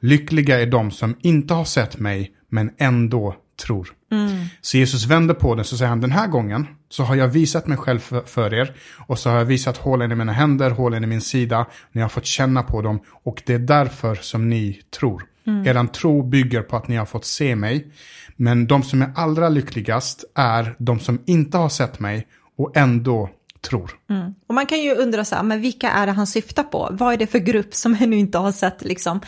Lyckliga 0.00 0.60
är 0.60 0.66
de 0.66 0.90
som 0.90 1.16
inte 1.20 1.54
har 1.54 1.64
sett 1.64 1.98
mig 1.98 2.32
men 2.48 2.70
ändå 2.78 3.36
tror. 3.66 3.88
Mm. 4.12 4.44
Så 4.60 4.76
Jesus 4.76 5.06
vänder 5.06 5.34
på 5.34 5.54
den 5.54 5.64
så 5.64 5.76
säger 5.76 5.88
han 5.88 6.00
den 6.00 6.10
här 6.10 6.26
gången 6.26 6.66
så 6.88 7.02
har 7.02 7.14
jag 7.14 7.28
visat 7.28 7.66
mig 7.66 7.78
själv 7.78 7.98
för, 7.98 8.20
för, 8.20 8.54
er 8.54 8.76
och 9.06 9.18
så 9.18 9.30
har 9.30 9.36
jag 9.36 9.44
visat 9.44 9.76
hålen 9.76 10.12
i 10.12 10.14
mina 10.14 10.32
händer, 10.32 10.70
hålen 10.70 11.04
i 11.04 11.06
min 11.06 11.20
sida. 11.20 11.66
Ni 11.92 12.00
har 12.00 12.08
fått 12.08 12.26
känna 12.26 12.62
på 12.62 12.82
dem 12.82 13.00
och 13.22 13.42
det 13.46 13.54
är 13.54 13.58
därför 13.58 14.14
som 14.14 14.50
ni 14.50 14.82
tror. 14.98 15.22
Mm. 15.46 15.66
Eran 15.66 15.88
tro 15.88 16.22
bygger 16.22 16.62
på 16.62 16.76
att 16.76 16.88
ni 16.88 16.96
har 16.96 17.06
fått 17.06 17.24
se 17.24 17.56
mig. 17.56 17.92
Men 18.36 18.66
de 18.66 18.82
som 18.82 19.02
är 19.02 19.12
allra 19.14 19.48
lyckligast 19.48 20.24
är 20.34 20.74
de 20.78 21.00
som 21.00 21.22
inte 21.26 21.58
har 21.58 21.68
sett 21.68 22.00
mig 22.00 22.26
och 22.56 22.76
ändå 22.76 23.30
tror. 23.60 23.90
Mm. 24.10 24.34
Och 24.46 24.54
man 24.54 24.66
kan 24.66 24.80
ju 24.80 24.94
undra 24.94 25.24
så 25.24 25.34
här, 25.34 25.42
men 25.42 25.60
vilka 25.60 25.90
är 25.90 26.06
det 26.06 26.12
han 26.12 26.26
syftar 26.26 26.62
på? 26.62 26.88
Vad 26.90 27.12
är 27.12 27.16
det 27.16 27.26
för 27.26 27.38
grupp 27.38 27.74
som 27.74 27.96
ännu 28.00 28.16
inte 28.16 28.38
har 28.38 28.52
sett 28.52 28.84
liksom 28.84 29.20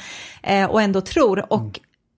eh, 0.43 0.71
och 0.71 0.83
ändå 0.83 1.01
tror? 1.01 1.53
Och 1.53 1.61
mm 1.61 1.73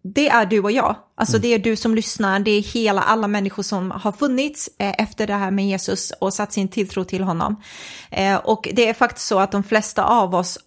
det 0.05 0.29
är 0.29 0.47
du 0.47 0.61
och 0.61 0.73
jag. 0.73 0.97
Alltså 1.15 1.37
mm. 1.37 1.43
det 1.43 1.55
är 1.55 1.59
du 1.59 1.77
som 1.77 1.95
lyssnar, 1.95 2.39
det 2.39 2.51
är 2.51 2.63
hela 2.63 3.03
alla 3.03 3.29
människor 3.29 3.63
som 3.63 3.91
har 3.91 4.13
funnits 4.13 4.71
eh, 4.79 4.95
efter 4.99 5.27
det 5.27 5.35
här 5.35 5.51
med 5.51 5.67
Jesus 5.67 6.11
och 6.11 6.35
satt 6.35 6.53
sin 6.53 6.69
tilltro 6.69 7.05
till 7.05 7.23
honom. 7.23 7.63
Eh, 8.11 8.37
och 8.37 8.69
det 8.73 8.89
är 8.89 8.95
faktiskt 8.95 9.27
så 9.27 9.39
att 9.39 9.53
de 9.53 9.63
flesta 9.63 10.05
av 10.05 10.35
oss 10.35 10.59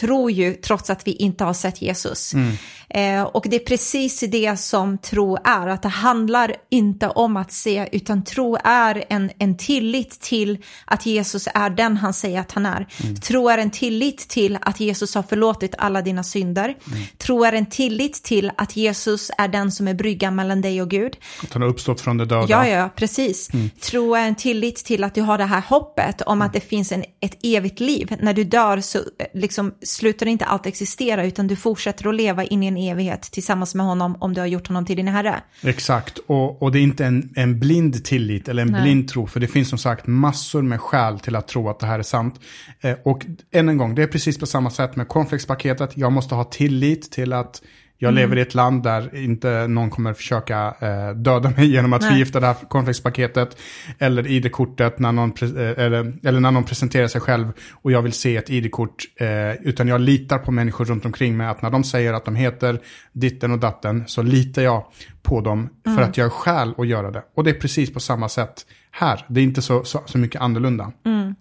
tror 0.00 0.30
ju 0.30 0.54
trots 0.54 0.90
att 0.90 1.06
vi 1.06 1.12
inte 1.12 1.44
har 1.44 1.54
sett 1.54 1.82
Jesus. 1.82 2.34
Mm. 2.34 2.56
Eh, 2.88 3.22
och 3.22 3.46
det 3.48 3.56
är 3.56 3.64
precis 3.64 4.20
det 4.20 4.60
som 4.60 4.98
tro 4.98 5.36
är, 5.44 5.66
att 5.66 5.82
det 5.82 5.88
handlar 5.88 6.56
inte 6.70 7.08
om 7.08 7.36
att 7.36 7.52
se, 7.52 7.88
utan 7.92 8.24
tro 8.24 8.56
är 8.64 9.04
en, 9.08 9.30
en 9.38 9.56
tillit 9.56 10.20
till 10.20 10.58
att 10.84 11.06
Jesus 11.06 11.48
är 11.54 11.70
den 11.70 11.96
han 11.96 12.14
säger 12.14 12.40
att 12.40 12.52
han 12.52 12.66
är. 12.66 12.86
Mm. 13.02 13.16
Tro 13.16 13.48
är 13.48 13.58
en 13.58 13.70
tillit 13.70 14.28
till 14.28 14.58
att 14.60 14.80
Jesus 14.80 15.14
har 15.14 15.22
förlåtit 15.22 15.74
alla 15.78 16.02
dina 16.02 16.22
synder. 16.24 16.64
Mm. 16.64 17.02
Tro 17.18 17.44
är 17.44 17.52
en 17.52 17.66
tillit 17.66 18.22
till 18.22 18.50
att 18.56 18.76
Jesus 18.76 19.30
är 19.38 19.48
den 19.48 19.72
som 19.72 19.88
är 19.88 19.94
bryggan 19.94 20.34
mellan 20.34 20.60
dig 20.60 20.82
och 20.82 20.90
Gud. 20.90 21.16
Att 21.42 21.52
han 21.52 21.62
har 21.62 21.68
uppstått 21.68 22.00
från 22.00 22.16
det 22.16 22.24
döda. 22.24 22.46
Ja, 22.48 22.68
ja, 22.68 22.90
precis. 22.96 23.54
Mm. 23.54 23.70
Tro 23.80 24.14
är 24.14 24.26
en 24.26 24.34
tillit 24.34 24.76
till 24.76 25.04
att 25.04 25.14
du 25.14 25.22
har 25.22 25.38
det 25.38 25.44
här 25.44 25.62
hoppet 25.68 26.22
om 26.22 26.42
att 26.42 26.52
det 26.52 26.60
finns 26.60 26.92
en, 26.92 27.04
ett 27.20 27.38
evigt 27.42 27.80
liv. 27.80 28.16
När 28.20 28.34
du 28.34 28.44
dör 28.44 28.80
så 28.80 28.98
eh, 28.98 29.04
liksom 29.34 29.74
slutar 29.86 30.26
inte 30.26 30.44
allt 30.44 30.66
existera, 30.66 31.26
utan 31.26 31.46
du 31.46 31.56
fortsätter 31.56 32.08
att 32.08 32.14
leva 32.14 32.44
in 32.44 32.62
i 32.62 32.66
en 32.66 32.76
evighet 32.76 33.22
tillsammans 33.22 33.74
med 33.74 33.86
honom 33.86 34.16
om 34.20 34.34
du 34.34 34.40
har 34.40 34.46
gjort 34.46 34.68
honom 34.68 34.84
till 34.84 34.96
din 34.96 35.08
herre. 35.08 35.42
Exakt, 35.62 36.18
och, 36.26 36.62
och 36.62 36.72
det 36.72 36.78
är 36.78 36.82
inte 36.82 37.04
en, 37.04 37.32
en 37.36 37.58
blind 37.58 38.04
tillit 38.04 38.48
eller 38.48 38.62
en 38.62 38.72
Nej. 38.72 38.82
blind 38.82 39.08
tro, 39.08 39.26
för 39.26 39.40
det 39.40 39.48
finns 39.48 39.68
som 39.68 39.78
sagt 39.78 40.06
massor 40.06 40.62
med 40.62 40.80
skäl 40.80 41.20
till 41.20 41.36
att 41.36 41.48
tro 41.48 41.68
att 41.68 41.78
det 41.78 41.86
här 41.86 41.98
är 41.98 42.02
sant. 42.02 42.40
Eh, 42.80 42.96
och 43.04 43.26
än 43.52 43.68
en 43.68 43.78
gång, 43.78 43.94
det 43.94 44.02
är 44.02 44.06
precis 44.06 44.38
på 44.38 44.46
samma 44.46 44.70
sätt 44.70 44.96
med 44.96 45.08
cornflakespaketet. 45.08 45.96
Jag 45.96 46.12
måste 46.12 46.34
ha 46.34 46.44
tillit 46.44 47.12
till 47.12 47.32
att 47.32 47.62
Jag 47.98 48.08
mm. 48.08 48.20
lever 48.20 48.36
i 48.36 48.40
ett 48.40 48.54
land 48.54 48.82
där 48.82 49.16
inte 49.16 49.66
någon 49.66 49.90
kommer 49.90 50.12
försöka 50.12 50.74
eh, 50.80 51.10
döda 51.16 51.50
mig 51.50 51.66
genom 51.72 51.92
att 51.92 52.00
Nej. 52.00 52.10
förgifta 52.10 52.40
det 52.40 52.46
här 52.46 52.56
cornflakespaketet. 52.68 53.56
Eller 53.98 54.26
ID-kortet 54.26 54.98
när 54.98 55.12
någon, 55.12 55.32
eh, 55.42 55.84
eller, 55.84 56.26
eller 56.26 56.40
när 56.40 56.50
någon 56.50 56.64
presenterar 56.64 57.08
sig 57.08 57.20
själv 57.20 57.52
och 57.72 57.92
jag 57.92 58.02
vill 58.02 58.12
se 58.12 58.36
ett 58.36 58.50
ID-kort. 58.50 59.04
Eh, 59.16 59.66
utan 59.66 59.88
jag 59.88 60.00
litar 60.00 60.38
på 60.38 60.52
människor 60.52 60.84
runt 60.84 61.04
omkring 61.04 61.36
mig 61.36 61.46
att 61.46 61.62
när 61.62 61.70
de 61.70 61.84
säger 61.84 62.12
att 62.12 62.24
de 62.24 62.34
heter 62.34 62.80
ditten 63.12 63.52
och 63.52 63.58
datten 63.58 64.04
så 64.06 64.22
litar 64.22 64.62
jag 64.62 64.84
på 65.22 65.40
dem 65.40 65.68
mm. 65.86 65.98
för 65.98 66.04
att 66.04 66.16
jag 66.16 66.24
är 66.24 66.30
skäl 66.30 66.74
att 66.78 66.86
göra 66.86 67.10
det. 67.10 67.22
Och 67.36 67.44
det 67.44 67.50
är 67.50 67.60
precis 67.60 67.94
på 67.94 68.00
samma 68.00 68.28
sätt 68.28 68.66
här. 68.90 69.24
Det 69.28 69.40
är 69.40 69.44
inte 69.44 69.62
så, 69.62 69.84
så, 69.84 70.02
så 70.06 70.18
mycket 70.18 70.40
annorlunda. 70.40 70.92
Mm. 71.06 71.34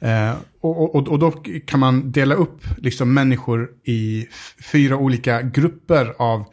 Eh, 0.00 0.34
och, 0.60 0.94
och, 0.94 1.08
och, 1.08 1.18
då 1.18 1.30
kan 1.66 1.80
man 1.80 2.12
dela 2.12 2.34
upp 2.34 2.64
liksom 2.76 3.14
människor 3.14 3.68
i 3.84 4.26
fyra 4.72 4.96
olika 4.96 5.42
grupper 5.42 6.14
av, 6.18 6.44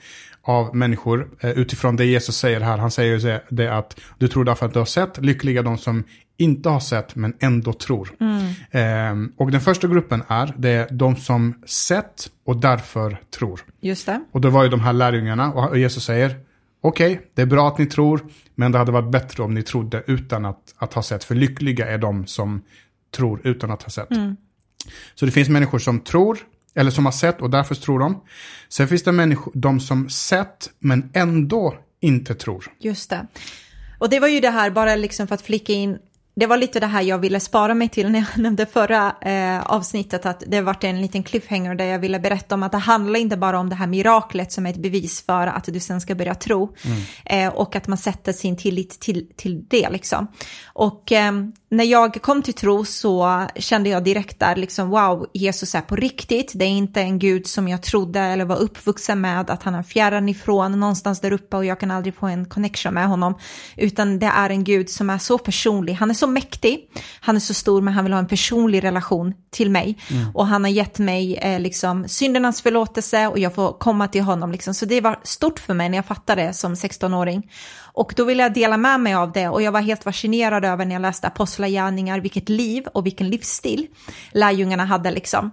av 0.41 0.75
människor 0.75 1.27
eh, 1.39 1.49
utifrån 1.49 1.95
det 1.95 2.05
Jesus 2.05 2.37
säger 2.37 2.61
här. 2.61 2.77
Han 2.77 2.91
säger 2.91 3.41
det 3.49 3.77
att 3.77 3.99
du 4.17 4.27
tror 4.27 4.43
därför 4.43 4.65
att 4.65 4.73
du 4.73 4.79
har 4.79 4.85
sett, 4.85 5.17
lyckliga 5.17 5.61
de 5.61 5.77
som 5.77 6.03
inte 6.37 6.69
har 6.69 6.79
sett 6.79 7.15
men 7.15 7.33
ändå 7.39 7.73
tror. 7.73 8.09
Mm. 8.19 9.25
Eh, 9.25 9.29
och 9.37 9.51
den 9.51 9.61
första 9.61 9.87
gruppen 9.87 10.23
är 10.27 10.53
det 10.57 10.69
är 10.69 10.87
de 10.91 11.15
som 11.15 11.61
sett 11.65 12.29
och 12.45 12.57
därför 12.57 13.17
tror. 13.39 13.59
Just 13.81 14.05
det. 14.05 14.23
Och 14.31 14.41
då 14.41 14.49
var 14.49 14.63
ju 14.63 14.69
de 14.69 14.79
här 14.79 14.93
lärjungarna 14.93 15.53
och 15.53 15.77
Jesus 15.77 16.03
säger 16.03 16.35
okej, 16.81 17.13
okay, 17.13 17.25
det 17.33 17.41
är 17.41 17.45
bra 17.45 17.67
att 17.67 17.77
ni 17.77 17.85
tror, 17.85 18.21
men 18.55 18.71
det 18.71 18.77
hade 18.77 18.91
varit 18.91 19.11
bättre 19.11 19.43
om 19.43 19.53
ni 19.53 19.63
trodde 19.63 20.03
utan 20.07 20.45
att, 20.45 20.73
att 20.77 20.93
ha 20.93 21.01
sett. 21.01 21.23
För 21.23 21.35
lyckliga 21.35 21.87
är 21.87 21.97
de 21.97 22.27
som 22.27 22.61
tror 23.15 23.41
utan 23.43 23.71
att 23.71 23.83
ha 23.83 23.89
sett. 23.89 24.11
Mm. 24.11 24.35
Så 25.15 25.25
det 25.25 25.31
finns 25.31 25.49
människor 25.49 25.79
som 25.79 25.99
tror, 25.99 26.37
eller 26.75 26.91
som 26.91 27.05
har 27.05 27.11
sett 27.11 27.41
och 27.41 27.49
därför 27.49 27.75
tror 27.75 27.99
de. 27.99 28.23
Sen 28.69 28.87
finns 28.87 29.03
det 29.03 29.11
människor, 29.11 29.51
de 29.55 29.79
som 29.79 30.09
sett 30.09 30.69
men 30.79 31.11
ändå 31.13 31.77
inte 32.01 32.35
tror. 32.35 32.71
Just 32.79 33.09
det. 33.09 33.27
Och 33.99 34.09
det 34.09 34.19
var 34.19 34.27
ju 34.27 34.39
det 34.39 34.49
här, 34.49 34.69
bara 34.69 34.95
liksom 34.95 35.27
för 35.27 35.35
att 35.35 35.41
flicka 35.41 35.73
in 35.73 35.97
det 36.35 36.45
var 36.45 36.57
lite 36.57 36.79
det 36.79 36.87
här 36.87 37.01
jag 37.01 37.17
ville 37.17 37.39
spara 37.39 37.73
mig 37.73 37.89
till 37.89 38.09
när 38.09 38.19
jag 38.19 38.27
nämnde 38.43 38.65
förra 38.65 39.15
eh, 39.21 39.61
avsnittet, 39.61 40.25
att 40.25 40.43
det 40.47 40.61
varit 40.61 40.83
en 40.83 41.01
liten 41.01 41.23
cliffhanger 41.23 41.75
där 41.75 41.85
jag 41.85 41.99
ville 41.99 42.19
berätta 42.19 42.55
om 42.55 42.63
att 42.63 42.71
det 42.71 42.77
handlar 42.77 43.19
inte 43.19 43.37
bara 43.37 43.59
om 43.59 43.69
det 43.69 43.75
här 43.75 43.87
miraklet 43.87 44.51
som 44.51 44.65
är 44.65 44.69
ett 44.69 44.81
bevis 44.81 45.25
för 45.25 45.47
att 45.47 45.63
du 45.65 45.79
sen 45.79 46.01
ska 46.01 46.15
börja 46.15 46.35
tro 46.35 46.75
mm. 46.83 47.47
eh, 47.47 47.53
och 47.53 47.75
att 47.75 47.87
man 47.87 47.97
sätter 47.97 48.33
sin 48.33 48.57
tillit 48.57 48.99
till, 48.99 49.27
till 49.35 49.65
det 49.67 49.89
liksom. 49.89 50.27
Och 50.65 51.11
eh, 51.11 51.31
när 51.69 51.85
jag 51.85 52.21
kom 52.21 52.41
till 52.41 52.53
tro 52.53 52.85
så 52.85 53.47
kände 53.55 53.89
jag 53.89 54.03
direkt 54.03 54.39
där 54.39 54.55
liksom 54.55 54.89
wow, 54.89 55.27
Jesus 55.33 55.75
är 55.75 55.81
på 55.81 55.95
riktigt. 55.95 56.51
Det 56.55 56.65
är 56.65 56.69
inte 56.69 57.01
en 57.01 57.19
gud 57.19 57.47
som 57.47 57.67
jag 57.67 57.83
trodde 57.83 58.19
eller 58.19 58.45
var 58.45 58.57
uppvuxen 58.57 59.21
med, 59.21 59.49
att 59.49 59.63
han 59.63 59.75
är 59.75 59.83
fjärran 59.83 60.29
ifrån 60.29 60.79
någonstans 60.79 61.19
där 61.19 61.33
uppe 61.33 61.57
och 61.57 61.65
jag 61.65 61.79
kan 61.79 61.91
aldrig 61.91 62.15
få 62.15 62.27
en 62.27 62.45
connection 62.45 62.93
med 62.93 63.07
honom, 63.07 63.37
utan 63.77 64.19
det 64.19 64.25
är 64.25 64.49
en 64.49 64.63
gud 64.63 64.89
som 64.89 65.09
är 65.09 65.17
så 65.17 65.37
personlig. 65.37 65.93
Han 65.93 66.09
är 66.09 66.13
så 66.13 66.24
mäktig, 66.27 66.89
han 67.19 67.35
är 67.35 67.39
så 67.39 67.53
stor, 67.53 67.81
men 67.81 67.93
han 67.93 68.03
vill 68.03 68.13
ha 68.13 68.19
en 68.19 68.27
personlig 68.27 68.83
relation 68.83 69.33
till 69.51 69.71
mig 69.71 69.97
mm. 70.11 70.35
och 70.35 70.47
han 70.47 70.63
har 70.63 70.71
gett 70.71 70.99
mig 70.99 71.35
eh, 71.35 71.59
liksom 71.59 72.07
syndernas 72.07 72.61
förlåtelse 72.61 73.27
och 73.27 73.39
jag 73.39 73.55
får 73.55 73.79
komma 73.79 74.07
till 74.07 74.21
honom 74.21 74.51
liksom. 74.51 74.73
Så 74.73 74.85
det 74.85 75.01
var 75.01 75.19
stort 75.23 75.59
för 75.59 75.73
mig 75.73 75.89
när 75.89 75.97
jag 75.97 76.05
fattade 76.05 76.43
det 76.43 76.53
som 76.53 76.73
16-åring. 76.73 77.51
Och 77.93 78.13
då 78.17 78.23
ville 78.23 78.43
jag 78.43 78.53
dela 78.53 78.77
med 78.77 78.99
mig 78.99 79.13
av 79.13 79.31
det 79.31 79.49
och 79.49 79.61
jag 79.61 79.71
var 79.71 79.81
helt 79.81 80.03
fascinerad 80.03 80.65
över 80.65 80.85
när 80.85 80.95
jag 80.95 81.01
läste 81.01 81.27
Apostlagärningar, 81.27 82.19
vilket 82.19 82.49
liv 82.49 82.87
och 82.93 83.05
vilken 83.05 83.29
livsstil 83.29 83.87
lärjungarna 84.31 84.85
hade 84.85 85.11
liksom 85.11 85.51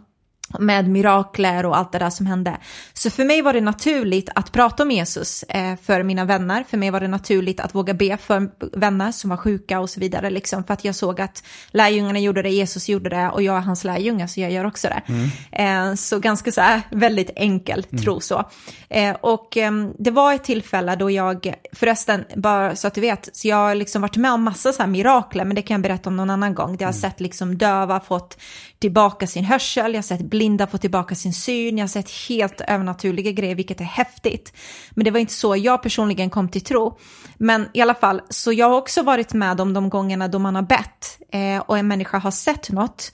med 0.59 0.89
mirakler 0.89 1.67
och 1.67 1.77
allt 1.77 1.93
det 1.93 1.99
där 1.99 2.11
som 2.11 2.27
hände. 2.27 2.57
Så 2.93 3.11
för 3.11 3.25
mig 3.25 3.43
var 3.43 3.53
det 3.53 3.61
naturligt 3.61 4.31
att 4.35 4.53
prata 4.53 4.83
om 4.83 4.91
Jesus 4.91 5.43
eh, 5.43 5.77
för 5.83 6.03
mina 6.03 6.25
vänner. 6.25 6.65
För 6.69 6.77
mig 6.77 6.91
var 6.91 7.01
det 7.01 7.09
naturligt 7.09 7.61
att 7.61 7.75
våga 7.75 7.95
be 7.95 8.17
för 8.17 8.51
vänner 8.79 9.13
som 9.13 9.31
var 9.31 9.37
sjuka 9.37 9.81
och 9.81 9.91
så 9.91 10.01
vidare. 10.01 10.31
Liksom, 10.31 10.65
för 10.65 10.75
att 10.75 10.85
jag 10.85 10.95
såg 10.95 11.21
att 11.21 11.43
lärjungarna 11.71 12.19
gjorde 12.19 12.43
det, 12.43 12.51
Jesus 12.51 12.89
gjorde 12.89 13.11
det 13.11 13.31
och 13.31 13.43
jag 13.43 13.57
är 13.57 13.61
hans 13.61 13.85
lärjunge 13.85 14.29
så 14.29 14.41
jag 14.41 14.53
gör 14.53 14.65
också 14.65 14.89
det. 14.89 15.03
Mm. 15.07 15.91
Eh, 15.91 15.95
så 15.95 16.19
ganska 16.19 16.53
så 16.53 16.61
här 16.61 16.83
väldigt 16.91 17.31
enkel 17.37 17.87
mm. 17.91 18.05
tro 18.05 18.21
så. 18.21 18.45
Eh, 18.89 19.17
och 19.21 19.57
ehm, 19.57 19.93
det 19.99 20.11
var 20.11 20.33
ett 20.33 20.45
tillfälle 20.45 20.97
då 20.97 21.11
jag, 21.11 21.55
förresten, 21.73 22.25
bara 22.37 22.77
så 22.77 22.87
att 22.87 22.95
du 22.95 23.01
vet, 23.01 23.29
så 23.33 23.49
jag 23.49 23.57
har 23.57 23.75
liksom 23.75 24.03
varit 24.03 24.17
med 24.17 24.33
om 24.33 24.43
massa 24.43 24.73
så 24.73 24.83
här 24.83 24.89
mirakler, 24.89 25.45
men 25.45 25.55
det 25.55 25.63
kan 25.63 25.75
jag 25.75 25.83
berätta 25.83 26.11
om 26.11 26.17
någon 26.17 26.31
annan 26.31 26.55
gång. 26.55 26.71
Jag 26.71 26.89
har 26.89 26.93
mm. 26.93 27.01
sett 27.01 27.21
liksom 27.21 27.59
döva 27.59 28.01
fått 28.01 28.39
tillbaka 28.79 29.27
sin 29.27 29.45
hörsel, 29.45 29.93
jag 29.93 29.99
har 29.99 30.03
sett 30.03 30.21
blinda 30.43 30.67
få 30.67 30.79
tillbaka 30.79 31.15
sin 31.15 31.33
syn, 31.33 31.79
jag 31.79 31.83
har 31.83 31.89
sett 31.89 32.11
helt 32.29 32.61
övernaturliga 32.61 33.33
grejer, 33.33 33.55
vilket 33.55 33.81
är 33.81 33.85
häftigt. 33.85 34.53
Men 34.91 35.05
det 35.05 35.11
var 35.11 35.21
inte 35.21 35.33
så 35.33 35.57
jag 35.57 35.83
personligen 35.83 36.31
kom 36.31 36.49
till 36.49 36.65
tro. 36.65 36.99
Men 37.39 37.69
i 37.75 37.81
alla 37.81 37.95
fall, 37.95 38.21
så 38.29 38.53
jag 38.53 38.69
har 38.71 38.77
också 38.77 39.03
varit 39.03 39.33
med 39.33 39.61
om 39.61 39.73
de 39.73 39.91
gångerna 39.91 40.29
då 40.29 40.39
man 40.39 40.55
har 40.55 40.63
bett 40.63 41.19
eh, 41.33 41.59
och 41.59 41.79
en 41.79 41.89
människa 41.89 42.19
har 42.19 42.31
sett 42.31 42.71
något 42.71 43.13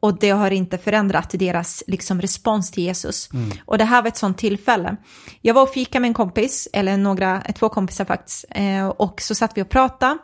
och 0.00 0.18
det 0.18 0.30
har 0.30 0.50
inte 0.50 0.78
förändrat 0.78 1.30
deras 1.30 1.82
liksom, 1.86 2.20
respons 2.20 2.70
till 2.70 2.84
Jesus. 2.84 3.30
Mm. 3.32 3.50
Och 3.64 3.78
det 3.78 3.84
här 3.84 4.02
var 4.02 4.08
ett 4.08 4.16
sånt 4.16 4.38
tillfälle. 4.38 4.96
Jag 5.40 5.54
var 5.54 5.62
och 5.62 5.72
fika 5.72 6.00
med 6.00 6.08
en 6.08 6.14
kompis, 6.14 6.68
eller 6.72 6.96
några, 6.96 7.42
två 7.58 7.68
kompisar 7.68 8.04
faktiskt, 8.04 8.44
eh, 8.50 8.88
och 8.88 9.20
så 9.20 9.34
satt 9.34 9.56
vi 9.56 9.62
och 9.62 9.68
pratade 9.68 10.18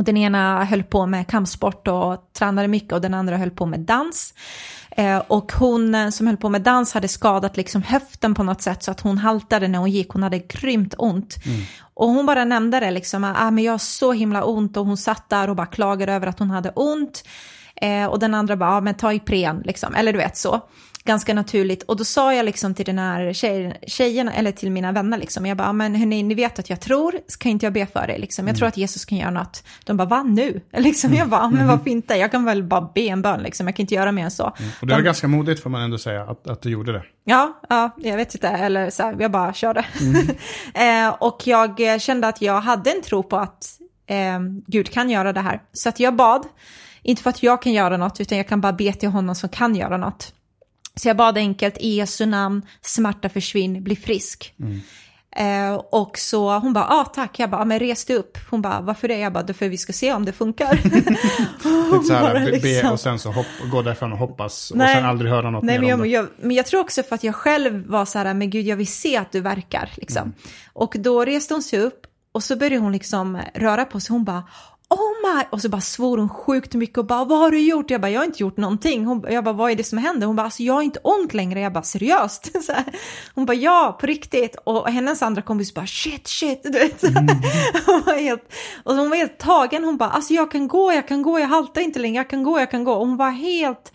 och 0.00 0.04
den 0.04 0.16
ena 0.16 0.64
höll 0.64 0.82
på 0.82 1.06
med 1.06 1.26
kampsport 1.26 1.88
och 1.88 2.30
tränade 2.32 2.68
mycket 2.68 2.92
och 2.92 3.00
den 3.00 3.14
andra 3.14 3.36
höll 3.36 3.50
på 3.50 3.66
med 3.66 3.80
dans. 3.80 4.34
Eh, 4.90 5.18
och 5.18 5.52
hon 5.52 5.94
eh, 5.94 6.08
som 6.08 6.26
höll 6.26 6.36
på 6.36 6.48
med 6.48 6.62
dans 6.62 6.92
hade 6.92 7.08
skadat 7.08 7.56
liksom 7.56 7.82
höften 7.82 8.34
på 8.34 8.42
något 8.42 8.62
sätt 8.62 8.82
så 8.82 8.90
att 8.90 9.00
hon 9.00 9.18
haltade 9.18 9.68
när 9.68 9.78
hon 9.78 9.90
gick. 9.90 10.08
Hon 10.08 10.22
hade 10.22 10.38
grymt 10.38 10.94
ont. 10.98 11.36
Mm. 11.46 11.60
Och 11.94 12.08
hon 12.08 12.26
bara 12.26 12.44
nämnde 12.44 12.80
det 12.80 12.90
liksom, 12.90 13.24
ah, 13.24 13.50
men 13.50 13.64
jag 13.64 13.72
har 13.72 13.78
så 13.78 14.12
himla 14.12 14.44
ont 14.44 14.76
och 14.76 14.86
hon 14.86 14.96
satt 14.96 15.28
där 15.28 15.50
och 15.50 15.56
bara 15.56 15.66
klagade 15.66 16.12
över 16.12 16.26
att 16.26 16.38
hon 16.38 16.50
hade 16.50 16.70
ont. 16.70 17.24
Eh, 17.76 18.06
och 18.06 18.18
den 18.18 18.34
andra 18.34 18.56
bara, 18.56 18.70
ah, 18.70 18.80
men 18.80 18.94
ta 18.94 19.12
Ipren 19.12 19.62
liksom, 19.64 19.94
eller 19.94 20.12
du 20.12 20.18
vet 20.18 20.36
så 20.36 20.60
ganska 21.04 21.34
naturligt. 21.34 21.82
Och 21.82 21.96
då 21.96 22.04
sa 22.04 22.34
jag 22.34 22.44
liksom 22.44 22.74
till 22.74 22.84
den 22.84 22.98
här 22.98 23.32
tjejen, 23.32 23.74
tjejerna, 23.86 24.32
eller 24.32 24.52
till 24.52 24.70
mina 24.70 24.92
vänner 24.92 25.18
liksom, 25.18 25.46
jag 25.46 25.56
bara, 25.56 25.72
men 25.72 25.94
hörni, 25.94 26.22
ni 26.22 26.34
vet 26.34 26.58
att 26.58 26.70
jag 26.70 26.80
tror, 26.80 27.14
kan 27.38 27.52
inte 27.52 27.66
jag 27.66 27.72
be 27.72 27.86
för 27.86 28.10
er 28.10 28.18
liksom? 28.18 28.46
Jag 28.46 28.56
tror 28.56 28.64
mm. 28.64 28.68
att 28.68 28.76
Jesus 28.76 29.04
kan 29.04 29.18
göra 29.18 29.30
något. 29.30 29.64
De 29.84 29.96
bara, 29.96 30.08
va 30.08 30.22
nu? 30.22 30.60
Liksom, 30.72 31.14
jag 31.14 31.28
bara, 31.28 31.50
men 31.50 31.66
varför 31.66 31.90
inte? 31.90 32.14
Jag 32.14 32.30
kan 32.30 32.44
väl 32.44 32.62
bara 32.62 32.90
be 32.94 33.00
en 33.00 33.22
bön 33.22 33.42
liksom, 33.42 33.66
jag 33.66 33.76
kan 33.76 33.84
inte 33.84 33.94
göra 33.94 34.12
mer 34.12 34.24
än 34.24 34.30
så. 34.30 34.42
Mm. 34.58 34.70
Och 34.80 34.86
det 34.86 34.92
var 34.92 35.00
De, 35.00 35.04
ganska 35.04 35.28
modigt 35.28 35.62
får 35.62 35.70
man 35.70 35.82
ändå 35.82 35.98
säga, 35.98 36.22
att, 36.22 36.46
att 36.46 36.62
du 36.62 36.70
gjorde 36.70 36.92
det. 36.92 37.02
Ja, 37.24 37.60
ja, 37.68 37.90
jag 37.98 38.16
vet 38.16 38.34
inte, 38.34 38.48
eller 38.48 38.90
så 38.90 39.02
här, 39.02 39.16
jag 39.20 39.30
bara 39.30 39.52
körde. 39.52 39.84
Mm. 40.00 40.28
eh, 41.08 41.14
och 41.20 41.42
jag 41.44 42.00
kände 42.00 42.28
att 42.28 42.42
jag 42.42 42.60
hade 42.60 42.90
en 42.90 43.02
tro 43.02 43.22
på 43.22 43.36
att 43.36 43.66
eh, 44.06 44.40
Gud 44.66 44.90
kan 44.90 45.10
göra 45.10 45.32
det 45.32 45.40
här. 45.40 45.62
Så 45.72 45.88
att 45.88 46.00
jag 46.00 46.16
bad, 46.16 46.46
inte 47.02 47.22
för 47.22 47.30
att 47.30 47.42
jag 47.42 47.62
kan 47.62 47.72
göra 47.72 47.96
något, 47.96 48.20
utan 48.20 48.38
jag 48.38 48.48
kan 48.48 48.60
bara 48.60 48.72
be 48.72 48.92
till 48.92 49.08
honom 49.08 49.34
som 49.34 49.48
kan 49.48 49.74
göra 49.74 49.96
något. 49.96 50.34
Så 51.00 51.08
jag 51.08 51.16
bad 51.16 51.38
enkelt, 51.38 51.78
i 51.78 51.88
Jesu 51.88 52.26
namn, 52.26 52.62
smärta 52.80 53.28
försvinn, 53.28 53.84
bli 53.84 53.96
frisk. 53.96 54.54
Mm. 54.60 54.80
Eh, 55.36 55.74
och 55.74 56.18
så 56.18 56.58
hon 56.58 56.72
bara, 56.72 56.86
ah, 56.88 57.04
tack, 57.04 57.38
jag 57.38 57.50
bara, 57.50 57.64
men 57.64 57.78
res 57.78 58.04
dig 58.04 58.16
upp. 58.16 58.38
Hon 58.50 58.62
bara, 58.62 58.80
varför 58.80 59.08
det? 59.08 59.18
Jag 59.18 59.32
bara, 59.32 59.54
för 59.54 59.68
vi 59.68 59.78
ska 59.78 59.92
se 59.92 60.12
om 60.12 60.24
det 60.24 60.32
funkar. 60.32 60.74
Lite 60.84 62.04
så 62.06 62.14
här, 62.14 62.34
be 62.50 62.50
liksom. 62.50 62.92
och 62.92 63.00
sen 63.00 63.18
så 63.18 63.30
hopp, 63.30 63.46
gå 63.70 63.82
därifrån 63.82 64.12
och 64.12 64.18
hoppas 64.18 64.72
nej, 64.74 64.84
och 64.84 64.96
sen 64.96 65.04
aldrig 65.04 65.30
höra 65.30 65.50
något 65.50 65.64
nej, 65.64 65.78
mer 65.78 65.86
men 65.86 66.00
om 66.00 66.10
jag, 66.10 66.24
det. 66.24 66.30
Men 66.36 66.56
jag 66.56 66.66
tror 66.66 66.80
också 66.80 67.02
för 67.02 67.14
att 67.14 67.24
jag 67.24 67.34
själv 67.34 67.86
var 67.86 68.04
så 68.04 68.18
här, 68.18 68.34
men 68.34 68.50
gud 68.50 68.66
jag 68.66 68.76
vill 68.76 68.92
se 68.92 69.16
att 69.16 69.32
du 69.32 69.40
verkar 69.40 69.90
liksom. 69.94 70.22
Mm. 70.22 70.34
Och 70.72 70.94
då 70.98 71.24
reste 71.24 71.54
hon 71.54 71.62
sig 71.62 71.78
upp 71.78 72.06
och 72.32 72.42
så 72.42 72.56
började 72.56 72.78
hon 72.78 72.92
liksom 72.92 73.38
röra 73.54 73.84
på 73.84 74.00
sig. 74.00 74.12
Hon 74.12 74.24
bara, 74.24 74.42
oh 74.90 75.34
my, 75.34 75.44
och 75.50 75.60
så 75.60 75.68
bara 75.68 75.80
svor 75.80 76.18
hon 76.18 76.28
sjukt 76.28 76.74
mycket 76.74 76.98
och 76.98 77.06
bara 77.06 77.24
vad 77.24 77.38
har 77.38 77.50
du 77.50 77.60
gjort? 77.60 77.90
Jag 77.90 78.00
bara 78.00 78.10
jag 78.10 78.20
har 78.20 78.24
inte 78.24 78.42
gjort 78.42 78.56
någonting. 78.56 79.04
Hon, 79.04 79.24
jag 79.28 79.44
bara 79.44 79.52
vad 79.52 79.70
är 79.70 79.76
det 79.76 79.84
som 79.84 79.98
händer? 79.98 80.26
Hon 80.26 80.36
bara 80.36 80.42
alltså 80.42 80.62
jag 80.62 80.74
har 80.74 80.82
inte 80.82 80.98
ont 81.02 81.34
längre. 81.34 81.60
Jag 81.60 81.72
bara 81.72 81.82
seriöst? 81.82 82.50
hon 83.34 83.46
bara 83.46 83.56
ja 83.56 83.96
på 84.00 84.06
riktigt 84.06 84.56
och 84.64 84.88
hennes 84.88 85.22
andra 85.22 85.42
kompis 85.42 85.74
bara 85.74 85.86
shit 85.86 86.28
shit 86.28 86.62
du 86.62 86.70
vet. 86.70 87.02
Mm. 87.02 87.26
hon 87.86 88.02
var 88.06 88.18
helt, 88.18 88.52
och 88.84 88.94
hon 88.94 89.10
var 89.10 89.16
helt 89.16 89.38
tagen. 89.38 89.84
Hon 89.84 89.96
bara 89.96 90.10
alltså 90.10 90.34
jag 90.34 90.50
kan 90.50 90.68
gå, 90.68 90.92
jag 90.92 91.08
kan 91.08 91.22
gå, 91.22 91.40
jag 91.40 91.48
haltar 91.48 91.80
inte 91.80 91.98
längre, 91.98 92.16
jag 92.16 92.30
kan 92.30 92.42
gå, 92.42 92.60
jag 92.60 92.70
kan 92.70 92.84
gå. 92.84 92.92
Och 92.92 93.06
hon 93.06 93.16
var 93.16 93.30
helt 93.30 93.92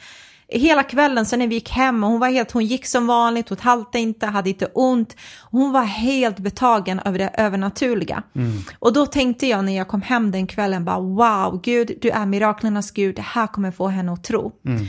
hela 0.59 0.83
kvällen 0.83 1.25
sen 1.25 1.39
när 1.39 1.47
vi 1.47 1.55
gick 1.55 1.69
hem 1.69 2.03
och 2.03 2.09
hon 2.09 2.19
var 2.19 2.29
helt, 2.29 2.51
hon 2.51 2.65
gick 2.65 2.85
som 2.85 3.07
vanligt, 3.07 3.49
hon 3.49 3.57
haltade 3.61 3.99
inte, 3.99 4.25
hade 4.25 4.49
inte 4.49 4.65
ont. 4.65 5.15
Hon 5.51 5.71
var 5.71 5.83
helt 5.83 6.39
betagen 6.39 6.99
över 7.05 7.19
det 7.19 7.29
övernaturliga. 7.33 8.23
Mm. 8.35 8.57
Och 8.79 8.93
då 8.93 9.05
tänkte 9.05 9.47
jag 9.47 9.65
när 9.65 9.77
jag 9.77 9.87
kom 9.87 10.01
hem 10.01 10.31
den 10.31 10.47
kvällen 10.47 10.85
bara 10.85 10.99
wow, 10.99 11.61
Gud, 11.63 11.97
du 12.01 12.09
är 12.09 12.25
miraklernas 12.25 12.91
Gud, 12.91 13.15
det 13.15 13.21
här 13.21 13.47
kommer 13.47 13.71
få 13.71 13.87
henne 13.87 14.13
att 14.13 14.23
tro. 14.23 14.51
Mm. 14.65 14.85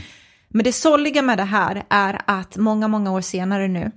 Men 0.49 0.63
det 0.63 0.73
sorgliga 0.73 1.21
med 1.21 1.37
det 1.37 1.43
här 1.43 1.83
är 1.89 2.21
att 2.25 2.57
många, 2.57 2.87
många 2.87 3.11
år 3.11 3.21
senare 3.21 3.67
nu 3.67 3.91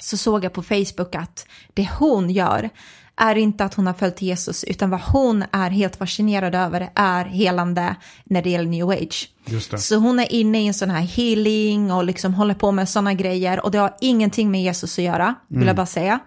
så 0.00 0.16
såg 0.16 0.44
jag 0.44 0.52
på 0.52 0.62
Facebook 0.62 1.14
att 1.14 1.46
det 1.74 1.88
hon 1.98 2.30
gör 2.30 2.70
är 3.18 3.38
inte 3.38 3.64
att 3.64 3.74
hon 3.74 3.86
har 3.86 3.94
följt 3.94 4.22
Jesus, 4.22 4.64
utan 4.64 4.90
vad 4.90 5.00
hon 5.00 5.44
är 5.52 5.70
helt 5.70 5.96
fascinerad 5.96 6.54
över 6.54 6.90
är 6.94 7.24
helande 7.24 7.96
när 8.24 8.42
det 8.42 8.50
gäller 8.50 8.68
new 8.68 8.90
age. 8.90 9.30
Så 9.78 9.96
hon 9.96 10.18
är 10.18 10.32
inne 10.32 10.62
i 10.62 10.66
en 10.66 10.74
sån 10.74 10.90
här 10.90 11.00
healing 11.00 11.92
och 11.92 12.04
liksom 12.04 12.34
håller 12.34 12.54
på 12.54 12.72
med 12.72 12.88
sådana 12.88 13.14
grejer 13.14 13.64
och 13.64 13.70
det 13.70 13.78
har 13.78 13.96
ingenting 14.00 14.50
med 14.50 14.62
Jesus 14.62 14.98
att 14.98 15.04
göra, 15.04 15.34
vill 15.48 15.56
mm. 15.56 15.66
jag 15.66 15.76
bara 15.76 15.86
säga. 15.86 16.18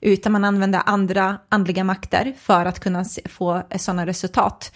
Utan 0.00 0.32
man 0.32 0.44
använder 0.44 0.82
andra 0.86 1.38
andliga 1.48 1.84
makter 1.84 2.34
för 2.40 2.66
att 2.66 2.80
kunna 2.80 3.04
få 3.24 3.62
sådana 3.76 4.06
resultat. 4.06 4.72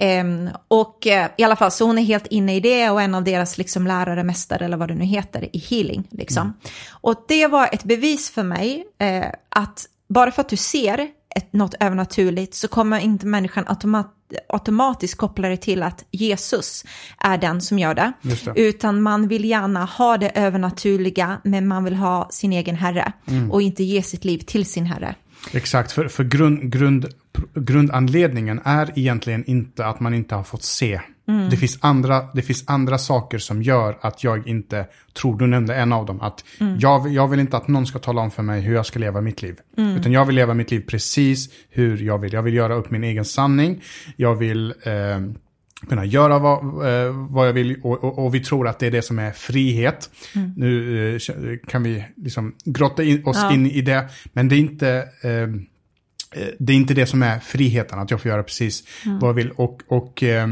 Mm. 0.00 0.46
Um, 0.46 0.50
och 0.68 1.06
uh, 1.06 1.26
i 1.36 1.42
alla 1.44 1.56
fall, 1.56 1.70
så 1.70 1.86
hon 1.86 1.98
är 1.98 2.02
helt 2.02 2.26
inne 2.26 2.56
i 2.56 2.60
det 2.60 2.90
och 2.90 3.02
en 3.02 3.14
av 3.14 3.24
deras 3.24 3.58
liksom, 3.58 3.86
lärare, 3.86 4.24
mästare 4.24 4.64
eller 4.64 4.76
vad 4.76 4.88
det 4.88 4.94
nu 4.94 5.04
heter 5.04 5.56
i 5.56 5.58
healing. 5.58 6.08
Liksom. 6.10 6.42
Mm. 6.42 6.54
Och 6.90 7.24
det 7.28 7.46
var 7.46 7.68
ett 7.72 7.84
bevis 7.84 8.30
för 8.30 8.42
mig 8.42 8.84
uh, 9.02 9.24
att 9.48 9.86
bara 10.12 10.30
för 10.30 10.40
att 10.40 10.48
du 10.48 10.56
ser 10.56 11.08
ett, 11.36 11.52
något 11.52 11.74
övernaturligt 11.80 12.54
så 12.54 12.68
kommer 12.68 12.98
inte 12.98 13.26
människan 13.26 13.64
automat, 13.66 14.14
automatiskt 14.48 15.18
koppla 15.18 15.48
det 15.48 15.56
till 15.56 15.82
att 15.82 16.04
Jesus 16.10 16.84
är 17.18 17.38
den 17.38 17.60
som 17.60 17.78
gör 17.78 17.94
det. 17.94 18.12
det. 18.22 18.52
Utan 18.56 19.02
man 19.02 19.28
vill 19.28 19.44
gärna 19.44 19.84
ha 19.84 20.16
det 20.16 20.28
övernaturliga 20.28 21.40
men 21.44 21.68
man 21.68 21.84
vill 21.84 21.94
ha 21.94 22.28
sin 22.30 22.52
egen 22.52 22.76
herre 22.76 23.12
mm. 23.26 23.50
och 23.52 23.62
inte 23.62 23.84
ge 23.84 24.02
sitt 24.02 24.24
liv 24.24 24.38
till 24.38 24.66
sin 24.66 24.86
herre. 24.86 25.14
Exakt, 25.52 25.92
för, 25.92 26.08
för 26.08 26.24
grund, 26.24 26.72
grund, 26.72 27.06
grundanledningen 27.54 28.60
är 28.64 28.98
egentligen 28.98 29.44
inte 29.44 29.86
att 29.86 30.00
man 30.00 30.14
inte 30.14 30.34
har 30.34 30.44
fått 30.44 30.62
se. 30.62 31.00
Mm. 31.28 31.50
Det, 31.50 31.56
finns 31.56 31.78
andra, 31.80 32.22
det 32.34 32.42
finns 32.42 32.64
andra 32.66 32.98
saker 32.98 33.38
som 33.38 33.62
gör 33.62 33.98
att 34.00 34.24
jag 34.24 34.48
inte 34.48 34.86
tror, 35.12 35.38
du 35.38 35.46
nämnde 35.46 35.74
en 35.74 35.92
av 35.92 36.06
dem, 36.06 36.20
att 36.20 36.44
mm. 36.60 36.78
jag, 36.78 37.08
jag 37.12 37.28
vill 37.28 37.40
inte 37.40 37.56
att 37.56 37.68
någon 37.68 37.86
ska 37.86 37.98
tala 37.98 38.20
om 38.20 38.30
för 38.30 38.42
mig 38.42 38.60
hur 38.60 38.74
jag 38.74 38.86
ska 38.86 38.98
leva 38.98 39.20
mitt 39.20 39.42
liv. 39.42 39.56
Mm. 39.76 39.96
Utan 39.96 40.12
jag 40.12 40.24
vill 40.24 40.36
leva 40.36 40.54
mitt 40.54 40.70
liv 40.70 40.84
precis 40.86 41.48
hur 41.70 41.98
jag 41.98 42.18
vill. 42.18 42.32
Jag 42.32 42.42
vill 42.42 42.54
göra 42.54 42.74
upp 42.74 42.90
min 42.90 43.04
egen 43.04 43.24
sanning, 43.24 43.82
jag 44.16 44.34
vill 44.34 44.74
eh, 44.82 45.20
kunna 45.88 46.04
göra 46.04 46.38
vad, 46.38 46.58
eh, 46.64 47.12
vad 47.30 47.48
jag 47.48 47.52
vill 47.52 47.80
och, 47.82 48.04
och, 48.04 48.24
och, 48.24 48.34
vi 48.34 48.40
tror 48.40 48.68
att 48.68 48.78
det 48.78 48.86
är 48.86 48.90
det 48.90 49.02
som 49.02 49.18
är 49.18 49.32
frihet. 49.32 50.10
Mm. 50.34 50.52
Nu 50.56 51.14
eh, 51.14 51.20
kan 51.68 51.82
vi 51.82 52.04
liksom 52.16 52.54
grotta 52.64 53.02
in, 53.02 53.24
oss 53.24 53.38
ja. 53.40 53.52
in 53.52 53.66
i 53.66 53.80
det, 53.80 54.08
men 54.32 54.48
det 54.48 54.56
är 54.56 54.58
inte 54.58 55.08
eh, 55.22 55.62
Eh, 56.34 56.48
det 56.58 56.72
är 56.72 56.76
inte 56.76 56.94
det 56.94 57.06
som 57.06 57.22
är 57.22 57.38
friheten, 57.38 57.98
att 57.98 58.10
jag 58.10 58.20
får 58.20 58.30
göra 58.30 58.42
precis 58.42 58.84
mm. 59.06 59.18
vad 59.18 59.28
jag 59.28 59.34
vill. 59.34 59.50
Och, 59.50 59.82
och, 59.88 60.22
eh, 60.22 60.48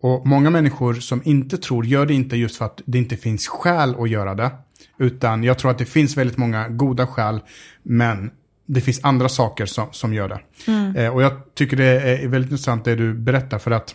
och 0.00 0.26
många 0.26 0.50
människor 0.50 0.94
som 0.94 1.22
inte 1.24 1.58
tror 1.58 1.86
gör 1.86 2.06
det 2.06 2.14
inte 2.14 2.36
just 2.36 2.56
för 2.56 2.64
att 2.64 2.82
det 2.86 2.98
inte 2.98 3.16
finns 3.16 3.48
skäl 3.48 3.94
att 3.98 4.10
göra 4.10 4.34
det. 4.34 4.50
Utan 4.98 5.44
jag 5.44 5.58
tror 5.58 5.70
att 5.70 5.78
det 5.78 5.84
finns 5.84 6.16
väldigt 6.16 6.36
många 6.36 6.68
goda 6.68 7.06
skäl, 7.06 7.40
men 7.82 8.30
det 8.66 8.80
finns 8.80 9.00
andra 9.02 9.28
saker 9.28 9.66
som, 9.66 9.86
som 9.92 10.14
gör 10.14 10.28
det. 10.28 10.40
Mm. 10.66 10.96
Eh, 10.96 11.14
och 11.14 11.22
jag 11.22 11.54
tycker 11.54 11.76
det 11.76 11.84
är 11.84 12.28
väldigt 12.28 12.50
intressant 12.50 12.84
det 12.84 12.94
du 12.94 13.14
berättar, 13.14 13.58
för 13.58 13.70
att 13.70 13.94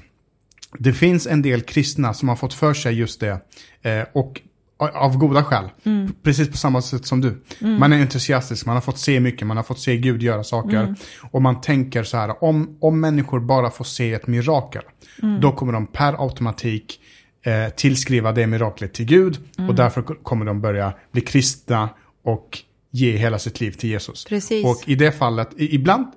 det 0.80 0.94
finns 0.94 1.28
en 1.28 1.42
del 1.42 1.62
kristna 1.62 2.14
som 2.14 2.30
har 2.30 2.36
fått 2.36 2.54
för 2.54 2.74
sig 2.74 2.94
just 2.94 3.20
det. 3.20 3.40
Eh, 3.82 4.06
och 4.14 4.42
av 4.78 5.18
goda 5.18 5.44
skäl. 5.44 5.70
Mm. 5.84 6.14
Precis 6.24 6.52
på 6.52 6.58
samma 6.58 6.82
sätt 6.82 7.06
som 7.06 7.22
du. 7.22 7.44
Mm. 7.62 7.80
Man 7.80 7.94
är 7.94 8.02
entusiastisk, 8.02 8.66
man 8.66 8.76
har 8.76 8.82
fått 8.82 8.98
se 8.98 9.20
mycket, 9.20 9.48
man 9.48 9.58
har 9.58 9.64
fått 9.64 9.80
se 9.80 9.98
Gud 9.98 10.24
göra 10.24 10.44
saker. 10.44 10.80
Mm. 10.80 10.96
Och 11.32 11.42
man 11.42 11.62
tänker 11.62 12.04
så 12.04 12.18
här, 12.18 12.44
om, 12.44 12.78
om 12.82 13.00
människor 13.00 13.40
bara 13.40 13.70
får 13.70 13.86
se 13.86 14.14
ett 14.14 14.28
mirakel, 14.28 14.82
mm. 15.24 15.42
då 15.42 15.52
kommer 15.52 15.74
de 15.74 15.88
per 15.88 16.24
automatik 16.24 17.00
eh, 17.46 17.74
tillskriva 17.76 18.32
det 18.32 18.48
miraklet 18.48 18.94
till 18.94 19.06
Gud. 19.06 19.38
Och 19.54 19.60
mm. 19.60 19.76
därför 19.76 20.02
kommer 20.02 20.46
de 20.46 20.62
börja 20.62 20.94
bli 21.12 21.22
kristna 21.22 21.90
och 22.24 22.60
ge 22.92 23.18
hela 23.18 23.40
sitt 23.40 23.62
liv 23.62 23.72
till 23.72 23.90
Jesus. 23.90 24.26
Precis. 24.26 24.66
Och 24.66 24.90
i 24.90 24.96
det 24.96 25.12
fallet, 25.12 25.50
ibland 25.58 26.08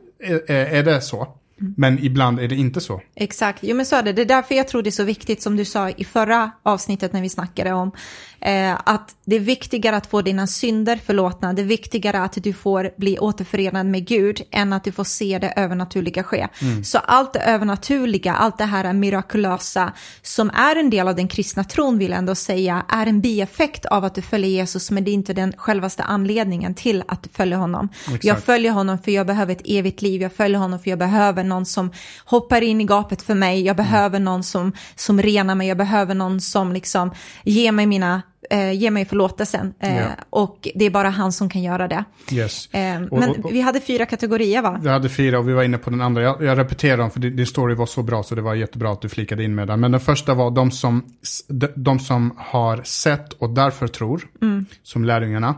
är, 0.49 0.51
är 0.51 0.83
det 0.83 1.01
så. 1.01 1.38
Men 1.59 2.05
ibland 2.05 2.41
är 2.41 2.49
det 2.49 2.57
inte 2.57 2.81
så. 2.81 3.01
Exakt, 3.15 3.59
jo 3.63 3.77
men 3.77 3.87
så 3.87 3.97
är 3.97 4.03
det. 4.03 4.13
Det 4.13 4.23
är 4.23 4.27
därför 4.27 4.55
jag 4.55 4.69
tror 4.69 4.83
det 4.83 4.89
är 4.89 4.91
så 4.91 5.05
viktigt 5.05 5.43
som 5.43 5.57
du 5.57 5.65
sa 5.65 5.91
i 5.91 6.05
förra 6.05 6.51
avsnittet 6.63 7.13
när 7.13 7.23
vi 7.23 7.29
snackade 7.29 7.73
om 7.73 7.93
eh, 8.41 8.77
att 8.85 9.17
det 9.25 9.37
är 9.37 9.41
viktigare 9.41 9.97
att 9.97 10.07
få 10.07 10.23
dina 10.23 10.47
synder 10.47 11.01
förlåtna, 11.07 11.53
det 11.53 11.63
är 11.63 11.67
viktigare 11.67 12.21
att 12.21 12.43
du 12.43 12.53
får 12.53 12.91
bli 12.97 13.19
återförenad 13.19 13.87
med 13.87 14.07
Gud 14.07 14.43
än 14.51 14.73
att 14.73 14.85
du 14.85 14.93
får 14.93 15.05
se 15.05 15.39
det 15.39 15.53
övernaturliga 15.57 16.23
ske. 16.23 16.49
Mm. 16.63 16.85
Så 16.85 16.99
allt 16.99 17.33
det 17.33 17.41
övernaturliga, 17.41 18.33
allt 18.33 18.59
det 18.59 18.65
här 18.65 18.93
mirakulösa 18.93 19.93
som 20.23 20.51
är 20.51 20.77
en 20.77 20.91
del 20.91 21.09
av 21.09 21.17
den 21.17 21.29
kristna 21.29 21.65
tron 21.65 21.99
vill 21.99 22.11
jag 22.11 22.19
ändå 22.19 22.35
säga 22.35 22.85
är 22.89 23.07
en 23.07 23.21
bieffekt 23.21 23.87
av 23.87 24.05
att 24.05 24.15
du 24.15 24.23
följer 24.23 24.51
Jesus 24.51 24.91
men 24.91 25.05
det 25.05 25.11
är 25.11 25.13
inte 25.13 25.33
den 25.33 25.53
självaste 25.57 26.03
anledningen 26.03 26.75
till 26.75 27.05
att 27.09 27.23
du 27.23 27.29
följer 27.33 27.59
honom. 27.59 27.89
Exakt. 28.05 28.25
Jag 28.25 28.43
följer 28.43 28.73
honom 28.73 28.99
för 28.99 29.11
jag 29.11 29.27
behöver 29.27 29.53
ett 29.53 29.63
evigt 29.65 30.03
liv, 30.03 30.23
jag 30.23 30.33
följer 30.33 30.59
honom 30.59 30.79
för 30.79 30.91
jag 30.91 30.99
behöver 30.99 31.45
någon 31.49 31.67
som 31.67 31.93
hoppar 32.25 32.61
in 32.61 32.81
i 32.81 32.85
gapet 32.85 33.23
för 33.23 33.35
mig, 33.35 33.63
jag 33.63 33.77
behöver 33.77 34.21
någon 34.21 34.43
som, 34.43 34.73
som 34.95 35.23
renar 35.23 35.55
mig, 35.55 35.69
jag 35.69 35.79
behöver 35.79 36.15
någon 36.15 36.41
som 36.41 36.73
liksom 36.73 37.11
ger 37.45 37.73
mig 37.73 37.87
mina 37.87 38.23
eh, 38.51 38.73
ge 38.73 38.91
mig 38.91 39.05
förlåtelsen. 39.05 39.75
Eh, 39.81 39.95
yeah. 39.95 40.13
Och 40.31 40.69
det 40.75 40.85
är 40.85 40.91
bara 40.91 41.09
han 41.09 41.33
som 41.33 41.49
kan 41.49 41.63
göra 41.63 41.89
det. 41.89 42.05
Yes. 42.33 42.75
Eh, 42.75 42.81
men 42.81 43.13
och, 43.13 43.39
och, 43.39 43.53
vi 43.53 43.61
hade 43.61 43.81
fyra 43.81 44.07
kategorier 44.07 44.63
va? 44.63 44.81
Vi 44.83 44.89
hade 44.89 45.09
fyra 45.09 45.39
och 45.39 45.49
vi 45.49 45.53
var 45.53 45.63
inne 45.63 45.79
på 45.79 45.91
den 45.91 46.01
andra. 46.01 46.23
Jag, 46.23 46.43
jag 46.43 46.59
repeterar 46.59 46.97
dem 46.97 47.11
för 47.11 47.21
din 47.21 47.47
story 47.47 47.75
var 47.75 47.87
så 47.87 48.03
bra 48.03 48.23
så 48.23 48.35
det 48.35 48.43
var 48.43 48.55
jättebra 48.55 48.93
att 48.93 49.01
du 49.01 49.09
flikade 49.09 49.45
in 49.45 49.55
med 49.55 49.69
den. 49.69 49.81
Men 49.81 49.93
den 49.93 50.01
första 50.01 50.35
var 50.35 50.51
de 50.51 50.71
som, 50.71 51.05
de, 51.49 51.69
de 51.77 51.99
som 51.99 52.35
har 52.39 52.83
sett 52.83 53.33
och 53.33 53.51
därför 53.51 53.89
tror, 53.89 54.23
mm. 54.43 54.67
som 54.83 55.05
lärjungarna. 55.05 55.55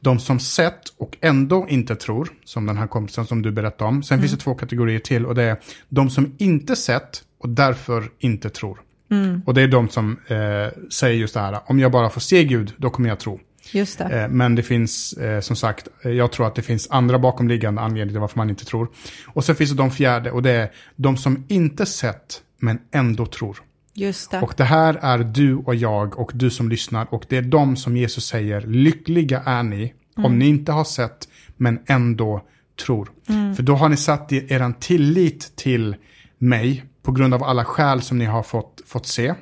De 0.00 0.18
som 0.18 0.40
sett 0.40 0.82
och 0.98 1.16
ändå 1.20 1.66
inte 1.68 1.96
tror, 1.96 2.28
som 2.44 2.66
den 2.66 2.76
här 2.76 2.86
kompisen 2.86 3.26
som 3.26 3.42
du 3.42 3.52
berättade 3.52 3.88
om. 3.88 4.02
Sen 4.02 4.14
mm. 4.14 4.22
finns 4.22 4.38
det 4.38 4.44
två 4.44 4.54
kategorier 4.54 4.98
till 4.98 5.26
och 5.26 5.34
det 5.34 5.42
är 5.42 5.56
de 5.88 6.10
som 6.10 6.34
inte 6.38 6.76
sett 6.76 7.22
och 7.38 7.48
därför 7.48 8.10
inte 8.18 8.50
tror. 8.50 8.80
Mm. 9.10 9.42
Och 9.46 9.54
det 9.54 9.62
är 9.62 9.68
de 9.68 9.88
som 9.88 10.18
eh, 10.26 10.88
säger 10.92 11.18
just 11.18 11.34
det 11.34 11.40
här, 11.40 11.60
om 11.66 11.78
jag 11.78 11.92
bara 11.92 12.10
får 12.10 12.20
se 12.20 12.44
Gud, 12.44 12.72
då 12.76 12.90
kommer 12.90 13.08
jag 13.08 13.20
tro. 13.20 13.40
Just 13.72 13.98
det. 13.98 14.04
Eh, 14.04 14.28
men 14.28 14.54
det 14.54 14.62
finns, 14.62 15.12
eh, 15.12 15.40
som 15.40 15.56
sagt, 15.56 15.88
eh, 16.02 16.10
jag 16.10 16.32
tror 16.32 16.46
att 16.46 16.54
det 16.54 16.62
finns 16.62 16.90
andra 16.90 17.18
bakomliggande 17.18 17.80
anledningar 17.80 18.12
till 18.14 18.20
varför 18.20 18.38
man 18.38 18.50
inte 18.50 18.64
tror. 18.64 18.88
Och 19.26 19.44
så 19.44 19.54
finns 19.54 19.70
det 19.70 19.76
de 19.76 19.90
fjärde, 19.90 20.30
och 20.30 20.42
det 20.42 20.50
är 20.50 20.70
de 20.96 21.16
som 21.16 21.44
inte 21.48 21.86
sett, 21.86 22.42
men 22.58 22.78
ändå 22.92 23.26
tror. 23.26 23.58
Just 23.94 24.30
det. 24.30 24.40
Och 24.40 24.54
det 24.56 24.64
här 24.64 24.98
är 25.02 25.18
du 25.18 25.56
och 25.56 25.74
jag 25.74 26.18
och 26.18 26.30
du 26.34 26.50
som 26.50 26.68
lyssnar. 26.68 27.14
Och 27.14 27.24
det 27.28 27.36
är 27.36 27.42
de 27.42 27.76
som 27.76 27.96
Jesus 27.96 28.26
säger, 28.26 28.60
lyckliga 28.60 29.42
är 29.46 29.62
ni 29.62 29.94
mm. 30.16 30.26
om 30.26 30.38
ni 30.38 30.48
inte 30.48 30.72
har 30.72 30.84
sett, 30.84 31.28
men 31.56 31.78
ändå 31.86 32.44
tror. 32.86 33.10
Mm. 33.28 33.56
För 33.56 33.62
då 33.62 33.74
har 33.74 33.88
ni 33.88 33.96
satt 33.96 34.32
er 34.32 34.80
tillit 34.80 35.56
till 35.56 35.96
mig 36.38 36.84
på 37.04 37.12
grund 37.12 37.34
av 37.34 37.42
alla 37.42 37.64
skäl 37.64 38.02
som 38.02 38.18
ni 38.18 38.24
har 38.24 38.42
fått, 38.42 38.80
fått 38.86 39.06
se. 39.06 39.34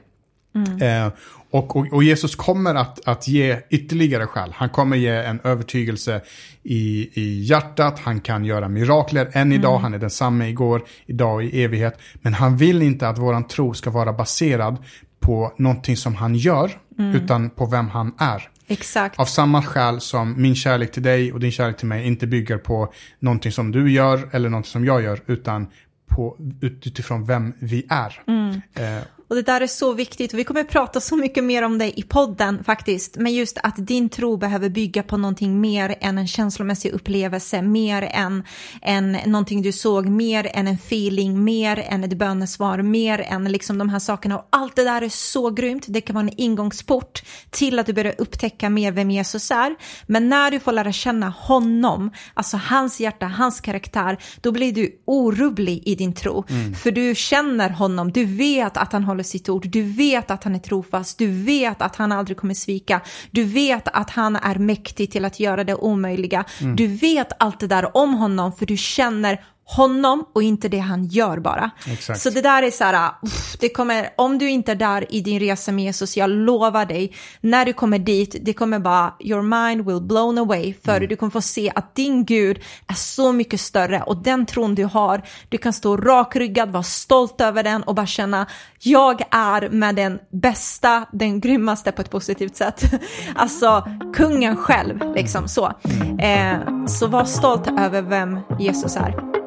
Mm. 0.54 1.06
Eh, 1.06 1.12
och, 1.50 1.76
och, 1.76 1.92
och, 1.92 2.04
Jesus 2.04 2.34
kommer 2.34 2.74
att, 2.74 3.08
att 3.08 3.28
ge 3.28 3.58
ytterligare 3.70 4.26
skäl. 4.26 4.52
Han 4.56 4.68
kommer 4.68 4.96
ge 4.96 5.08
en 5.08 5.40
övertygelse 5.44 6.20
i, 6.62 7.10
i 7.20 7.42
hjärtat. 7.42 7.98
Han 7.98 8.20
kan 8.20 8.44
göra 8.44 8.68
mirakler 8.68 9.30
än 9.32 9.52
idag. 9.52 9.72
Mm. 9.72 9.82
Han 9.82 9.94
är 9.94 9.98
densamme 9.98 10.48
igår, 10.48 10.84
idag 11.06 11.34
och 11.34 11.44
i 11.44 11.62
evighet. 11.62 11.98
Men 12.14 12.34
han 12.34 12.56
vill 12.56 12.82
inte 12.82 13.08
att 13.08 13.18
våran 13.18 13.44
tro 13.44 13.74
ska 13.74 13.90
vara 13.90 14.12
baserad 14.12 14.76
på 15.20 15.52
någonting 15.56 15.96
som 15.96 16.14
han 16.14 16.34
gör, 16.34 16.70
mm. 16.98 17.14
utan 17.14 17.50
på 17.50 17.66
vem 17.66 17.88
han 17.88 18.14
är. 18.18 18.48
Exakt. 18.66 19.18
Av 19.18 19.24
samma 19.24 19.62
skäl 19.62 20.00
som 20.00 20.42
min 20.42 20.54
kärlek 20.54 20.92
till 20.92 21.02
dig 21.02 21.32
och 21.32 21.40
din 21.40 21.52
kärlek 21.52 21.76
till 21.76 21.86
mig 21.86 22.06
inte 22.06 22.26
bygger 22.26 22.58
på 22.58 22.92
någonting 23.18 23.52
som 23.52 23.72
du 23.72 23.92
gör 23.92 24.28
eller 24.32 24.48
någonting 24.48 24.70
som 24.70 24.84
jag 24.84 25.02
gör, 25.02 25.20
utan 25.26 25.66
på, 26.14 26.36
utifrån 26.60 27.24
vem 27.24 27.54
vi 27.58 27.86
är. 27.88 28.22
Mm. 28.26 28.60
Eh, 28.74 29.02
och 29.32 29.36
det 29.36 29.42
där 29.42 29.60
är 29.60 29.66
så 29.66 29.92
viktigt 29.92 30.32
och 30.32 30.38
vi 30.38 30.44
kommer 30.44 30.64
prata 30.64 31.00
så 31.00 31.16
mycket 31.16 31.44
mer 31.44 31.62
om 31.62 31.78
det 31.78 31.98
i 31.98 32.02
podden 32.02 32.64
faktiskt. 32.64 33.16
Men 33.16 33.32
just 33.32 33.58
att 33.62 33.74
din 33.76 34.08
tro 34.08 34.36
behöver 34.36 34.68
bygga 34.68 35.02
på 35.02 35.16
någonting 35.16 35.60
mer 35.60 35.94
än 36.00 36.18
en 36.18 36.26
känslomässig 36.26 36.92
upplevelse, 36.92 37.62
mer 37.62 38.02
än, 38.02 38.44
än 38.82 39.12
någonting 39.26 39.62
du 39.62 39.72
såg, 39.72 40.06
mer 40.06 40.50
än 40.54 40.68
en 40.68 40.74
feeling, 40.74 41.44
mer 41.44 41.84
än 41.88 42.04
ett 42.04 42.18
bönesvar, 42.18 42.82
mer 42.82 43.20
än 43.20 43.44
liksom 43.44 43.78
de 43.78 43.88
här 43.88 43.98
sakerna. 43.98 44.38
Och 44.38 44.48
allt 44.50 44.76
det 44.76 44.84
där 44.84 45.02
är 45.02 45.08
så 45.08 45.50
grymt. 45.50 45.84
Det 45.88 46.00
kan 46.00 46.14
vara 46.14 46.26
en 46.26 46.40
ingångsport 46.40 47.22
till 47.50 47.78
att 47.78 47.86
du 47.86 47.92
börjar 47.92 48.14
upptäcka 48.18 48.70
mer 48.70 48.92
vem 48.92 49.10
Jesus 49.10 49.50
är. 49.50 49.76
Men 50.06 50.28
när 50.28 50.50
du 50.50 50.60
får 50.60 50.72
lära 50.72 50.92
känna 50.92 51.28
honom, 51.28 52.10
alltså 52.34 52.56
hans 52.56 53.00
hjärta, 53.00 53.26
hans 53.26 53.60
karaktär, 53.60 54.18
då 54.40 54.52
blir 54.52 54.72
du 54.72 55.02
orubblig 55.04 55.82
i 55.86 55.94
din 55.94 56.14
tro. 56.14 56.44
Mm. 56.48 56.74
För 56.74 56.90
du 56.90 57.14
känner 57.14 57.70
honom, 57.70 58.12
du 58.12 58.24
vet 58.24 58.76
att 58.76 58.92
han 58.92 59.04
håller 59.04 59.21
håller 59.22 59.28
sitt 59.28 59.48
ord. 59.48 59.68
Du 59.70 59.82
vet 59.82 60.30
att 60.30 60.44
han 60.44 60.54
är 60.54 60.58
trofast. 60.58 61.18
Du 61.18 61.26
vet 61.44 61.82
att 61.82 61.96
han 61.96 62.12
aldrig 62.12 62.36
kommer 62.36 62.54
svika. 62.54 63.00
Du 63.30 63.44
vet 63.44 63.88
att 63.88 64.10
han 64.10 64.36
är 64.36 64.58
mäktig 64.58 65.10
till 65.10 65.24
att 65.24 65.40
göra 65.40 65.64
det 65.64 65.74
omöjliga. 65.74 66.44
Mm. 66.60 66.76
Du 66.76 66.86
vet 66.86 67.32
allt 67.38 67.60
det 67.60 67.68
där 67.68 67.96
om 67.96 68.14
honom 68.14 68.52
för 68.52 68.66
du 68.66 68.76
känner 68.76 69.38
honom 69.64 70.24
och 70.34 70.42
inte 70.42 70.68
det 70.68 70.78
han 70.78 71.04
gör 71.04 71.38
bara. 71.38 71.70
Exakt. 71.92 72.20
Så 72.20 72.30
det 72.30 72.40
där 72.40 72.62
är 72.62 72.70
så 72.70 72.84
här, 72.84 73.10
uff, 73.22 73.56
det 73.60 73.68
kommer, 73.68 74.08
om 74.16 74.38
du 74.38 74.50
inte 74.50 74.72
är 74.72 74.76
där 74.76 75.14
i 75.14 75.20
din 75.20 75.40
resa 75.40 75.72
med 75.72 75.84
Jesus, 75.84 76.16
jag 76.16 76.30
lovar 76.30 76.86
dig, 76.86 77.12
när 77.40 77.64
du 77.64 77.72
kommer 77.72 77.98
dit, 77.98 78.36
det 78.42 78.52
kommer 78.52 78.78
bara, 78.78 79.14
your 79.20 79.42
mind 79.42 79.86
will 79.86 80.00
blown 80.00 80.38
away, 80.38 80.74
för 80.84 80.96
Mm. 80.96 81.08
du 81.08 81.16
kommer 81.16 81.30
få 81.30 81.40
se 81.40 81.72
att 81.74 81.94
din 81.94 82.24
Gud 82.24 82.60
är 82.86 82.94
så 82.94 83.32
mycket 83.32 83.60
större 83.60 84.02
och 84.02 84.16
den 84.16 84.46
tron 84.46 84.74
du 84.74 84.84
har, 84.84 85.22
du 85.48 85.58
kan 85.58 85.72
stå 85.72 85.96
rakryggad, 85.96 86.70
vara 86.70 86.82
stolt 86.82 87.40
över 87.40 87.62
den 87.62 87.82
och 87.82 87.94
bara 87.94 88.06
känna, 88.06 88.46
jag 88.78 89.22
är 89.30 89.68
med 89.68 89.94
den 89.94 90.18
bästa, 90.32 91.06
den 91.12 91.40
grymmaste 91.40 91.92
på 91.92 92.02
ett 92.02 92.10
positivt 92.10 92.56
sätt. 92.56 92.82
Alltså 93.34 93.86
kungen 94.14 94.56
själv, 94.56 95.14
liksom 95.14 95.48
så. 95.48 95.72
Eh, 96.18 96.86
så 96.86 97.06
var 97.06 97.24
stolt 97.24 97.68
över 97.78 98.02
vem 98.02 98.38
Jesus 98.58 98.96
är. 98.96 99.41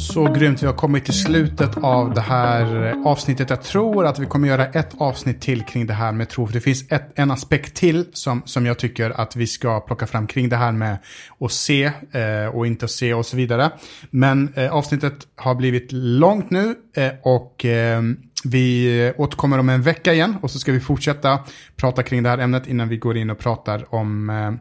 Så 0.00 0.24
grymt, 0.24 0.62
vi 0.62 0.66
har 0.66 0.74
kommit 0.74 1.04
till 1.04 1.14
slutet 1.14 1.76
av 1.76 2.14
det 2.14 2.20
här 2.20 2.94
avsnittet. 3.06 3.50
Jag 3.50 3.62
tror 3.62 4.06
att 4.06 4.18
vi 4.18 4.26
kommer 4.26 4.48
göra 4.48 4.66
ett 4.66 4.94
avsnitt 4.98 5.40
till 5.40 5.62
kring 5.62 5.86
det 5.86 5.94
här 5.94 6.12
med 6.12 6.28
tro. 6.28 6.46
För 6.46 6.54
det 6.54 6.60
finns 6.60 6.92
ett, 6.92 7.12
en 7.14 7.30
aspekt 7.30 7.74
till 7.76 8.06
som, 8.12 8.42
som 8.44 8.66
jag 8.66 8.78
tycker 8.78 9.10
att 9.10 9.36
vi 9.36 9.46
ska 9.46 9.80
plocka 9.80 10.06
fram 10.06 10.26
kring 10.26 10.48
det 10.48 10.56
här 10.56 10.72
med 10.72 10.98
att 11.40 11.52
se 11.52 11.84
eh, 12.12 12.46
och 12.54 12.66
inte 12.66 12.88
se 12.88 13.14
och 13.14 13.26
så 13.26 13.36
vidare. 13.36 13.70
Men 14.10 14.52
eh, 14.54 14.72
avsnittet 14.72 15.14
har 15.36 15.54
blivit 15.54 15.92
långt 15.92 16.50
nu 16.50 16.74
eh, 16.96 17.10
och 17.22 17.64
eh, 17.64 18.02
vi 18.44 19.12
återkommer 19.16 19.58
om 19.58 19.68
en 19.68 19.82
vecka 19.82 20.12
igen 20.12 20.36
och 20.42 20.50
så 20.50 20.58
ska 20.58 20.72
vi 20.72 20.80
fortsätta 20.80 21.38
prata 21.76 22.02
kring 22.02 22.22
det 22.22 22.28
här 22.28 22.38
ämnet 22.38 22.66
innan 22.66 22.88
vi 22.88 22.96
går 22.96 23.16
in 23.16 23.30
och 23.30 23.38
pratar 23.38 23.94
om 23.94 24.30
eh, 24.30 24.52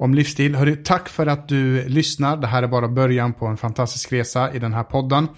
om 0.00 0.14
livsstil. 0.14 0.54
Hörru, 0.54 0.76
tack 0.76 1.08
för 1.08 1.26
att 1.26 1.48
du 1.48 1.88
lyssnar. 1.88 2.36
Det 2.36 2.46
här 2.46 2.62
är 2.62 2.66
bara 2.66 2.88
början 2.88 3.32
på 3.32 3.46
en 3.46 3.56
fantastisk 3.56 4.12
resa 4.12 4.52
i 4.52 4.58
den 4.58 4.74
här 4.74 4.84
podden. 4.84 5.28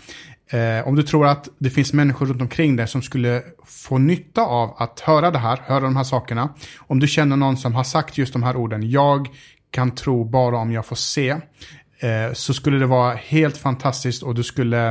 Eh, 0.51 0.89
om 0.89 0.95
du 0.95 1.03
tror 1.03 1.27
att 1.27 1.49
det 1.59 1.71
finns 1.71 1.93
människor 1.93 2.27
runt 2.27 2.43
omkring 2.43 2.77
dig 2.77 2.89
som 2.89 3.03
skulle 3.03 3.43
få 3.65 3.99
nytta 3.99 4.43
av 4.43 4.75
att 4.79 5.01
höra 5.01 5.31
det 5.31 5.39
här, 5.39 5.59
höra 5.67 5.81
de 5.81 5.97
här 5.97 6.05
sakerna. 6.05 6.49
Om 6.79 6.99
du 7.01 7.07
känner 7.07 7.37
någon 7.37 7.57
som 7.57 7.75
har 7.75 7.85
sagt 7.85 8.19
just 8.19 8.33
de 8.33 8.43
här 8.43 8.57
orden, 8.57 8.91
jag 8.91 9.29
kan 9.71 9.91
tro 9.91 10.25
bara 10.25 10.59
om 10.59 10.73
jag 10.73 10.87
får 10.87 10.97
se. 10.97 11.31
Eh, 11.99 12.33
så 12.33 12.55
skulle 12.55 12.79
det 12.79 12.87
vara 12.87 13.15
helt 13.15 13.57
fantastiskt 13.57 14.23
och 14.23 14.35
du 14.35 14.43
skulle 14.43 14.89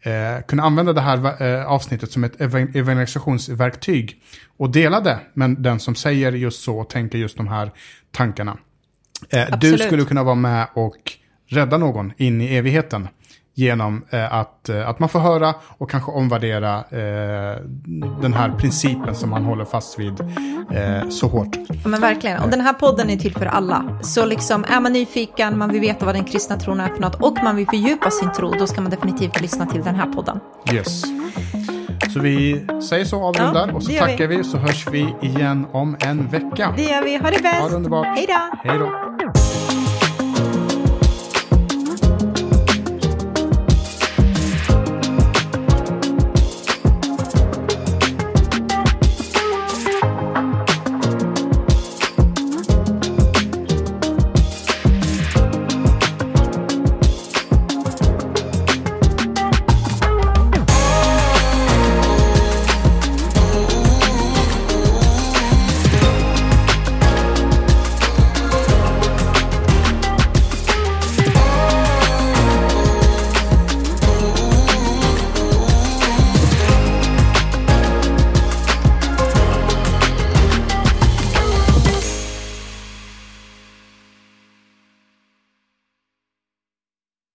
eh, 0.00 0.44
kunna 0.48 0.62
använda 0.62 0.92
det 0.92 1.00
här 1.00 1.42
eh, 1.42 1.66
avsnittet 1.66 2.12
som 2.12 2.24
ett 2.24 2.40
evangelisationsverktyg 2.40 4.22
och 4.56 4.70
dela 4.70 5.00
det 5.00 5.20
med 5.34 5.50
den 5.58 5.80
som 5.80 5.94
säger 5.94 6.32
just 6.32 6.62
så 6.62 6.78
och 6.78 6.90
tänker 6.90 7.18
just 7.18 7.36
de 7.36 7.48
här 7.48 7.72
tankarna. 8.12 8.58
Eh, 9.30 9.58
du 9.58 9.78
skulle 9.78 10.04
kunna 10.04 10.22
vara 10.22 10.34
med 10.34 10.66
och 10.74 10.96
rädda 11.48 11.78
någon 11.78 12.12
in 12.16 12.40
i 12.40 12.56
evigheten 12.56 13.08
genom 13.54 14.04
eh, 14.10 14.34
att, 14.34 14.68
eh, 14.68 14.88
att 14.88 14.98
man 14.98 15.08
får 15.08 15.18
höra 15.20 15.54
och 15.78 15.90
kanske 15.90 16.10
omvärdera 16.12 16.76
eh, 16.76 17.62
den 18.22 18.32
här 18.32 18.54
principen 18.58 19.14
som 19.14 19.30
man 19.30 19.44
håller 19.44 19.64
fast 19.64 19.98
vid 19.98 20.20
eh, 20.72 21.08
så 21.08 21.26
hårt. 21.28 21.56
Ja, 21.68 21.88
men 21.88 22.00
verkligen. 22.00 22.42
Och 22.42 22.50
den 22.50 22.60
här 22.60 22.72
podden 22.72 23.10
är 23.10 23.16
till 23.16 23.34
för 23.34 23.46
alla. 23.46 23.98
Så 24.02 24.26
liksom, 24.26 24.64
är 24.68 24.80
man 24.80 24.92
nyfiken, 24.92 25.58
man 25.58 25.72
vill 25.72 25.80
veta 25.80 26.06
vad 26.06 26.14
den 26.14 26.24
kristna 26.24 26.56
tron 26.56 26.80
är 26.80 26.88
för 26.88 27.00
något 27.00 27.14
och 27.22 27.38
man 27.44 27.56
vill 27.56 27.66
fördjupa 27.66 28.10
sin 28.10 28.32
tro, 28.32 28.50
då 28.58 28.66
ska 28.66 28.80
man 28.80 28.90
definitivt 28.90 29.40
lyssna 29.40 29.66
till 29.66 29.82
den 29.82 29.94
här 29.94 30.06
podden. 30.12 30.40
Yes. 30.72 31.02
Så 32.14 32.20
vi 32.20 32.66
säger 32.88 33.04
så, 33.04 33.22
avrundar 33.22 33.68
Ja, 33.68 33.74
och 33.74 33.82
så 33.82 33.92
gör 33.92 34.06
vi. 34.06 34.12
tackar 34.12 34.26
vi 34.26 34.44
så 34.44 34.58
hörs 34.58 34.86
vi 34.90 35.14
igen 35.22 35.66
om 35.72 35.96
en 36.00 36.28
vecka. 36.28 36.74
Det 36.76 36.82
gör 36.82 37.04
vi. 37.04 37.16
Ha 37.16 37.30
det 37.30 37.42
bäst. 37.42 37.60
Ha 37.60 37.68
det 37.68 37.76
underbart. 37.76 38.06
Hej 38.06 38.26
då. 38.28 38.70
Hej 38.70 38.78
då. 38.78 39.09